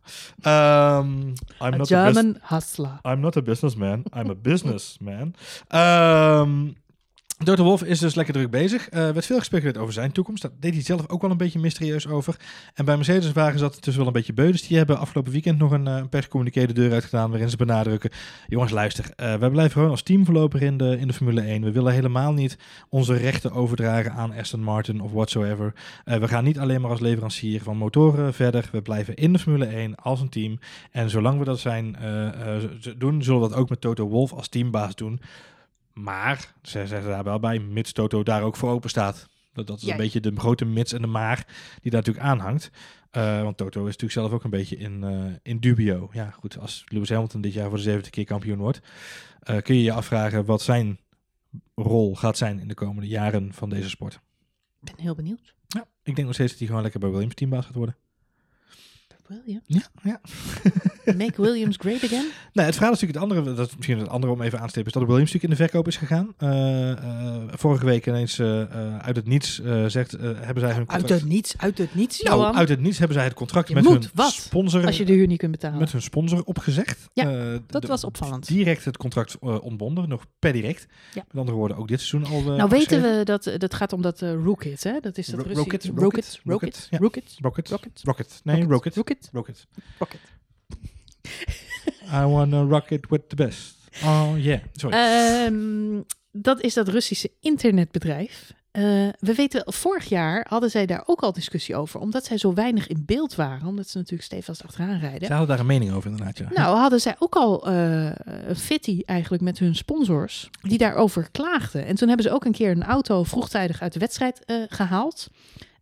Um, 0.41 1.34
I'm, 1.62 1.62
A 1.62 1.69
not 1.69 1.91
a 1.91 2.04
German 2.04 2.38
hustler. 2.41 3.00
I'm 3.04 3.19
not 3.19 3.38
a 3.38 3.41
businessman. 3.41 4.04
I'm 4.17 4.30
a 4.30 4.36
businessman. 4.41 5.36
Um, 5.69 6.76
Toto 7.43 7.63
Wolff 7.63 7.84
is 7.84 7.99
dus 7.99 8.15
lekker 8.15 8.34
druk 8.34 8.49
bezig. 8.49 8.88
Er 8.91 9.13
werd 9.13 9.25
veel 9.25 9.38
gespeculeerd 9.38 9.78
over 9.78 9.93
zijn 9.93 10.12
toekomst. 10.12 10.41
Daar 10.41 10.52
deed 10.60 10.73
hij 10.73 10.84
zelf 10.84 11.10
ook 11.10 11.21
wel 11.21 11.32
een 11.32 11.38
beetje 11.38 11.60
mysterieus 11.60 12.08
over. 12.08 12.36
En 12.73 12.86
bij 12.86 12.95
Mercedes 12.95 13.32
waren 13.32 13.60
zat 13.60 13.75
het 13.75 13.84
dus 13.84 13.95
wel 13.95 14.08
een 14.08 14.13
beetje 14.13 14.34
beu. 14.34 14.52
Dus 14.52 14.67
die 14.67 14.78
hebben 14.78 14.97
afgelopen 14.97 15.32
weekend 15.32 15.58
nog 15.58 15.71
een 15.71 15.88
uh, 15.88 16.04
perscommuniqué 16.10 16.65
de 16.65 16.73
deur 16.73 16.91
uitgedaan... 16.91 17.30
waarin 17.30 17.49
ze 17.49 17.58
benadrukken... 17.58 18.10
jongens, 18.47 18.71
luister, 18.71 19.06
uh, 19.06 19.36
wij 19.36 19.49
blijven 19.49 19.71
gewoon 19.71 19.89
als 19.89 20.02
team 20.02 20.25
voorlopig 20.25 20.62
in 20.62 20.78
de, 20.78 20.97
in 20.99 21.08
de 21.08 21.13
Formule 21.13 21.41
1. 21.41 21.63
We 21.63 21.71
willen 21.71 21.93
helemaal 21.93 22.34
niet 22.34 22.58
onze 22.89 23.13
rechten 23.13 23.52
overdragen 23.52 24.12
aan 24.12 24.34
Aston 24.34 24.63
Martin 24.63 25.02
of 25.02 25.12
whatsoever. 25.12 25.73
We 26.04 26.28
gaan 26.28 26.43
niet 26.43 26.60
alleen 26.60 26.82
maar 26.82 26.91
als 26.91 26.99
leverancier 26.99 27.62
van 27.63 27.78
motoren 27.78 28.34
verder. 28.34 28.69
We 28.71 28.82
blijven 28.82 29.15
in 29.15 29.34
de 29.34 29.39
Formule 29.39 29.65
1 29.65 29.95
als 29.95 30.21
een 30.21 30.30
team. 30.30 30.60
En 30.91 31.10
zolang 31.10 31.39
we 31.39 31.45
dat 31.45 31.60
zijn 31.60 31.95
doen, 32.97 33.23
zullen 33.23 33.41
we 33.41 33.47
dat 33.49 33.58
ook 33.58 33.69
met 33.69 33.82
Toto 33.82 34.08
Wolff 34.08 34.34
als 34.34 34.47
teambaas 34.47 34.95
doen... 34.95 35.19
Maar, 36.03 36.53
ze 36.62 36.88
zeggen 36.88 37.09
daar 37.09 37.23
wel 37.23 37.39
bij, 37.39 37.59
mits 37.59 37.91
Toto 37.91 38.23
daar 38.23 38.43
ook 38.43 38.55
voor 38.55 38.69
open 38.69 38.89
staat. 38.89 39.27
Dat, 39.53 39.67
dat 39.67 39.77
is 39.77 39.83
Ja. 39.85 39.91
een 39.91 39.97
beetje 39.97 40.19
de 40.19 40.33
grote 40.35 40.65
mits 40.65 40.93
en 40.93 41.01
de 41.01 41.07
maar 41.07 41.47
die 41.81 41.91
daar 41.91 42.01
natuurlijk 42.01 42.25
aanhangt. 42.25 42.71
Uh, 43.12 43.41
want 43.41 43.57
Toto 43.57 43.79
is 43.79 43.85
natuurlijk 43.85 44.12
zelf 44.12 44.31
ook 44.31 44.43
een 44.43 44.49
beetje 44.49 44.77
in, 44.77 45.03
uh, 45.03 45.33
in 45.41 45.59
dubio. 45.59 46.09
Ja, 46.12 46.29
goed, 46.29 46.59
als 46.59 46.83
Lewis 46.88 47.09
Hamilton 47.09 47.41
dit 47.41 47.53
jaar 47.53 47.67
voor 47.67 47.77
de 47.77 47.83
zevende 47.83 48.09
keer 48.09 48.25
kampioen 48.25 48.57
wordt, 48.57 48.79
uh, 49.49 49.57
kun 49.62 49.75
je 49.75 49.83
je 49.83 49.91
afvragen 49.93 50.45
wat 50.45 50.62
zijn 50.62 50.99
rol 51.75 52.15
gaat 52.15 52.38
zijn 52.38 52.59
in 52.59 52.67
de 52.67 52.73
komende 52.73 53.07
jaren 53.07 53.53
van 53.53 53.69
deze 53.69 53.89
sport. 53.89 54.13
Ik 54.81 54.95
ben 54.95 55.03
heel 55.03 55.15
benieuwd. 55.15 55.55
Ja, 55.67 55.85
ik 56.03 56.15
denk 56.15 56.27
nog 56.27 56.33
steeds 56.33 56.49
dat 56.49 56.59
hij 56.59 56.67
gewoon 56.67 56.83
lekker 56.83 56.99
bij 56.99 57.09
Williams 57.09 57.35
teambaas 57.35 57.65
gaat 57.65 57.75
worden. 57.75 57.95
Williams? 59.30 59.63
Ja, 59.65 59.82
ja. 60.04 60.22
Make 61.18 61.42
Williams 61.42 61.78
great 61.78 62.04
again? 62.04 62.32
Nee, 62.54 62.65
het 62.65 62.76
verhaal 62.76 62.94
is 62.94 63.02
natuurlijk 63.02 63.13
het 63.13 63.38
andere, 63.38 63.56
dat 63.56 63.68
is 63.68 63.76
misschien 63.76 63.98
het 63.98 64.10
andere 64.10 64.34
om 64.34 64.42
even 64.42 64.60
aan 64.60 64.63
te 64.63 64.70
stippen, 64.70 64.94
is 64.94 65.00
dat 65.00 65.10
Williams 65.10 65.34
natuurlijk 65.34 65.62
in 65.62 65.65
de 65.65 65.70
verkoop 65.70 65.88
is 65.88 65.98
gegaan. 65.98 66.34
Uh, 66.39 66.89
uh, 66.89 67.36
vorige 67.48 67.86
week 67.86 68.08
ineens 68.08 68.39
uh, 68.39 68.98
uit 68.98 69.15
het 69.15 69.26
niets 69.26 69.62
zegt, 69.88 70.12
hebben 70.22 70.60
zij 70.60 70.74
hun 70.74 70.86
contract... 70.86 71.12
Uit 71.12 71.22
het 71.22 71.30
niets, 71.30 71.54
uit 71.58 71.78
het 71.78 71.96
niets, 71.96 72.22
nou, 72.22 72.39
Johan. 72.39 72.56
uit 72.56 72.70
het 72.70 72.80
niets 72.80 72.98
hebben 72.98 73.18
zij 73.18 73.26
het 73.26 73.34
contract 73.34 73.68
Je 73.68 73.74
met 73.74 73.84
moet 73.84 73.94
hun 73.94 74.12
wat, 74.13 74.32
sponsor... 74.32 74.86
Als 74.86 74.98
je 74.98 75.06
de 75.06 75.13
huur 75.13 75.28
niet 75.28 75.38
kunt 75.38 75.52
betalen. 75.52 75.80
Met 75.80 75.92
hun 75.92 76.02
sponsor 76.02 76.44
opgezegd. 76.44 77.10
Ja, 77.13 77.60
dat 77.68 77.86
was 77.86 78.04
opvallend. 78.04 78.48
Direct 78.48 78.86
het 78.86 78.98
contract 78.98 79.39
ontbonden, 79.39 80.10
nog 80.10 80.26
per 80.39 80.54
direct. 80.54 80.88
Ja. 81.13 81.24
Met 81.28 81.38
andere 81.38 81.58
woorden, 81.58 81.78
ook 81.78 81.88
dit 81.88 82.02
seizoen 82.02 82.34
al 82.34 82.42
Nou 82.42 82.70
weten 82.70 83.02
we 83.02 83.22
dat, 83.24 83.52
dat 83.58 83.74
gaat 83.74 83.94
om 83.94 84.02
dat 84.02 84.22
Rocket, 84.22 84.84
hè? 84.84 85.00
Dat 85.00 85.18
is 85.18 85.28
dat. 85.28 85.39
Rocket, 85.39 85.58
Rocket, 85.58 85.92
Rocket, 85.96 86.42
Rocket. 86.44 86.88
Rocket, 86.92 87.38
Rocket, 87.42 87.70
Rocket, 87.70 88.02
Rocket. 88.04 88.42
Nee, 88.44 88.63
Rocket. 88.63 88.96
Rocket, 88.96 89.18
Rocket. 89.32 89.67
Rocket. 89.97 90.19
I 92.13 92.25
wanna 92.25 92.65
rocket 92.65 93.10
with 93.10 93.21
the 93.27 93.36
best. 93.36 93.75
Oh 94.03 94.34
yeah, 94.38 94.60
sorry. 94.73 95.45
Um, 95.45 96.05
dat 96.32 96.62
is 96.62 96.73
dat 96.73 96.88
Russische 96.88 97.32
internetbedrijf. 97.39 98.53
Uh, 98.71 98.84
we 99.19 99.34
weten, 99.36 99.73
vorig 99.73 100.10
jaar 100.10 100.45
hadden 100.49 100.69
zij 100.69 100.86
daar 100.86 101.03
ook 101.05 101.21
al 101.21 101.34
discussie 101.34 101.75
over, 101.75 101.99
omdat 101.99 102.25
zij 102.25 102.38
zo 102.38 102.53
weinig 102.53 102.88
in 102.88 103.03
beeld 103.05 103.36
waren, 103.36 103.67
omdat 103.67 103.89
ze 103.89 103.97
natuurlijk 103.97 104.23
stevast 104.23 104.63
achteraan 104.63 104.99
rijden. 104.99 105.27
Ze 105.27 105.34
hadden 105.34 105.47
daar 105.47 105.60
een 105.60 105.65
mening 105.65 105.91
over 105.91 106.10
inderdaad, 106.10 106.38
ja. 106.38 106.49
Nou, 106.53 106.77
hadden 106.77 106.99
zij 106.99 107.15
ook 107.19 107.36
al 107.36 107.69
uh, 107.69 108.12
een 108.23 108.55
fitty 108.55 109.01
eigenlijk 109.05 109.43
met 109.43 109.60
hun 109.60 109.75
sponsors, 109.75 110.49
die 110.62 110.77
daarover 110.77 111.29
klaagden. 111.32 111.86
En 111.86 111.95
toen 111.95 112.08
hebben 112.08 112.25
ze 112.25 112.32
ook 112.32 112.45
een 112.45 112.51
keer 112.51 112.71
een 112.71 112.84
auto 112.84 113.23
vroegtijdig 113.23 113.82
uit 113.82 113.93
de 113.93 113.99
wedstrijd 113.99 114.41
uh, 114.45 114.63
gehaald. 114.67 115.27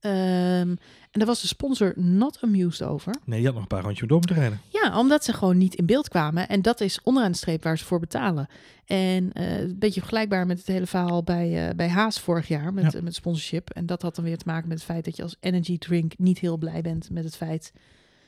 Um, 0.02 0.78
en 1.17 1.25
daar 1.25 1.34
was 1.34 1.41
de 1.41 1.47
sponsor 1.47 1.93
not 1.95 2.38
amused 2.41 2.88
over. 2.88 3.15
Nee, 3.25 3.38
die 3.38 3.45
had 3.45 3.53
nog 3.53 3.63
een 3.63 3.69
paar 3.69 3.84
rondjes 3.84 4.08
door 4.08 4.17
moeten 4.17 4.36
rijden. 4.36 4.62
Ja, 4.67 4.99
omdat 4.99 5.23
ze 5.23 5.34
gewoon 5.34 5.58
niet 5.58 5.75
in 5.75 5.86
beeld 5.86 6.10
kwamen. 6.10 6.47
En 6.47 6.62
dat 6.62 6.82
is 6.82 6.99
onderaan 7.03 7.32
de 7.32 7.38
streep 7.38 7.63
waar 7.63 7.77
ze 7.77 7.86
voor 7.86 7.99
betalen. 7.99 8.47
En 8.86 9.32
uh, 9.34 9.60
een 9.60 9.80
beetje 9.80 9.99
vergelijkbaar 9.99 10.45
met 10.45 10.58
het 10.58 10.67
hele 10.67 10.86
verhaal 10.86 11.23
bij, 11.23 11.67
uh, 11.67 11.75
bij 11.75 11.88
Haas 11.88 12.19
vorig 12.19 12.47
jaar 12.47 12.73
met, 12.73 12.91
ja. 12.91 13.01
met 13.01 13.15
sponsorship. 13.15 13.69
En 13.69 13.86
dat 13.86 14.01
had 14.01 14.15
dan 14.15 14.23
weer 14.23 14.38
te 14.38 14.43
maken 14.47 14.67
met 14.67 14.77
het 14.77 14.88
feit 14.88 15.06
dat 15.06 15.15
je 15.15 15.23
als 15.23 15.36
energy 15.39 15.77
drink 15.77 16.13
niet 16.17 16.39
heel 16.39 16.58
blij 16.58 16.82
bent 16.82 17.10
met 17.10 17.23
het 17.23 17.36
feit 17.36 17.73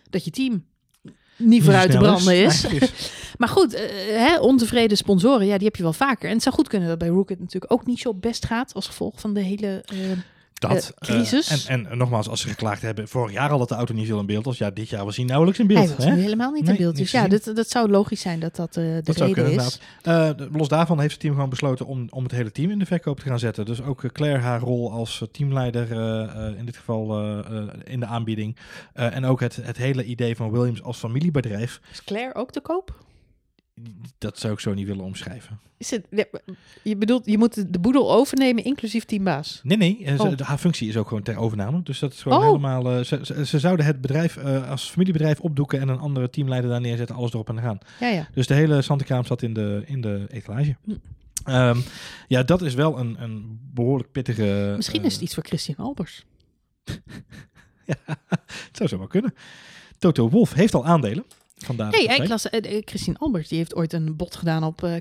dat 0.09 0.25
je 0.25 0.31
team 0.31 0.65
niet 1.37 1.63
vooruit 1.63 1.91
te 1.91 1.97
branden 1.97 2.43
is. 2.43 2.65
is. 2.65 3.11
maar 3.37 3.49
goed, 3.49 3.73
uh, 3.73 3.79
hè, 4.07 4.39
ontevreden 4.39 4.97
sponsoren, 4.97 5.45
ja, 5.45 5.55
die 5.55 5.65
heb 5.65 5.75
je 5.75 5.83
wel 5.83 5.93
vaker. 5.93 6.27
En 6.27 6.33
het 6.33 6.43
zou 6.43 6.55
goed 6.55 6.67
kunnen 6.67 6.87
dat 6.87 6.97
bij 6.97 7.07
Rocket 7.07 7.39
natuurlijk 7.39 7.73
ook 7.73 7.85
niet 7.85 7.99
zo 7.99 8.13
best 8.13 8.45
gaat 8.45 8.73
als 8.73 8.87
gevolg 8.87 9.19
van 9.19 9.33
de 9.33 9.41
hele 9.41 9.85
uh, 9.93 9.99
dat, 10.59 10.93
uh, 11.03 11.15
crisis. 11.15 11.51
Uh, 11.51 11.73
en, 11.73 11.89
en 11.89 11.97
nogmaals, 11.97 12.29
als 12.29 12.41
ze 12.41 12.47
geklaagd 12.47 12.81
hebben, 12.81 13.07
vorig 13.07 13.31
jaar 13.31 13.49
al 13.49 13.57
dat 13.57 13.69
de 13.69 13.75
auto 13.75 13.93
niet 13.93 14.07
veel 14.07 14.19
in 14.19 14.25
beeld 14.25 14.45
was. 14.45 14.57
Ja, 14.57 14.69
dit 14.69 14.89
jaar 14.89 15.05
was 15.05 15.15
hij 15.15 15.25
nauwelijks 15.25 15.59
in 15.59 15.67
beeld. 15.67 15.87
Hij 15.87 15.95
was 15.95 16.05
hè? 16.05 16.13
helemaal 16.13 16.51
niet 16.51 16.63
nee, 16.63 16.75
in 16.75 16.81
beeld. 16.81 16.95
Dus 16.95 17.11
ja, 17.11 17.27
dat, 17.27 17.51
dat 17.53 17.69
zou 17.69 17.89
logisch 17.89 18.21
zijn 18.21 18.39
dat 18.39 18.55
dat 18.55 18.77
uh, 18.77 18.83
de 18.83 19.01
dat 19.03 19.15
reden 19.15 19.33
kunnen, 19.33 19.65
is. 19.65 19.79
Uh, 20.03 20.29
los 20.51 20.67
daarvan 20.67 20.99
heeft 20.99 21.11
het 21.11 21.21
team 21.21 21.33
gewoon 21.33 21.49
besloten 21.49 21.85
om, 21.85 22.07
om 22.09 22.23
het 22.23 22.31
hele 22.31 22.51
team 22.51 22.71
in 22.71 22.79
de 22.79 22.85
verkoop 22.85 23.19
te 23.19 23.25
gaan 23.25 23.39
zetten. 23.39 23.65
Dus 23.65 23.81
ook 23.81 24.11
Claire 24.11 24.39
haar 24.39 24.59
rol 24.59 24.91
als 24.91 25.25
teamleider, 25.31 25.91
uh, 25.91 26.57
in 26.57 26.65
dit 26.65 26.77
geval 26.77 27.19
in 27.83 27.99
de 27.99 28.05
aanbieding. 28.05 28.55
en 28.93 29.25
ook 29.25 29.39
het, 29.39 29.55
het 29.61 29.77
hele 29.77 30.03
idee 30.03 30.35
van 30.35 30.51
Williams 30.51 30.83
als 30.83 30.97
familiebedrijf. 30.97 31.81
Is 31.91 32.03
Claire 32.03 32.35
ook 32.35 32.51
te 32.51 32.59
koop? 32.59 33.07
Dat 34.17 34.39
zou 34.39 34.53
ik 34.53 34.59
zo 34.59 34.73
niet 34.73 34.87
willen 34.87 35.03
omschrijven. 35.03 35.59
Is 35.77 35.91
het, 35.91 36.05
je 36.83 36.97
bedoelt, 36.97 37.25
je 37.25 37.37
moet 37.37 37.73
de 37.73 37.79
boedel 37.79 38.13
overnemen, 38.13 38.63
inclusief 38.63 39.05
teambaas? 39.05 39.59
Nee, 39.63 39.77
nee. 39.77 40.19
Oh. 40.19 40.29
Ze, 40.29 40.43
haar 40.43 40.57
functie 40.57 40.89
is 40.89 40.97
ook 40.97 41.07
gewoon 41.07 41.23
ter 41.23 41.37
overname. 41.37 41.83
Dus 41.83 41.99
dat 41.99 42.13
is 42.13 42.21
gewoon 42.21 42.37
oh. 42.37 42.45
helemaal... 42.45 42.97
Uh, 42.97 43.03
ze, 43.03 43.19
ze, 43.23 43.45
ze, 43.45 43.59
zouden 43.59 43.85
het 43.85 44.01
bedrijf 44.01 44.37
uh, 44.37 44.69
als 44.69 44.89
familiebedrijf 44.89 45.39
opdoeken... 45.39 45.79
en 45.79 45.87
een 45.87 45.99
andere 45.99 46.29
teamleider 46.29 46.69
daar 46.69 46.81
neerzetten, 46.81 47.15
alles 47.15 47.33
erop 47.33 47.49
en 47.49 47.57
eraan. 47.57 47.77
Ja, 47.99 48.07
ja. 48.07 48.27
Dus 48.33 48.47
de 48.47 48.53
hele 48.53 48.81
Santekraam 48.81 49.25
zat 49.25 49.41
in 49.41 49.53
de, 49.53 49.83
in 49.85 50.01
de 50.01 50.25
etalage. 50.29 50.75
Hm. 50.83 50.91
Um, 51.53 51.83
ja, 52.27 52.43
dat 52.43 52.61
is 52.61 52.73
wel 52.73 52.99
een, 52.99 53.21
een 53.21 53.59
behoorlijk 53.73 54.11
pittige... 54.11 54.73
Misschien 54.75 54.99
uh, 54.99 55.05
is 55.05 55.13
het 55.13 55.21
iets 55.21 55.33
voor 55.33 55.43
Christian 55.45 55.77
Albers. 55.77 56.25
ja, 57.85 57.95
het 58.37 58.69
zou 58.71 58.89
zo 58.89 58.97
maar 58.97 59.07
kunnen. 59.07 59.33
Toto 59.99 60.29
Wolf 60.29 60.53
heeft 60.53 60.73
al 60.73 60.85
aandelen. 60.85 61.25
Vandaar 61.65 61.91
nee, 61.91 62.07
ik 62.07 62.27
las, 62.27 62.45
uh, 62.45 62.81
Christine 62.85 63.17
Albers, 63.17 63.47
die 63.47 63.57
heeft 63.57 63.75
ooit 63.75 63.93
een 63.93 64.15
bod 64.15 64.35
gedaan 64.35 64.63
op 64.63 64.81
uh, 64.83 64.95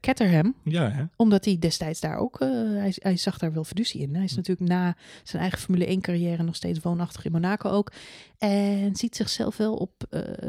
Caterham. 0.00 0.54
Ja, 0.62 0.90
hè? 0.90 1.04
Omdat 1.16 1.44
hij 1.44 1.58
destijds 1.58 2.00
daar 2.00 2.16
ook, 2.16 2.40
uh, 2.40 2.48
hij, 2.78 2.94
hij, 2.98 3.16
zag 3.16 3.38
daar 3.38 3.52
wel 3.52 3.64
fiducie 3.64 4.00
in. 4.00 4.14
Hij 4.14 4.24
is 4.24 4.30
hm. 4.30 4.36
natuurlijk 4.36 4.68
na 4.68 4.96
zijn 5.22 5.42
eigen 5.42 5.60
Formule 5.60 5.86
1 5.86 6.00
carrière 6.00 6.42
nog 6.42 6.56
steeds 6.56 6.80
woonachtig 6.80 7.24
in 7.24 7.32
Monaco 7.32 7.70
ook. 7.70 7.92
En 8.38 8.96
ziet 8.96 9.16
zichzelf 9.16 9.56
wel 9.56 9.74
op 9.74 9.92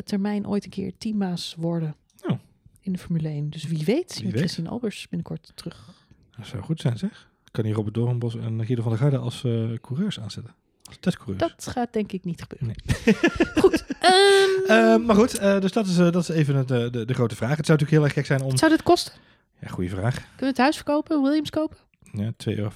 termijn 0.04 0.48
ooit 0.48 0.64
een 0.64 0.70
keer 0.70 0.92
teambaas 0.98 1.56
worden 1.58 1.96
oh. 2.22 2.40
in 2.82 2.92
de 2.92 3.00
Formule 3.00 3.28
1. 3.28 3.50
Dus 3.50 3.64
wie 3.64 3.86
weet. 3.86 4.24
Christine 4.30 4.70
Albers 4.70 5.08
binnenkort 5.10 5.52
terug. 5.56 6.06
Dat 6.38 6.48
zou 6.48 6.64
goed 6.64 6.82
zijn 6.82 6.98
zeg. 6.98 7.30
Kan 7.52 7.66
hier 7.66 7.74
Robert 7.74 7.96
Doornbos 7.96 8.36
en 8.36 8.66
Guido 8.66 8.82
van 8.82 8.92
der 8.92 9.02
Garde 9.02 9.18
als 9.18 9.42
coureurs 9.82 10.20
aanzetten. 10.20 10.56
Testcoureurs. 11.00 11.40
Dat 11.56 11.68
gaat 11.74 11.94
denk 11.94 12.12
ik 12.12 12.24
niet 12.24 12.42
gebeuren. 12.48 12.78
Nee. 12.86 13.16
Goed. 13.64 13.84
ehm, 14.00 14.68
Eh, 14.68 14.96
maar 15.06 15.16
goed, 15.16 15.38
eh, 15.38 15.60
dus 15.60 15.72
dat 15.72 15.88
is, 15.88 15.98
eh, 15.98 16.12
dat 16.12 16.22
is 16.22 16.30
even 16.30 16.56
het, 16.56 16.72
eh, 16.72 16.78
de, 16.92 17.06
de 17.06 17.14
grote 17.14 17.36
vraag. 17.36 17.58
Het 17.58 17.66
zou 17.66 17.78
natuurlijk 17.80 17.92
heel 17.92 18.04
erg 18.04 18.14
gek 18.14 18.26
zijn 18.26 18.42
om... 18.42 18.50
wat 18.50 18.60
zou 18.60 18.72
dit 18.72 18.84
kosten? 18.84 19.14
Ja, 19.62 19.68
goede 19.68 19.90
vraag. 19.90 20.14
Kunnen 20.16 20.36
we 20.40 20.46
het 20.46 20.58
huis 20.58 20.76
verkopen? 20.76 21.22
Williams 21.22 21.50
kopen? 21.50 21.78
Ja, 22.12 22.32
2,50 22.32 22.58
euro. 22.58 22.72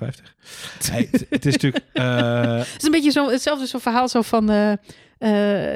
Nee, 0.92 1.08
het, 1.12 1.26
het 1.30 1.46
is 1.46 1.54
natuurlijk... 1.54 1.86
Het 1.94 2.76
is 2.78 2.84
een 2.86 2.92
beetje 2.92 3.12
zo, 3.12 3.30
hetzelfde 3.30 3.66
zo'n 3.66 3.80
verhaal 3.80 4.10
zo 4.10 4.22
van 4.22 4.46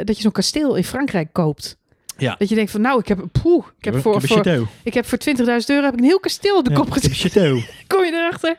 dat 0.03 0.15
je 0.15 0.21
zo'n 0.21 0.31
kasteel 0.31 0.75
in 0.75 0.83
Frankrijk 0.83 1.33
koopt. 1.33 1.77
Ja. 2.17 2.35
Dat 2.37 2.49
je 2.49 2.55
denkt 2.55 2.71
van 2.71 2.81
nou, 2.81 2.99
ik 2.99 3.07
heb, 3.07 3.25
poeh, 3.41 3.65
ik 3.77 3.85
heb, 3.85 4.01
voor, 4.01 4.23
ik 4.83 4.93
heb 4.93 5.05
voor 5.05 5.17
20.000 5.37 5.43
euro 5.65 5.83
heb 5.83 5.93
ik 5.93 5.99
een 5.99 6.05
heel 6.05 6.19
kasteel 6.19 6.57
op 6.57 6.63
de 6.63 6.69
Ja, 6.69 6.75
kop 6.75 6.87
ik 6.87 6.93
heb 6.93 7.03
een 7.03 7.15
gezet. 7.15 7.33
Kom 7.87 8.03
je 8.03 8.11
erachter 8.11 8.57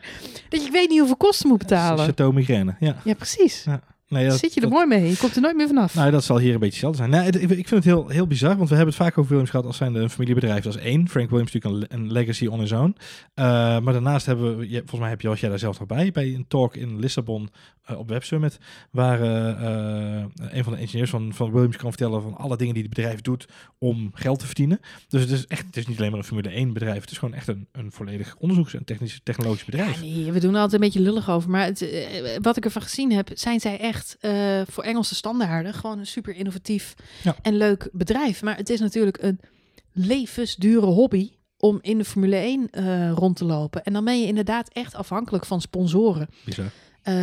dat 0.49 0.61
je 0.61 0.67
ik 0.67 0.73
weet 0.73 0.89
niet 0.89 0.99
hoeveel 0.99 1.17
kosten 1.17 1.49
moet 1.49 1.59
betalen. 1.59 2.05
Chateau 2.05 2.33
migraine, 2.33 2.77
ja. 2.81 2.97
Ja, 3.05 3.15
precies. 3.15 3.63
ja. 3.65 3.81
Nee, 4.09 4.21
Dan 4.23 4.31
dat, 4.31 4.39
zit 4.41 4.55
je 4.55 4.61
er 4.61 4.67
dat- 4.69 4.75
mooi 4.75 4.87
mee. 4.87 5.11
Je 5.11 5.17
komt 5.17 5.35
er 5.37 5.41
nooit 5.41 5.57
meer 5.57 5.67
vanaf. 5.67 5.95
Nou, 5.95 6.11
dat 6.11 6.25
zal 6.25 6.39
hier 6.39 6.53
een 6.55 6.61
beetje 6.61 6.87
hetzelfde 6.87 6.99
zijn. 6.99 7.11
Nee, 7.11 7.21
het- 7.21 7.35
ik, 7.35 7.59
ik 7.59 7.69
vind 7.69 7.71
het 7.71 7.85
heel, 7.85 8.09
heel 8.09 8.27
bizar, 8.27 8.57
want 8.57 8.69
we 8.69 8.75
hebben 8.75 8.95
het 8.95 9.03
vaak 9.03 9.13
over 9.19 9.29
Williams 9.29 9.51
gehad 9.51 9.67
als 9.67 9.77
zijn 9.77 9.95
een 9.95 10.11
familiebedrijf. 10.11 10.65
Dat 10.65 10.75
is 10.77 10.81
één. 10.83 11.09
Frank 11.09 11.31
Williams 11.31 11.53
natuurlijk 11.53 11.93
een, 11.93 11.99
een 12.01 12.13
legacy 12.13 12.47
on 12.47 12.61
his 12.61 12.73
own. 12.73 12.97
Eh, 13.35 13.45
maar 13.81 13.93
daarnaast 13.93 14.27
hebben 14.27 14.59
we, 14.59 14.69
je- 14.69 14.79
volgens 14.79 15.01
mij 15.01 15.09
heb 15.09 15.21
je, 15.21 15.29
was 15.29 15.41
jij 15.41 15.49
daar 15.49 15.59
zelf 15.59 15.79
nog 15.79 15.89
bij, 15.89 16.11
bij 16.13 16.35
een 16.35 16.45
talk 16.49 16.77
in 16.77 16.99
Lissabon 17.01 17.51
eh, 17.85 17.99
op 17.99 18.09
Web 18.09 18.25
Summit, 18.25 18.59
waar 18.91 19.21
eh, 19.23 20.25
een 20.37 20.65
van 20.65 20.73
de 20.73 20.79
engineers 20.79 21.11
van, 21.11 21.33
van 21.35 21.53
Williams 21.53 21.77
kan 21.77 21.89
vertellen 21.89 22.23
van 22.23 22.37
alle 22.37 22.57
dingen 22.57 22.75
die 22.75 22.83
het 22.83 22.95
bedrijf 22.95 23.21
doet 23.21 23.47
om 23.79 24.11
geld 24.15 24.39
te 24.39 24.47
verdienen. 24.47 24.81
Dus 25.09 25.21
het 25.21 25.31
is 25.31 25.47
echt, 25.47 25.67
het 25.67 25.77
is 25.77 25.87
niet 25.87 25.99
alleen 25.99 26.11
maar 26.11 26.19
een 26.21 26.25
Formule 26.27 26.49
1 26.51 26.73
bedrijf, 26.73 27.01
het 27.01 27.11
is 27.11 27.19
gewoon 27.19 27.35
echt 27.35 27.49
een, 27.49 27.67
een 27.73 27.93
volledig 27.93 28.37
onderzoeks- 28.39 28.75
en 28.75 28.85
technisch, 28.85 29.21
technologisch 29.23 29.65
bedrijf. 29.65 29.95
Ja, 30.03 30.07
nee, 30.07 30.33
we 30.33 30.41
doen 30.41 30.55
er 30.55 30.61
altijd 30.61 30.83
een 30.83 30.87
beetje 30.89 31.01
lullig 31.11 31.31
over. 31.31 31.51
Maar 31.51 31.65
het, 31.65 31.87
wat 32.43 32.57
ik 32.57 32.65
ervan 32.65 32.83
gezien 32.83 33.13
heb, 33.13 33.31
zijn 33.35 33.61
zij 33.61 33.79
echt 33.79 33.96
eh, 34.21 34.61
voor 34.69 34.85
Engelse 34.85 35.15
standaarden 35.15 35.75
gewoon 35.75 35.99
een 35.99 36.07
super 36.07 36.35
innovatief 36.35 36.95
Ja. 37.23 37.37
en 37.43 37.57
leuk 37.57 37.89
bedrijf. 37.93 38.43
Maar 38.43 38.57
het 38.57 38.71
is 38.71 38.81
natuurlijk 38.81 39.23
een 39.23 39.41
levensdure 39.93 40.87
hobby 40.87 41.31
om 41.59 41.79
in 41.83 41.99
de 41.99 42.05
Formule 42.05 42.37
1 42.37 42.71
eh, 42.71 43.11
rond 43.13 43.37
te 43.37 43.45
lopen. 43.45 43.85
En 43.85 43.93
dan 43.93 44.05
ben 44.05 44.21
je 44.21 44.27
inderdaad 44.27 44.69
echt 44.73 44.95
afhankelijk 44.95 45.45
van 45.47 45.61
sponsoren. 45.61 46.29
Bizar. 46.45 46.71
Ehm, 47.03 47.17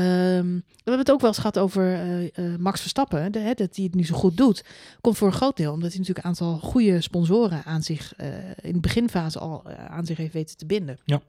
we 0.56 0.62
hebben 0.92 1.00
het 1.00 1.12
ook 1.12 1.20
wel 1.20 1.30
eens 1.30 1.38
gehad 1.38 1.60
over 1.60 1.94
eh, 2.34 2.56
Max 2.60 2.80
Verstappen, 2.82 3.32
de, 3.32 3.40
hè, 3.40 3.54
dat 3.54 3.76
hij 3.76 3.86
het 3.86 3.96
nu 3.96 4.06
zo 4.06 4.16
goed 4.16 4.38
doet. 4.38 4.64
Komt 5.02 5.18
voor 5.18 5.28
een 5.28 5.34
groot 5.34 5.58
deel 5.58 5.72
omdat 5.74 5.90
hij 5.90 6.00
natuurlijk 6.00 6.26
een 6.26 6.32
aantal 6.32 6.58
goede 6.58 7.02
sponsoren 7.02 7.64
aan 7.66 7.84
zich 7.84 8.14
in 8.62 8.74
de 8.74 8.80
beginfase 8.80 9.40
al 9.40 9.66
aan 9.70 10.06
zich 10.06 10.18
heeft 10.18 10.34
weten 10.34 10.58
te 10.58 10.66
binden. 10.66 10.98
Ja. 11.06 11.22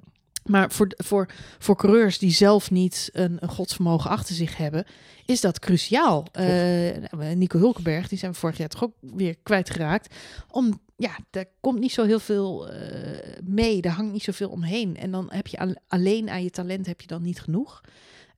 Maar 0.44 0.70
voor, 0.72 0.88
voor, 0.96 1.28
voor 1.58 1.76
coureurs 1.76 2.18
die 2.18 2.30
zelf 2.30 2.70
niet 2.70 3.10
een, 3.12 3.36
een 3.40 3.48
godsvermogen 3.48 4.10
achter 4.10 4.34
zich 4.34 4.56
hebben, 4.56 4.84
is 5.26 5.40
dat 5.40 5.58
cruciaal. 5.58 6.26
Eh, 6.32 7.32
Nico 7.34 7.58
Hulkenberg, 7.58 8.08
die 8.08 8.18
zijn 8.18 8.32
we 8.32 8.38
vorig 8.38 8.56
jaar 8.56 8.68
toch 8.68 8.84
ook 8.84 8.94
weer 9.00 9.36
kwijtgeraakt. 9.42 10.14
Om, 10.50 10.80
ja, 10.96 11.16
daar 11.30 11.46
komt 11.60 11.78
niet 11.80 11.92
zo 11.92 12.04
heel 12.04 12.18
veel 12.20 12.68
eh, 12.68 13.40
mee, 13.44 13.80
daar 13.80 13.92
hangt 13.92 14.12
niet 14.12 14.22
zoveel 14.22 14.48
omheen. 14.50 14.96
En 14.96 15.10
dan 15.10 15.26
heb 15.30 15.46
je 15.46 15.58
al- 15.58 15.76
alleen 15.88 16.30
aan 16.30 16.42
je 16.42 16.50
talent 16.50 16.86
heb 16.86 17.00
je 17.00 17.06
dan 17.06 17.22
niet 17.22 17.40
genoeg. 17.40 17.80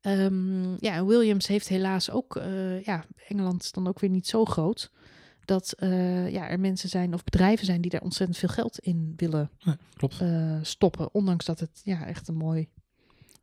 Ehm, 0.01 0.75
ja, 0.85 1.05
Williams 1.05 1.47
heeft 1.47 1.69
helaas 1.69 2.11
ook, 2.11 2.37
eh, 2.37 2.83
ja, 2.85 3.05
Engeland 3.29 3.63
is 3.63 3.73
dan 3.73 3.89
ook 3.89 4.01
weer 4.01 4.11
niet 4.11 4.27
zo 4.27 4.45
groot. 4.45 4.91
Dat 5.47 5.73
eh, 5.73 6.31
ja, 6.33 6.49
er 6.49 6.61
mensen 6.61 6.89
zijn 6.89 7.15
of 7.15 7.25
bedrijven 7.25 7.67
zijn 7.67 7.81
die 7.81 7.91
daar 7.91 8.01
ontzettend 8.01 8.39
veel 8.39 8.49
geld 8.49 8.79
in 8.79 9.13
willen 9.17 9.51
Ja, 9.59 9.77
klopt. 9.97 10.21
eh, 10.21 10.57
stoppen. 10.63 11.15
Ondanks 11.15 11.45
dat 11.45 11.61
het 11.61 11.81
ja, 11.85 12.07
echt 12.07 12.29
een 12.29 12.37
mooi 12.37 12.69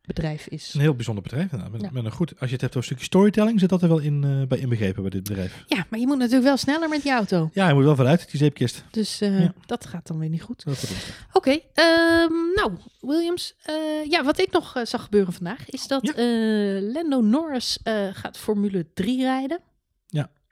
bedrijf 0.06 0.46
is. 0.46 0.74
Een 0.74 0.80
heel 0.80 0.94
bijzonder 0.94 1.22
bedrijf. 1.22 1.44
inderdaad. 1.52 1.72
Met, 1.72 1.80
Ja. 1.80 1.90
met 1.92 2.04
een 2.04 2.10
goed, 2.12 2.30
als 2.40 2.48
je 2.48 2.52
het 2.52 2.60
hebt 2.60 2.64
over 2.64 2.76
een 2.76 2.84
stukje 2.84 3.04
storytelling, 3.04 3.60
zit 3.60 3.68
dat 3.68 3.82
er 3.82 3.88
wel 3.88 3.98
in, 3.98 4.24
eh, 4.24 4.46
bij 4.48 4.58
inbegrepen 4.58 5.02
bij 5.02 5.10
dit 5.10 5.22
bedrijf. 5.22 5.64
Ja, 5.66 5.86
maar 5.90 6.00
je 6.00 6.06
moet 6.06 6.18
natuurlijk 6.18 6.44
wel 6.44 6.56
sneller 6.56 6.88
met 6.88 7.02
je 7.02 7.10
auto. 7.10 7.50
Ja, 7.52 7.68
je 7.68 7.74
moet 7.74 7.84
wel 7.84 7.96
vanuit 7.96 8.30
die 8.30 8.40
zeepkist. 8.40 8.84
Dus 8.90 9.18
Ja. 9.18 9.54
dat 9.66 9.86
gaat 9.86 10.06
dan 10.06 10.18
weer 10.18 10.28
niet 10.28 10.42
goed. 10.42 10.64
Oké, 11.32 11.50
ehm, 11.74 12.32
nou, 12.54 12.72
Williams. 13.00 13.54
ja, 14.08 14.24
wat 14.24 14.38
ik 14.38 14.52
nog 14.52 14.80
zag 14.82 15.02
gebeuren 15.04 15.32
vandaag 15.32 15.70
is 15.70 15.86
dat 15.86 16.12
Ja. 16.16 16.22
Lando 16.80 17.20
Norris 17.20 17.78
gaat 18.12 18.38
Formule 18.38 18.86
3 18.94 19.22
rijden. 19.22 19.60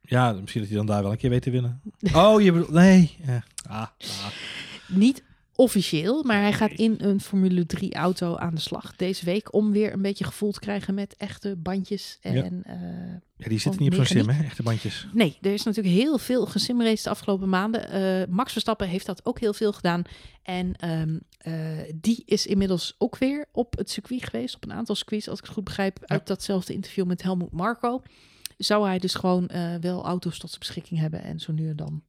Ja, 0.03 0.33
misschien 0.33 0.61
dat 0.61 0.71
hij 0.71 0.79
dan 0.79 0.87
daar 0.87 1.03
wel 1.03 1.11
een 1.11 1.19
keer 1.19 1.31
weet 1.31 1.43
te 1.43 1.51
winnen. 1.51 1.81
Oh, 2.15 2.41
je 2.41 2.53
bedoelt... 2.53 2.71
Nee. 2.71 3.17
Ja. 3.27 3.45
Ah, 3.69 3.79
ah. 3.99 4.27
Niet 4.89 5.23
officieel, 5.55 6.23
maar 6.23 6.41
hij 6.41 6.53
gaat 6.53 6.71
in 6.71 6.95
een 6.99 7.21
Formule 7.21 7.67
3 7.67 7.95
auto 7.95 8.37
aan 8.37 8.55
de 8.55 8.61
slag 8.61 8.97
deze 8.97 9.25
week 9.25 9.55
om 9.55 9.73
weer 9.73 9.93
een 9.93 10.03
beetje 10.03 10.25
gevoel 10.25 10.53
te 10.53 10.61
krijgen 10.61 10.95
met 10.95 11.15
echte 11.17 11.57
bandjes 11.57 12.19
en 12.21 12.63
eh, 12.65 12.75
Ja, 13.37 13.49
die 13.49 13.59
zitten 13.59 13.83
niet 13.83 13.91
op 13.91 13.97
zo'n 13.97 14.07
sim, 14.07 14.29
hè? 14.29 14.45
Echte 14.45 14.63
bandjes. 14.63 15.07
Nee, 15.13 15.39
er 15.41 15.53
is 15.53 15.63
natuurlijk 15.63 15.95
heel 15.95 16.19
veel 16.19 16.47
gesimraced 16.47 17.05
de 17.05 17.11
afgelopen 17.11 17.49
maanden. 17.49 17.89
Eh, 17.89 18.29
Max 18.29 18.53
Verstappen 18.53 18.89
heeft 18.89 19.07
dat 19.07 19.25
ook 19.25 19.41
heel 19.41 19.55
veel 19.55 19.73
gedaan. 19.73 20.03
En 20.43 20.75
ehm, 20.77 21.19
eh, 21.39 21.53
die 21.95 22.23
is 22.27 22.47
inmiddels 22.47 22.95
ook 22.99 23.19
weer 23.19 23.47
op 23.53 23.77
het 23.77 23.91
circuit 23.91 24.25
geweest. 24.25 24.55
Op 24.55 24.65
een 24.65 24.73
aantal 24.73 24.95
circuits, 24.95 25.29
als 25.29 25.39
ik 25.39 25.45
het 25.45 25.55
goed 25.55 25.65
begrijp. 25.65 25.99
Uit 26.05 26.27
datzelfde 26.27 26.73
interview 26.73 27.07
met 27.07 27.23
Helmut 27.23 27.53
Marco. 27.53 28.03
Zou 28.65 28.87
hij 28.87 28.99
dus 28.99 29.15
gewoon 29.15 29.49
eh, 29.49 29.75
wel 29.81 30.05
auto's 30.05 30.39
tot 30.39 30.49
zijn 30.49 30.61
beschikking 30.61 31.01
hebben. 31.01 31.23
En 31.23 31.41
zo 31.41 31.53
nu 31.53 31.69
en 31.69 31.77
dan 31.77 32.03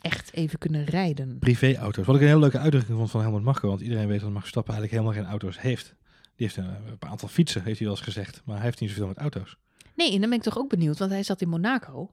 echt 0.00 0.32
even 0.32 0.58
kunnen 0.58 0.84
rijden. 0.84 1.38
Privéauto's. 1.38 2.06
Wat 2.06 2.14
ik 2.14 2.20
een 2.20 2.26
hele 2.28 2.40
leuke 2.40 2.58
uitdrukking 2.58 2.96
vond 2.98 3.10
van 3.10 3.20
Helmut 3.20 3.42
Marko. 3.42 3.68
Want 3.68 3.80
iedereen 3.80 4.06
weet 4.06 4.20
dat 4.20 4.28
Max 4.28 4.40
Verstappen 4.40 4.74
eigenlijk 4.74 5.02
helemaal 5.04 5.22
geen 5.24 5.32
auto's 5.40 5.60
heeft. 5.60 5.94
Die 6.36 6.46
heeft 6.46 6.56
een, 6.56 6.64
een 6.86 6.96
aantal 7.08 7.28
fietsen, 7.28 7.62
heeft 7.62 7.78
hij 7.78 7.86
wel 7.86 7.96
eens 7.96 8.04
gezegd. 8.06 8.42
Maar 8.44 8.56
hij 8.56 8.64
heeft 8.64 8.80
niet 8.80 8.90
zoveel 8.90 9.06
met 9.06 9.16
auto's. 9.18 9.56
Nee, 9.94 10.12
en 10.12 10.20
dan 10.20 10.28
ben 10.28 10.38
ik 10.38 10.44
toch 10.44 10.58
ook 10.58 10.68
benieuwd. 10.68 10.98
Want 10.98 11.10
hij 11.10 11.22
zat 11.22 11.40
in 11.40 11.48
Monaco, 11.48 12.10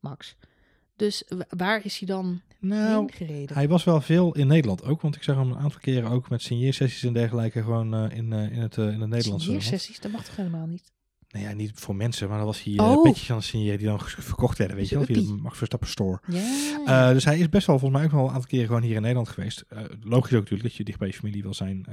Max. 0.00 0.36
Dus 0.96 1.24
wa- 1.28 1.44
waar 1.48 1.84
is 1.84 1.98
hij 1.98 2.08
dan 2.08 2.40
Nou, 2.58 2.98
heen 2.98 3.12
gereden? 3.12 3.56
hij 3.56 3.68
was 3.68 3.84
wel 3.84 4.00
veel 4.00 4.34
in 4.34 4.46
Nederland 4.46 4.84
ook. 4.84 5.00
Want 5.00 5.16
ik 5.16 5.22
zag 5.22 5.36
hem 5.36 5.50
een 5.50 5.58
aantal 5.58 5.80
keren 5.80 6.10
ook 6.10 6.28
met 6.30 6.42
signeersessies 6.42 7.02
en 7.02 7.12
dergelijke. 7.12 7.62
Gewoon 7.62 7.94
eh, 7.94 8.16
in, 8.16 8.32
eh, 8.32 8.50
in, 8.52 8.60
het, 8.60 8.78
eh, 8.78 8.84
in 8.92 9.00
het 9.00 9.08
Nederlands. 9.10 9.46
land. 9.46 9.62
sessies, 9.62 10.00
dat 10.00 10.12
mag 10.12 10.24
toch 10.24 10.36
helemaal 10.36 10.66
niet? 10.66 10.90
Nee, 11.32 11.42
ja, 11.42 11.52
niet 11.52 11.72
voor 11.74 11.96
mensen, 11.96 12.28
maar 12.28 12.36
dan 12.36 12.46
was 12.46 12.62
hij 12.62 12.76
eh, 12.76 12.90
Oh. 12.90 13.02
petjes 13.02 13.30
aan 13.30 13.36
het 13.36 13.44
signeren 13.44 13.78
die 13.78 13.86
dan 13.86 14.00
verkocht 14.00 14.58
werden, 14.58 14.76
weet 14.76 14.88
je 14.88 14.94
wel, 14.96 15.04
via 15.04 15.14
de. 15.14 15.38
Max 15.42 15.56
Verstappen 15.56 15.88
store. 15.88 16.20
Eh, 16.86 17.08
dus 17.08 17.24
hij 17.24 17.38
is 17.38 17.48
best 17.48 17.66
wel 17.66 17.78
volgens 17.78 18.00
mij 18.00 18.08
ook 18.10 18.14
wel 18.16 18.24
een 18.26 18.32
aantal 18.34 18.48
keren 18.48 18.66
gewoon 18.66 18.82
hier 18.82 18.94
in 18.96 19.00
Nederland 19.00 19.28
geweest. 19.28 19.64
Eh, 19.68 19.78
logisch 20.00 20.32
ook 20.32 20.38
natuurlijk 20.40 20.62
dat 20.62 20.74
je 20.74 20.84
dicht 20.84 20.98
bij 20.98 21.08
je 21.08 21.14
familie 21.14 21.42
wil 21.42 21.54
zijn 21.54 21.86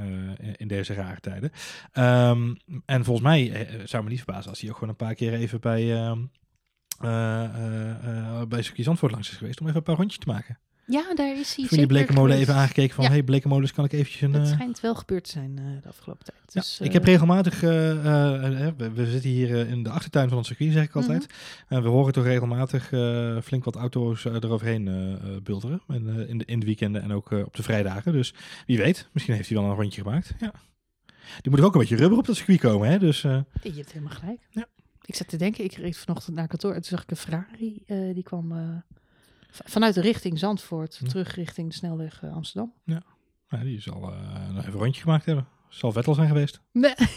in 0.58 0.68
deze 0.68 0.94
rare 0.94 1.20
tijden. 1.20 1.52
Ehm, 1.92 2.56
en 2.86 3.04
volgens 3.04 3.26
mij 3.28 3.68
zou 3.84 4.04
me 4.04 4.10
niet 4.10 4.24
verbazen 4.24 4.50
als 4.50 4.60
hij 4.60 4.70
ook 4.70 4.76
gewoon 4.76 4.90
een 4.90 4.96
paar 4.96 5.16
keer 5.16 5.34
even 5.34 5.60
bij, 5.60 5.96
ehm 5.96 6.20
eh 7.00 7.44
eh 7.44 8.40
eh, 8.42 8.48
bij 8.48 8.62
Circuit 8.62 8.86
Zandvoort 8.86 9.12
langs 9.12 9.30
is 9.32 9.38
geweest 9.38 9.60
om 9.60 9.66
even 9.66 9.78
een 9.78 9.84
paar 9.84 9.96
rondjes 9.96 10.20
te 10.20 10.28
maken. 10.28 10.60
Ja, 10.90 11.14
daar 11.16 11.38
is 11.40 11.56
hij 11.56 11.68
zeker 11.68 11.88
Blekenmolen 11.88 12.32
geweest. 12.32 12.50
even 12.50 12.62
aangekeken 12.62 12.96
van, 12.96 13.04
Ja. 13.04 13.10
hey 13.10 13.24
Blekenmolens, 13.24 13.72
kan 13.72 13.86
ik 13.86 13.92
eventjes 13.92 14.22
een... 14.22 14.34
Het 14.34 14.48
eh, 14.48 14.52
schijnt 14.54 14.80
wel 14.80 14.96
gebeurd 14.96 15.24
te 15.24 15.30
zijn 15.30 15.58
eh, 15.58 15.64
de 15.82 15.88
afgelopen 15.90 16.26
tijd. 16.26 16.38
Ja, 16.54 16.62
Dus, 16.62 16.80
ik 16.82 16.94
heb 16.94 17.04
regelmatig, 17.04 17.64
eh, 17.64 17.92
eh, 17.92 18.68
eh, 18.68 18.74
we, 18.78 18.92
we 18.92 19.06
zitten 19.10 19.30
hier 19.30 19.68
in 19.68 19.84
de 19.84 19.90
achtertuin 19.90 20.30
van 20.30 20.38
het 20.38 20.48
circuit, 20.48 20.72
zeg 20.74 20.84
ik 20.84 20.96
altijd. 20.96 21.28
Mhm. 21.28 21.74
En 21.74 21.84
we 21.84 21.90
horen 21.90 22.14
toch 22.14 22.24
regelmatig 22.24 22.92
eh, 22.92 23.38
flink 23.42 23.64
wat 23.64 23.76
auto's 23.76 24.26
eroverheen 24.26 25.18
bulderen. 25.44 25.82
En, 25.88 26.10
eh, 26.20 26.30
in, 26.30 26.38
de, 26.38 26.46
in 26.46 26.60
de 26.60 26.66
weekenden 26.66 27.02
en 27.02 27.12
ook 27.12 27.32
op 27.32 27.56
de 27.56 27.64
vrijdagen. 27.64 28.12
Dus 28.12 28.34
wie 28.66 28.78
weet, 28.78 29.08
misschien 29.12 29.36
heeft 29.36 29.50
hij 29.50 29.58
wel 29.58 29.70
een 29.70 29.76
rondje 29.76 30.02
gemaakt. 30.02 30.34
Ja. 30.40 30.52
Die 31.42 31.52
moet 31.52 31.60
er 31.60 31.66
ook 31.66 31.74
een 31.74 31.80
beetje 31.80 31.96
rubber 31.96 32.18
op 32.18 32.26
dat 32.26 32.36
circuit 32.36 32.60
komen, 32.60 32.90
hè? 32.90 32.98
Dus 33.00 33.24
eh, 33.24 33.40
Je 33.62 33.74
hebt 33.76 33.92
helemaal 33.92 34.14
gelijk. 34.16 34.40
Ja. 34.50 34.66
Ik 35.06 35.16
zat 35.16 35.28
te 35.28 35.38
denken, 35.38 35.64
ik 35.64 35.74
reed 35.74 35.98
vanochtend 35.98 36.36
naar 36.36 36.48
kantoor 36.48 36.74
en 36.74 36.82
toen 36.82 36.90
zag 36.92 37.02
ik 37.04 37.12
een 37.12 37.18
Ferrari. 37.18 37.84
eh, 37.88 38.14
die 38.14 38.24
kwam 38.24 38.52
eh, 38.52 38.58
vanuit 39.50 39.94
de 39.94 40.02
richting 40.02 40.40
Zandvoort, 40.40 40.98
Ja. 41.02 41.08
terug 41.08 41.36
richting 41.36 41.70
de 41.70 41.76
snelweg 41.76 42.24
eh, 42.24 42.34
Amsterdam. 42.36 42.74
nou, 42.84 43.64
die 43.64 43.82
zal 43.82 44.12
eh, 44.14 44.48
nog 44.50 44.58
even 44.62 44.74
een 44.74 44.80
rondje 44.80 45.02
gemaakt 45.02 45.26
hebben. 45.26 45.48
Zal 45.70 45.92
Vettel 45.92 46.14
zijn 46.14 46.28
geweest. 46.28 46.62
Nee. 46.72 46.94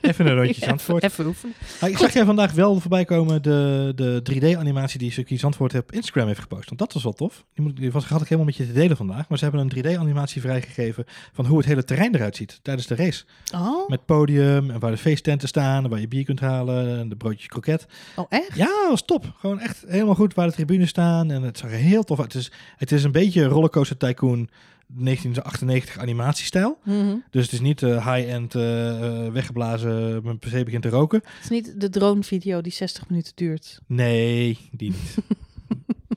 Even 0.00 0.26
een 0.26 0.36
rondje 0.36 0.64
Zandvoort. 0.68 1.02
Even 1.02 1.26
oefenen. 1.26 1.54
Ah, 1.80 1.88
ik 1.88 1.98
zag 1.98 2.12
jij 2.12 2.24
vandaag 2.24 2.52
wel 2.52 2.80
voorbij 2.80 3.04
komen 3.04 3.42
de, 3.42 3.92
de 3.94 4.22
3D-animatie 4.32 4.98
die 4.98 5.10
Circuit 5.10 5.40
Zandvoort 5.40 5.74
op 5.74 5.92
Instagram 5.92 6.26
heeft 6.26 6.40
gepost. 6.40 6.68
Want 6.68 6.80
dat 6.80 6.92
was 6.92 7.02
wel 7.02 7.12
tof. 7.12 7.44
Die, 7.54 7.64
moet, 7.64 7.76
die 7.76 7.92
was, 7.92 8.04
had 8.04 8.20
ik 8.20 8.28
helemaal 8.28 8.46
met 8.46 8.56
je 8.56 8.66
te 8.66 8.72
delen 8.72 8.96
vandaag. 8.96 9.28
Maar 9.28 9.38
ze 9.38 9.44
hebben 9.44 9.62
een 9.62 9.84
3D-animatie 9.84 10.40
vrijgegeven 10.40 11.04
van 11.32 11.46
hoe 11.46 11.58
het 11.58 11.66
hele 11.66 11.84
terrein 11.84 12.14
eruit 12.14 12.36
ziet 12.36 12.58
tijdens 12.62 12.86
de 12.86 12.94
race. 12.94 13.24
Oh, 13.54 13.88
Met 13.88 14.04
podium 14.04 14.70
en 14.70 14.80
waar 14.80 14.90
de 14.90 14.96
feesttenten 14.96 15.48
staan 15.48 15.84
en 15.84 15.90
waar 15.90 16.00
je 16.00 16.08
bier 16.08 16.24
kunt 16.24 16.40
halen 16.40 16.98
en 16.98 17.08
de 17.08 17.16
broodjes 17.16 17.46
kroket. 17.46 17.86
oh 18.16 18.26
echt? 18.28 18.56
Ja, 18.56 18.66
dat 18.66 18.88
was 18.88 19.04
top. 19.04 19.32
Gewoon 19.38 19.60
echt 19.60 19.84
helemaal 19.86 20.14
goed 20.14 20.34
waar 20.34 20.46
de 20.46 20.52
tribunes 20.52 20.88
staan. 20.88 21.30
En 21.30 21.42
het 21.42 21.58
zag 21.58 21.70
er 21.70 21.76
heel 21.76 22.02
tof 22.02 22.20
uit. 22.20 22.32
Het 22.32 22.42
is, 22.42 22.52
het 22.76 22.92
is 22.92 23.04
een 23.04 23.12
beetje 23.12 23.44
Rollercoaster 23.44 23.96
Tycoon 23.96 24.48
1998 24.94 25.98
animatiestijl. 25.98 26.78
Mhm. 26.84 27.16
Dus 27.30 27.44
het 27.44 27.52
is 27.52 27.60
niet 27.60 27.82
eh, 27.82 28.14
high-end 28.14 28.54
eh, 28.54 29.26
eh, 29.26 29.32
weggeblazen, 29.32 30.22
mijn 30.24 30.38
PC 30.38 30.64
begint 30.64 30.82
te 30.82 30.88
roken. 30.88 31.20
Het 31.24 31.44
is 31.44 31.48
niet 31.48 31.80
de 31.80 31.88
drone 31.88 32.22
video 32.22 32.60
die 32.60 32.72
60 32.72 33.08
minuten 33.08 33.32
duurt. 33.34 33.80
Nee, 33.86 34.58
die 34.70 34.90
niet. 34.90 35.16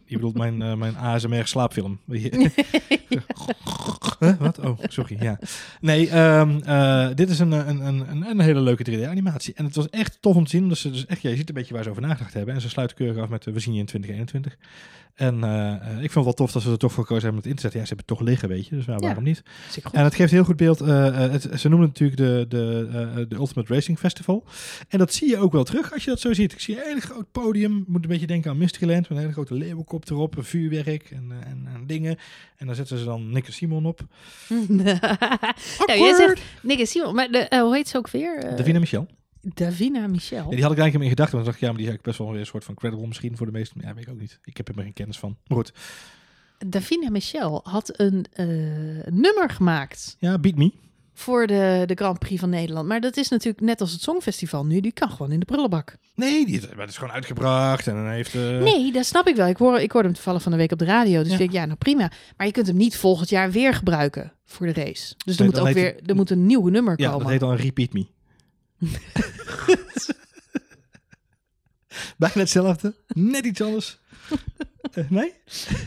Je 0.06 0.18
bedoelt 0.18 0.38
mijn, 0.38 0.78
mijn 0.78 0.98
ASMR 0.98 1.48
slaapfilm. 1.48 2.00
Huh? 4.22 4.38
Wat? 4.40 4.60
Oh, 4.60 4.80
sorry. 4.82 5.18
Ja. 5.20 5.40
Nee, 5.80 6.10
ehm, 6.10 6.60
eh, 6.66 7.10
dit 7.16 7.30
is 7.30 7.40
een, 7.40 7.52
een, 7.52 7.86
een, 7.86 8.30
een 8.30 8.40
hele 8.40 8.62
leuke 8.62 8.92
3D-animatie. 8.92 9.54
En 9.54 9.66
het 9.66 9.76
was 9.76 9.90
echt 9.90 10.18
tof 10.22 10.36
om 10.36 10.44
te 10.44 10.50
zien. 10.50 10.64
Omdat 10.64 10.78
ze 10.78 10.92
dus 10.92 11.06
echt, 11.06 11.22
ja, 11.22 11.30
je 11.30 11.36
ziet 11.36 11.50
een 11.50 11.56
beetje 11.56 11.74
waar 11.74 11.84
ze 11.84 11.90
over 11.90 12.02
nagedacht 12.02 12.34
hebben. 12.34 12.54
En 12.56 12.62
ze 12.62 12.70
sluiten 12.70 12.98
keurig 12.98 13.24
af 13.24 13.30
met 13.30 13.46
uh, 13.46 13.54
We 13.54 13.60
zien 13.60 13.74
je 13.74 13.80
in 13.80 13.86
2021. 13.86 14.58
En 15.16 15.44
eh, 15.44 15.92
ik 15.92 15.98
vind 16.12 16.14
het 16.14 16.24
wel 16.24 16.34
tof 16.34 16.52
dat 16.52 16.62
ze 16.62 16.72
er 16.72 16.78
toch 16.78 16.92
voor 16.92 17.04
gekozen 17.04 17.24
hebben 17.24 17.44
om 17.44 17.50
het 17.50 17.50
in 17.50 17.56
te 17.56 17.62
zetten. 17.62 17.80
Ja, 17.80 17.86
ze 17.86 17.94
hebben 17.96 18.06
het 18.16 18.18
toch 18.18 18.28
liggen, 18.28 18.50
weet 18.50 18.68
je. 18.68 18.76
Dus 18.76 18.86
nou, 18.86 19.00
Ja. 19.00 19.06
waarom 19.06 19.24
niet? 19.24 19.44
En 19.92 20.04
het 20.04 20.16
geeft 20.16 20.32
heel 20.32 20.44
goed 20.44 20.56
beeld. 20.56 20.82
eh, 20.82 21.08
eh, 21.26 21.32
het, 21.32 21.42
ze 21.60 21.70
noemen 21.70 21.90
het 21.90 22.00
natuurlijk 22.00 22.50
de, 22.50 22.58
de, 22.58 22.88
eh, 22.92 23.16
de 23.30 23.36
Ultimate 23.36 23.74
Racing 23.74 24.00
Festival. 24.00 24.44
En 24.90 24.98
dat 25.00 25.14
zie 25.14 25.30
je 25.30 25.38
ook 25.38 25.52
wel 25.52 25.64
terug 25.64 25.94
als 25.94 26.04
je 26.04 26.10
dat 26.10 26.20
zo 26.20 26.34
ziet. 26.34 26.52
Ik 26.52 26.60
zie 26.60 26.76
een 26.78 26.84
hele 26.88 27.02
groot 27.02 27.32
podium. 27.32 27.84
Moet 27.88 28.04
een 28.04 28.10
beetje 28.10 28.28
denken 28.28 28.52
aan 28.52 28.58
Mysteryland. 28.58 29.02
Met 29.02 29.10
een 29.12 29.18
hele 29.18 29.34
grote 29.34 29.54
leeuwenkop 29.54 30.10
erop. 30.10 30.38
Een 30.38 30.44
vuurwerk 30.44 31.12
en, 31.12 31.26
eh, 31.32 31.50
en, 31.52 31.68
en 31.76 31.88
dingen. 31.88 32.18
En 32.58 32.66
daar 32.68 32.76
zetten 32.76 32.98
ze 32.98 33.06
dan 33.06 33.32
Nick 33.32 33.46
en 33.48 33.54
Simon 33.54 33.86
op. 33.86 34.02
ja, 34.68 34.96
jij 35.96 36.16
zegt 36.16 36.42
Nick 36.62 36.80
en 36.80 36.88
Simon, 36.88 37.16
maar 37.16 37.28
de, 37.32 37.38
eh, 37.38 37.62
hoe 37.62 37.76
heet 37.76 37.88
ze 37.88 37.98
ook 37.98 38.10
weer? 38.10 38.38
Eh, 38.38 38.58
Davina 38.58 38.80
Michel. 38.80 39.08
Davina 39.42 40.08
Michel. 40.08 40.44
Ja, 40.50 40.56
die 40.56 40.62
had 40.64 40.72
ik 40.72 40.78
eigenlijk 40.78 41.04
in 41.04 41.10
gedachten. 41.10 41.36
Want 41.36 41.46
ik 41.46 41.52
dacht, 41.52 41.60
ja, 41.60 41.68
maar 41.68 41.78
die 41.78 41.86
is 41.86 41.92
eigenlijk 41.92 42.04
best 42.04 42.18
wel 42.18 42.32
weer 42.32 42.40
een 42.40 42.46
soort 42.46 42.64
van 42.64 42.76
credible 42.76 43.08
misschien 43.08 43.38
voor 43.38 43.46
de 43.46 43.52
meesten. 43.52 43.82
Ja, 43.84 43.94
weet 43.94 44.04
ik 44.08 44.10
ook 44.14 44.20
niet. 44.20 44.40
Ik 44.44 44.58
heb 44.58 44.68
er 44.68 44.76
maar 44.76 44.84
geen 44.84 44.94
kennis 44.94 45.20
van. 45.20 45.38
Maar 45.48 45.58
goed. 45.58 45.72
Davina 46.68 47.10
Michel 47.10 47.60
had 47.64 48.00
een 48.00 48.26
eh, 48.34 48.46
nummer 49.14 49.50
gemaakt 49.50 50.16
Ja, 50.20 50.38
Beat 50.40 50.56
Me. 50.56 50.72
voor 51.14 51.48
de, 51.48 51.84
de 51.86 51.96
Grand 51.96 52.20
Prix 52.20 52.40
van 52.40 52.50
Nederland. 52.50 52.88
Maar 52.88 53.02
dat 53.02 53.18
is 53.18 53.30
natuurlijk 53.30 53.64
net 53.64 53.82
als 53.82 53.92
het 53.92 54.02
Songfestival 54.02 54.66
nu. 54.66 54.80
Die 54.80 54.92
kan 54.92 55.10
gewoon 55.10 55.32
in 55.32 55.40
de 55.40 55.46
prullenbak. 55.46 55.96
Nee, 56.16 56.46
die 56.46 56.60
dat 56.76 56.90
is 56.90 56.98
gewoon 56.98 57.14
uitgebracht. 57.14 57.88
En 57.88 57.94
dan 57.96 58.08
heeft... 58.10 58.36
eh, 58.36 58.42
Nee, 58.60 58.92
dat 58.92 59.06
snap 59.06 59.28
ik 59.28 59.36
wel. 59.36 59.48
Ik, 59.48 59.58
hoor, 59.58 59.80
ik 59.80 59.92
hoorde 59.92 60.08
hem 60.08 60.16
toevallig 60.16 60.42
van 60.42 60.52
de 60.52 60.58
week 60.58 60.72
op 60.72 60.80
de 60.80 60.86
radio. 60.86 61.18
Dus 61.20 61.28
Ja. 61.28 61.34
ik 61.34 61.40
denk, 61.40 61.52
ja, 61.52 61.66
nou 61.66 61.78
prima. 61.78 62.12
Maar 62.38 62.46
je 62.48 62.54
kunt 62.54 62.68
hem 62.68 62.78
niet 62.78 62.96
volgend 62.98 63.30
jaar 63.30 63.52
weer 63.52 63.74
gebruiken 63.74 64.34
voor 64.46 64.66
de 64.68 64.74
race. 64.74 65.14
Dus 65.26 65.36
er 65.36 65.42
Nee, 65.42 65.48
moet 65.50 65.56
dan 65.56 65.68
ook 65.68 65.74
weer 65.74 65.96
er 66.06 66.16
moet 66.16 66.30
een 66.30 66.46
nieuw 66.46 66.68
nummer 66.68 66.94
Ja, 67.00 67.06
komen. 67.08 67.22
dat 67.22 67.30
heet 67.32 67.40
dan 67.40 67.56
Repeat 67.56 67.94
Me. 67.94 68.06
Bijna 72.18 72.36
hetzelfde. 72.36 72.94
Net 73.08 73.46
iets 73.46 73.62
anders. 73.62 74.00
Eh, 74.92 75.10
nee? 75.10 75.34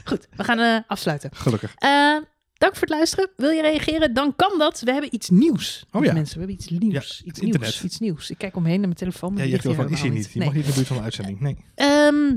Goed, 0.04 0.28
we 0.36 0.44
gaan 0.44 0.58
eh, 0.58 0.78
afsluiten. 0.86 1.30
Gelukkig. 1.32 1.74
Eh, 1.78 2.16
dank 2.54 2.72
voor 2.72 2.80
het 2.80 2.88
luisteren. 2.88 3.30
Wil 3.36 3.50
je 3.50 3.62
reageren? 3.62 4.14
Dan 4.14 4.36
kan 4.36 4.58
dat. 4.58 4.80
We 4.80 4.92
hebben 4.92 5.14
iets 5.14 5.30
nieuws. 5.30 5.84
Oh 5.90 6.04
ja. 6.04 6.12
Mensen, 6.12 6.34
we 6.34 6.38
hebben 6.38 6.56
iets 6.56 6.68
nieuws. 6.68 7.18
Ja, 7.18 7.24
iets 7.26 7.40
nieuws. 7.40 7.82
Iets 7.82 7.98
nieuws. 7.98 8.30
Ik 8.30 8.38
kijk 8.38 8.56
omheen 8.56 8.72
naar 8.72 8.88
mijn 8.88 8.94
telefoon. 8.94 9.32
maar 9.32 9.46
Ja, 9.46 9.58
je 9.62 9.74
van, 9.74 9.90
is 9.90 10.02
hier 10.02 10.10
niet. 10.10 10.32
Je 10.32 10.38
mag 10.38 10.54
niet 10.54 10.64
in 10.64 10.70
de 10.70 10.74
buurt 10.74 10.86
van 10.86 10.96
de 10.96 11.02
uitzending. 11.02 11.40
Nee. 11.40 11.56
Ehm, 11.74 12.36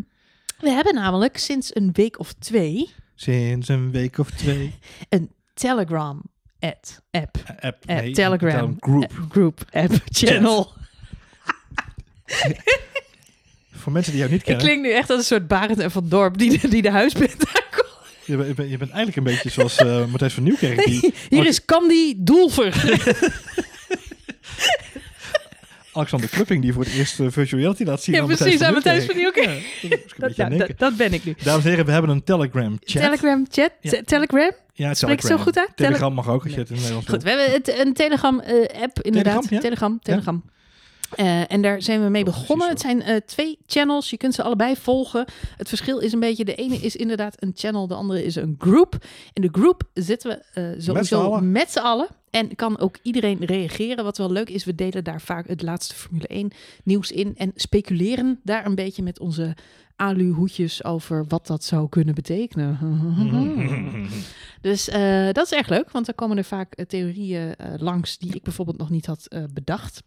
we 0.60 0.70
hebben 0.70 0.94
namelijk 0.94 1.38
sinds 1.38 1.76
een 1.76 1.90
week 1.92 2.20
of 2.20 2.34
twee 2.34 2.90
Sinds 3.20 3.68
een 3.68 3.92
week 3.92 4.18
of 4.18 4.32
twee. 4.32 4.76
een 5.10 5.32
Telegram 5.54 6.22
ad, 6.60 7.02
app. 7.12 7.38
App, 7.60 7.86
nee, 7.86 8.12
Telegram. 8.12 8.76
Group. 8.80 9.04
eh, 9.12 9.18
group 9.30 9.62
app 9.72 9.92
channel. 10.20 10.72
Voor 13.72 13.92
mensen 13.92 14.12
die 14.12 14.22
jou 14.22 14.32
niet 14.34 14.42
Ik 14.42 14.46
kennen. 14.48 14.66
klink 14.66 14.82
nu 14.82 14.92
echt 14.92 15.10
als 15.10 15.20
een 15.20 15.26
soort 15.26 15.48
Barend 15.48 15.80
en 15.80 15.92
van 15.92 16.10
Dorp 16.10 16.38
die 16.38 16.60
de, 16.60 16.68
die 16.68 16.82
de 16.82 16.92
huisband 16.92 17.32
aankomt. 17.56 17.96
Je, 18.26 18.38
bent- 18.38 18.70
je, 18.70 18.78
eigenlijk 18.78 19.16
een 19.16 19.24
beetje 19.24 19.50
zoals 19.50 19.76
eh 19.78 20.06
Matthijs 20.06 20.34
van 20.34 20.44
Nieuwkerk. 20.44 20.86
Die 20.86 21.14
Hier 21.30 21.46
is 21.46 21.66
Candy 21.66 22.14
Doelver. 22.18 22.74
Alexander 25.98 26.30
Klupping 26.30 26.62
die 26.62 26.74
voor 26.74 26.84
het 26.84 26.94
eerst 26.94 27.20
eh, 27.20 27.26
virtual 27.30 27.60
reality 27.62 27.84
laat 27.84 28.02
zien. 28.04 28.16
Ja, 28.16 28.26
precies, 28.26 28.62
aan 28.62 28.74
Matthijs 28.74 29.06
van 29.06 29.16
Nieuwkerk. 29.16 29.80
Ja, 29.82 29.98
Dat, 30.18 30.36
ja, 30.36 30.92
ben 30.98 31.14
ik 31.14 31.26
nu. 31.26 31.36
Dames 31.44 31.64
en 31.64 31.70
heren, 31.70 31.86
we 31.86 31.92
hebben 31.92 32.10
een 32.12 32.24
Telegram 32.24 32.78
chat. 32.84 33.02
Telegram 33.02 33.46
chat? 33.52 33.72
Ja. 33.82 33.90
Te- 33.90 34.04
Telegram? 34.04 34.52
ja, 34.74 34.94
Spreek 34.94 35.14
ik 35.14 35.28
zo 35.28 35.38
goed 35.38 35.58
uit? 35.58 35.70
Tele- 35.76 35.88
Telegram 35.88 36.14
mag 36.14 36.30
ook 36.30 36.44
als 36.44 36.54
je 36.54 36.60
het 36.60 36.70
in 36.70 36.76
het 36.76 36.84
Nederlands 36.84 37.10
Goed, 37.10 37.24
we 37.24 37.30
hebben 37.30 37.52
het, 37.52 37.80
een 37.86 37.94
Telegram-app 37.94 39.00
inderdaad. 39.02 39.34
Telegram, 39.34 39.48
ja? 39.50 39.60
Telegram, 39.60 40.00
Telegram. 40.02 40.44
Eh, 41.16 41.52
en 41.52 41.62
daar 41.62 41.82
zijn 41.82 42.04
we 42.04 42.10
mee 42.10 42.24
begonnen. 42.24 42.70
Het 42.70 42.80
zijn 42.80 43.02
eh, 43.02 43.16
twee 43.26 43.58
channels. 43.66 44.10
Je 44.10 44.18
kunt 44.18 44.34
ze 44.34 44.44
allebei 44.44 44.76
volgen. 44.76 45.26
Het 45.58 45.68
verschil 45.68 46.00
is 46.00 46.14
een 46.14 46.20
beetje: 46.20 46.46
de 46.46 46.56
ene 46.56 46.76
is 46.76 46.96
inderdaad 46.96 47.36
een 47.44 47.52
channel, 47.56 47.88
de 47.88 47.94
andere 47.94 48.24
is 48.24 48.36
een 48.36 48.56
group. 48.58 48.98
In 49.34 49.42
de 49.42 49.50
group 49.52 49.84
zitten 49.94 50.30
we 50.30 50.74
z'n 50.78 50.82
sowieso 50.82 51.40
met 51.40 51.72
z'n 51.72 51.80
allen. 51.80 52.08
En 52.30 52.56
kan 52.56 52.80
ook 52.80 52.98
iedereen 53.02 53.46
reageren. 53.46 54.04
Wat 54.04 54.18
wel 54.18 54.32
leuk 54.32 54.50
is, 54.50 54.66
we 54.66 54.76
delen 54.76 55.04
daar 55.04 55.22
vaak 55.22 55.48
het 55.48 55.62
laatste 55.62 55.96
Formule 55.96 56.28
1 56.28 56.52
nieuws 56.84 57.12
in. 57.12 57.36
En 57.38 57.52
speculeren 57.56 58.40
daar 58.44 58.66
een 58.66 58.76
beetje 58.76 59.04
met 59.04 59.20
onze 59.20 59.56
alu-hoedjes 59.96 60.84
over 60.84 61.26
wat 61.28 61.48
dat 61.48 61.64
zou 61.64 61.90
kunnen 61.90 62.16
betekenen. 62.16 62.78
Dus 64.62 64.86
dat 65.32 65.46
is 65.46 65.52
erg 65.52 65.70
leuk, 65.70 65.92
want 65.92 66.06
dan 66.06 66.16
komen 66.16 66.38
er 66.38 66.44
vaak 66.44 66.86
theorieën 66.88 67.56
langs 67.78 68.18
die 68.18 68.36
ik 68.36 68.44
bijvoorbeeld 68.44 68.78
nog 68.78 68.90
niet 68.90 69.06
had 69.06 69.28
bedacht. 69.54 70.02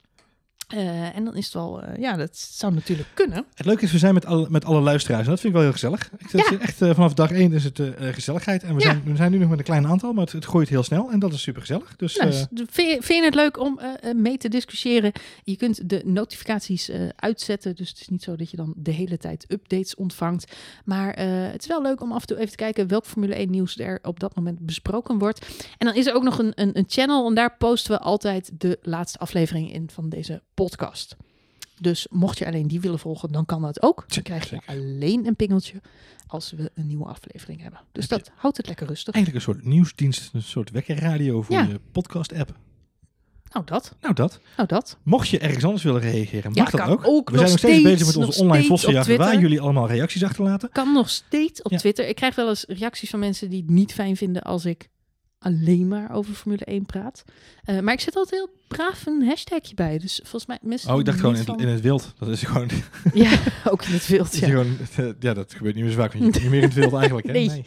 Eh, 0.70 1.16
en 1.16 1.24
dan 1.24 1.36
is 1.36 1.44
het 1.44 1.54
wel, 1.54 1.82
eh, 1.82 1.96
ja, 2.00 2.16
dat 2.16 2.36
zou 2.36 2.74
natuurlijk 2.74 3.08
kunnen. 3.14 3.44
Het 3.54 3.66
leuke 3.66 3.84
is, 3.84 3.92
we 3.92 3.98
zijn 3.98 4.14
met 4.14 4.26
alle, 4.26 4.46
met 4.50 4.64
alle 4.64 4.80
luisteraars. 4.80 5.24
En 5.24 5.30
dat 5.30 5.40
vind 5.40 5.52
ik 5.52 5.58
wel 5.60 5.62
heel 5.62 5.72
gezellig. 5.72 6.10
Ik, 6.18 6.30
Ja. 6.50 6.58
echt, 6.58 6.82
eh, 6.82 6.94
vanaf 6.94 7.14
dag 7.14 7.30
één 7.30 7.52
is 7.52 7.64
het 7.64 7.80
gezelligheid. 8.00 8.62
En 8.62 8.74
we, 8.74 8.80
Ja. 8.80 8.86
zijn, 8.90 9.02
we 9.04 9.16
zijn 9.16 9.30
nu 9.32 9.38
nog 9.38 9.48
met 9.48 9.58
een 9.58 9.64
klein 9.64 9.86
aantal, 9.86 10.12
maar 10.12 10.24
het, 10.24 10.32
het 10.32 10.44
groeit 10.44 10.68
heel 10.68 10.82
snel. 10.82 11.10
En 11.10 11.18
dat 11.18 11.32
is 11.32 11.42
super 11.42 11.60
gezellig. 11.60 11.96
Dus 11.96 12.16
Nou, 12.16 12.30
eh, 12.30 12.36
s- 12.36 12.46
vind, 12.50 12.88
je, 12.90 12.96
vind 13.02 13.18
je 13.18 13.24
het 13.24 13.34
leuk 13.34 13.58
om 13.58 13.80
mee 14.16 14.36
te 14.38 14.48
discussiëren? 14.48 15.12
Je 15.44 15.56
kunt 15.56 15.88
de 15.88 16.02
notificaties 16.04 16.90
uitzetten, 17.16 17.76
dus 17.76 17.88
het 17.88 18.00
is 18.00 18.08
niet 18.08 18.22
zo 18.22 18.36
dat 18.36 18.50
je 18.50 18.56
dan 18.56 18.72
de 18.76 18.90
hele 18.90 19.16
tijd 19.18 19.44
updates 19.48 19.94
ontvangt. 19.94 20.52
Maar 20.84 21.18
het 21.50 21.60
is 21.60 21.66
wel 21.66 21.82
leuk 21.82 22.00
om 22.02 22.12
af 22.12 22.20
en 22.20 22.26
toe 22.26 22.36
even 22.36 22.50
te 22.50 22.56
kijken 22.56 22.88
welk 22.88 23.04
Formule 23.06 23.34
1 23.38 23.50
nieuws 23.50 23.78
er 23.78 23.98
op 24.02 24.20
dat 24.20 24.36
moment 24.36 24.58
besproken 24.58 25.18
wordt. 25.18 25.46
En 25.78 25.86
dan 25.86 25.94
is 25.96 26.06
er 26.06 26.14
ook 26.14 26.22
nog 26.22 26.38
een, 26.38 26.52
een, 26.54 26.78
een 26.78 26.84
channel 26.88 27.28
en 27.28 27.34
daar 27.34 27.56
posten 27.56 27.92
we 27.92 27.98
altijd 28.00 28.50
de 28.58 28.78
laatste 28.82 29.18
aflevering 29.18 29.72
in 29.72 29.90
van 29.92 30.08
deze 30.08 30.32
podcast. 30.32 30.59
Dus 31.80 32.06
mocht 32.10 32.38
je 32.38 32.46
alleen 32.46 32.66
die 32.68 32.80
willen 32.80 32.98
volgen, 32.98 33.32
dan 33.32 33.46
kan 33.46 33.62
dat 33.62 33.82
ook. 33.82 34.04
Dan 34.08 34.22
krijg 34.22 34.50
je 34.50 34.60
alleen 34.66 35.26
een 35.26 35.36
pingeltje 35.36 35.80
als 36.26 36.50
we 36.50 36.70
een 36.74 36.86
nieuwe 36.86 37.04
aflevering 37.04 37.62
hebben. 37.62 37.80
Dus 37.92 38.08
dat 38.08 38.30
houdt 38.34 38.56
het 38.56 38.66
lekker 38.66 38.86
rustig. 38.86 39.14
eigenlijk 39.14 39.46
een 39.46 39.52
soort 39.54 39.64
nieuwsdienst, 39.66 40.30
een 40.34 40.42
soort 40.42 40.70
wekkerradio 40.70 41.42
voor 41.42 41.56
Ja. 41.56 41.62
je 41.62 41.80
podcast-app. 41.92 42.54
Nou 43.52 43.64
dat, 43.64 43.96
Nou, 44.00 44.14
dat. 44.14 44.40
nou 44.56 44.68
dat. 44.68 44.98
Mocht 45.02 45.28
je 45.28 45.38
ergens 45.38 45.64
anders 45.64 45.82
willen 45.82 46.00
reageren, 46.00 46.54
Ja, 46.54 46.62
mag 46.62 46.70
dat 46.70 46.88
ook. 46.88 47.06
ook 47.06 47.30
we 47.30 47.36
zijn 47.38 47.48
nog 47.50 47.58
steeds 47.58 47.78
steeds, 47.80 47.98
bezig 47.98 48.06
met 48.16 48.26
onze 48.26 48.40
online 48.40 48.66
vossenjachten, 48.66 49.18
waar 49.18 49.40
jullie 49.40 49.60
allemaal 49.60 49.88
reacties 49.88 50.24
achterlaten. 50.24 50.70
kan 50.72 50.92
nog 50.92 51.08
steeds 51.10 51.62
op. 51.62 51.72
Twitter. 51.72 52.08
Ik 52.08 52.14
krijg 52.16 52.34
wel 52.34 52.48
eens 52.48 52.64
reacties 52.68 53.10
van 53.10 53.18
mensen 53.18 53.50
die 53.50 53.60
het 53.62 53.70
niet 53.70 53.92
fijn 53.92 54.16
vinden 54.16 54.42
als 54.42 54.64
ik 54.64 54.88
alleen 55.44 55.88
maar 55.88 56.12
over 56.14 56.34
Formule 56.34 56.64
1 56.64 56.86
praat. 56.86 57.24
Eh, 57.64 57.80
maar 57.80 57.94
ik 57.94 58.00
zet 58.00 58.16
altijd 58.16 58.40
heel 58.40 58.50
braaf 58.68 59.06
een 59.06 59.22
hashtagje 59.26 59.74
bij. 59.74 59.98
Dus 59.98 60.14
volgens 60.22 60.46
mij 60.46 60.58
mensen. 60.62 60.92
Oh, 60.92 60.98
ik 60.98 61.04
dacht 61.04 61.20
gewoon 61.20 61.36
in, 61.36 61.44
van- 61.44 61.60
in 61.60 61.68
het 61.68 61.80
wild. 61.80 62.12
Dat 62.18 62.28
is 62.28 62.42
gewoon, 62.42 62.70
Ja, 63.14 63.38
ook 63.70 63.84
in 63.84 63.92
het 63.92 64.06
wild. 64.06 64.36
Ja. 64.36 64.46
gewoon 64.46 64.76
eh, 64.96 65.08
ja, 65.20 65.34
dat 65.34 65.54
gebeurt 65.54 65.74
niet 65.74 65.84
meer 65.84 65.92
zo 65.92 66.00
vaak. 66.00 66.12
want 66.12 66.24
Je 66.24 66.30
bent 66.30 66.42
niet 66.42 66.50
meer 66.52 66.60
in 66.62 66.68
het 66.68 66.74
wild 66.78 66.92
eigenlijk. 66.94 67.26
Hè? 67.26 67.32
Nee. 67.32 67.64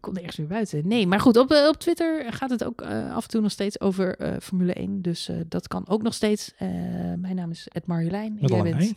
Komt 0.00 0.16
ergens 0.18 0.36
weer 0.36 0.46
buiten. 0.46 0.88
Nee, 0.88 1.06
maar 1.06 1.20
goed, 1.20 1.36
op, 1.36 1.50
eh, 1.50 1.66
op 1.68 1.76
Twitter 1.76 2.32
gaat 2.32 2.50
het 2.50 2.64
ook 2.64 2.82
af 3.12 3.22
en 3.22 3.28
toe 3.30 3.40
nog 3.40 3.50
steeds 3.50 3.80
over 3.80 4.38
Formule 4.42 4.72
1. 4.72 5.02
Dus 5.02 5.30
dat 5.46 5.68
kan 5.68 5.88
ook 5.88 6.02
nog 6.02 6.14
steeds. 6.14 6.52
Mijn 7.18 7.34
naam 7.34 7.50
is 7.50 7.68
Ed 7.68 7.86
Marjolein. 7.86 8.36
Jij 8.40 8.62
bent 8.62 8.80
ei. 8.80 8.94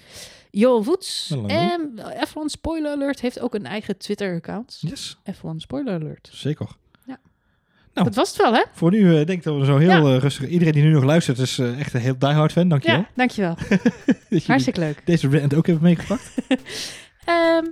Joel 0.51 0.83
Voets. 0.83 1.33
En 1.47 1.91
F1 2.27 2.45
Spoiler 2.45 2.91
Alert 2.91 3.21
heeft 3.21 3.39
ook 3.39 3.55
een 3.55 3.65
eigen 3.65 3.97
Twitter-account. 3.97 4.77
Yes, 4.81 5.17
F1 5.31 5.55
Spoiler 5.55 5.93
Alert. 5.93 6.29
zeker. 6.31 6.67
Nou. 7.99 8.11
Dat 8.11 8.15
was 8.15 8.27
het 8.29 8.37
wel, 8.41 8.53
hè? 8.53 8.63
Voor 8.73 8.91
nu 8.91 9.07
eh, 9.09 9.13
denk 9.25 9.29
ik 9.29 9.43
dat 9.43 9.57
we 9.59 9.65
zo 9.65 9.77
heel 9.77 9.89
Ja. 10.07 10.13
eh, 10.15 10.17
rustig... 10.21 10.47
Iedereen 10.47 10.73
die 10.73 10.83
nu 10.83 10.91
nog 10.91 11.03
luistert 11.03 11.37
is 11.39 11.59
eh, 11.59 11.79
echt 11.79 11.93
een 11.93 12.01
heel 12.01 12.15
diehard 12.17 12.51
fan. 12.51 12.67
Dankjewel. 12.67 12.97
Ja, 13.07 13.07
dankjewel. 13.15 13.55
Hartstikke 14.47 14.79
leuk. 14.79 15.01
deze 15.05 15.29
rant 15.39 15.53
ook 15.53 15.65
hebben 15.65 15.83
meegepakt. 15.83 16.31
Ehm, 17.25 17.63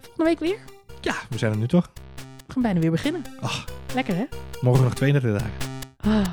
volgende 0.00 0.24
week 0.24 0.38
weer. 0.40 0.56
ja, 1.00 1.14
we 1.30 1.38
zijn 1.38 1.52
er 1.52 1.58
nu 1.58 1.66
toch. 1.66 1.90
We 2.46 2.52
gaan 2.52 2.62
bijna 2.62 2.80
weer 2.80 2.90
beginnen. 2.90 3.24
Ach. 3.40 3.64
Lekker, 3.94 4.14
hè? 4.16 4.24
Morgen 4.60 4.84
nog 4.84 4.94
32 4.94 5.30
dagen. 5.40 5.52
Ah, 6.00 6.26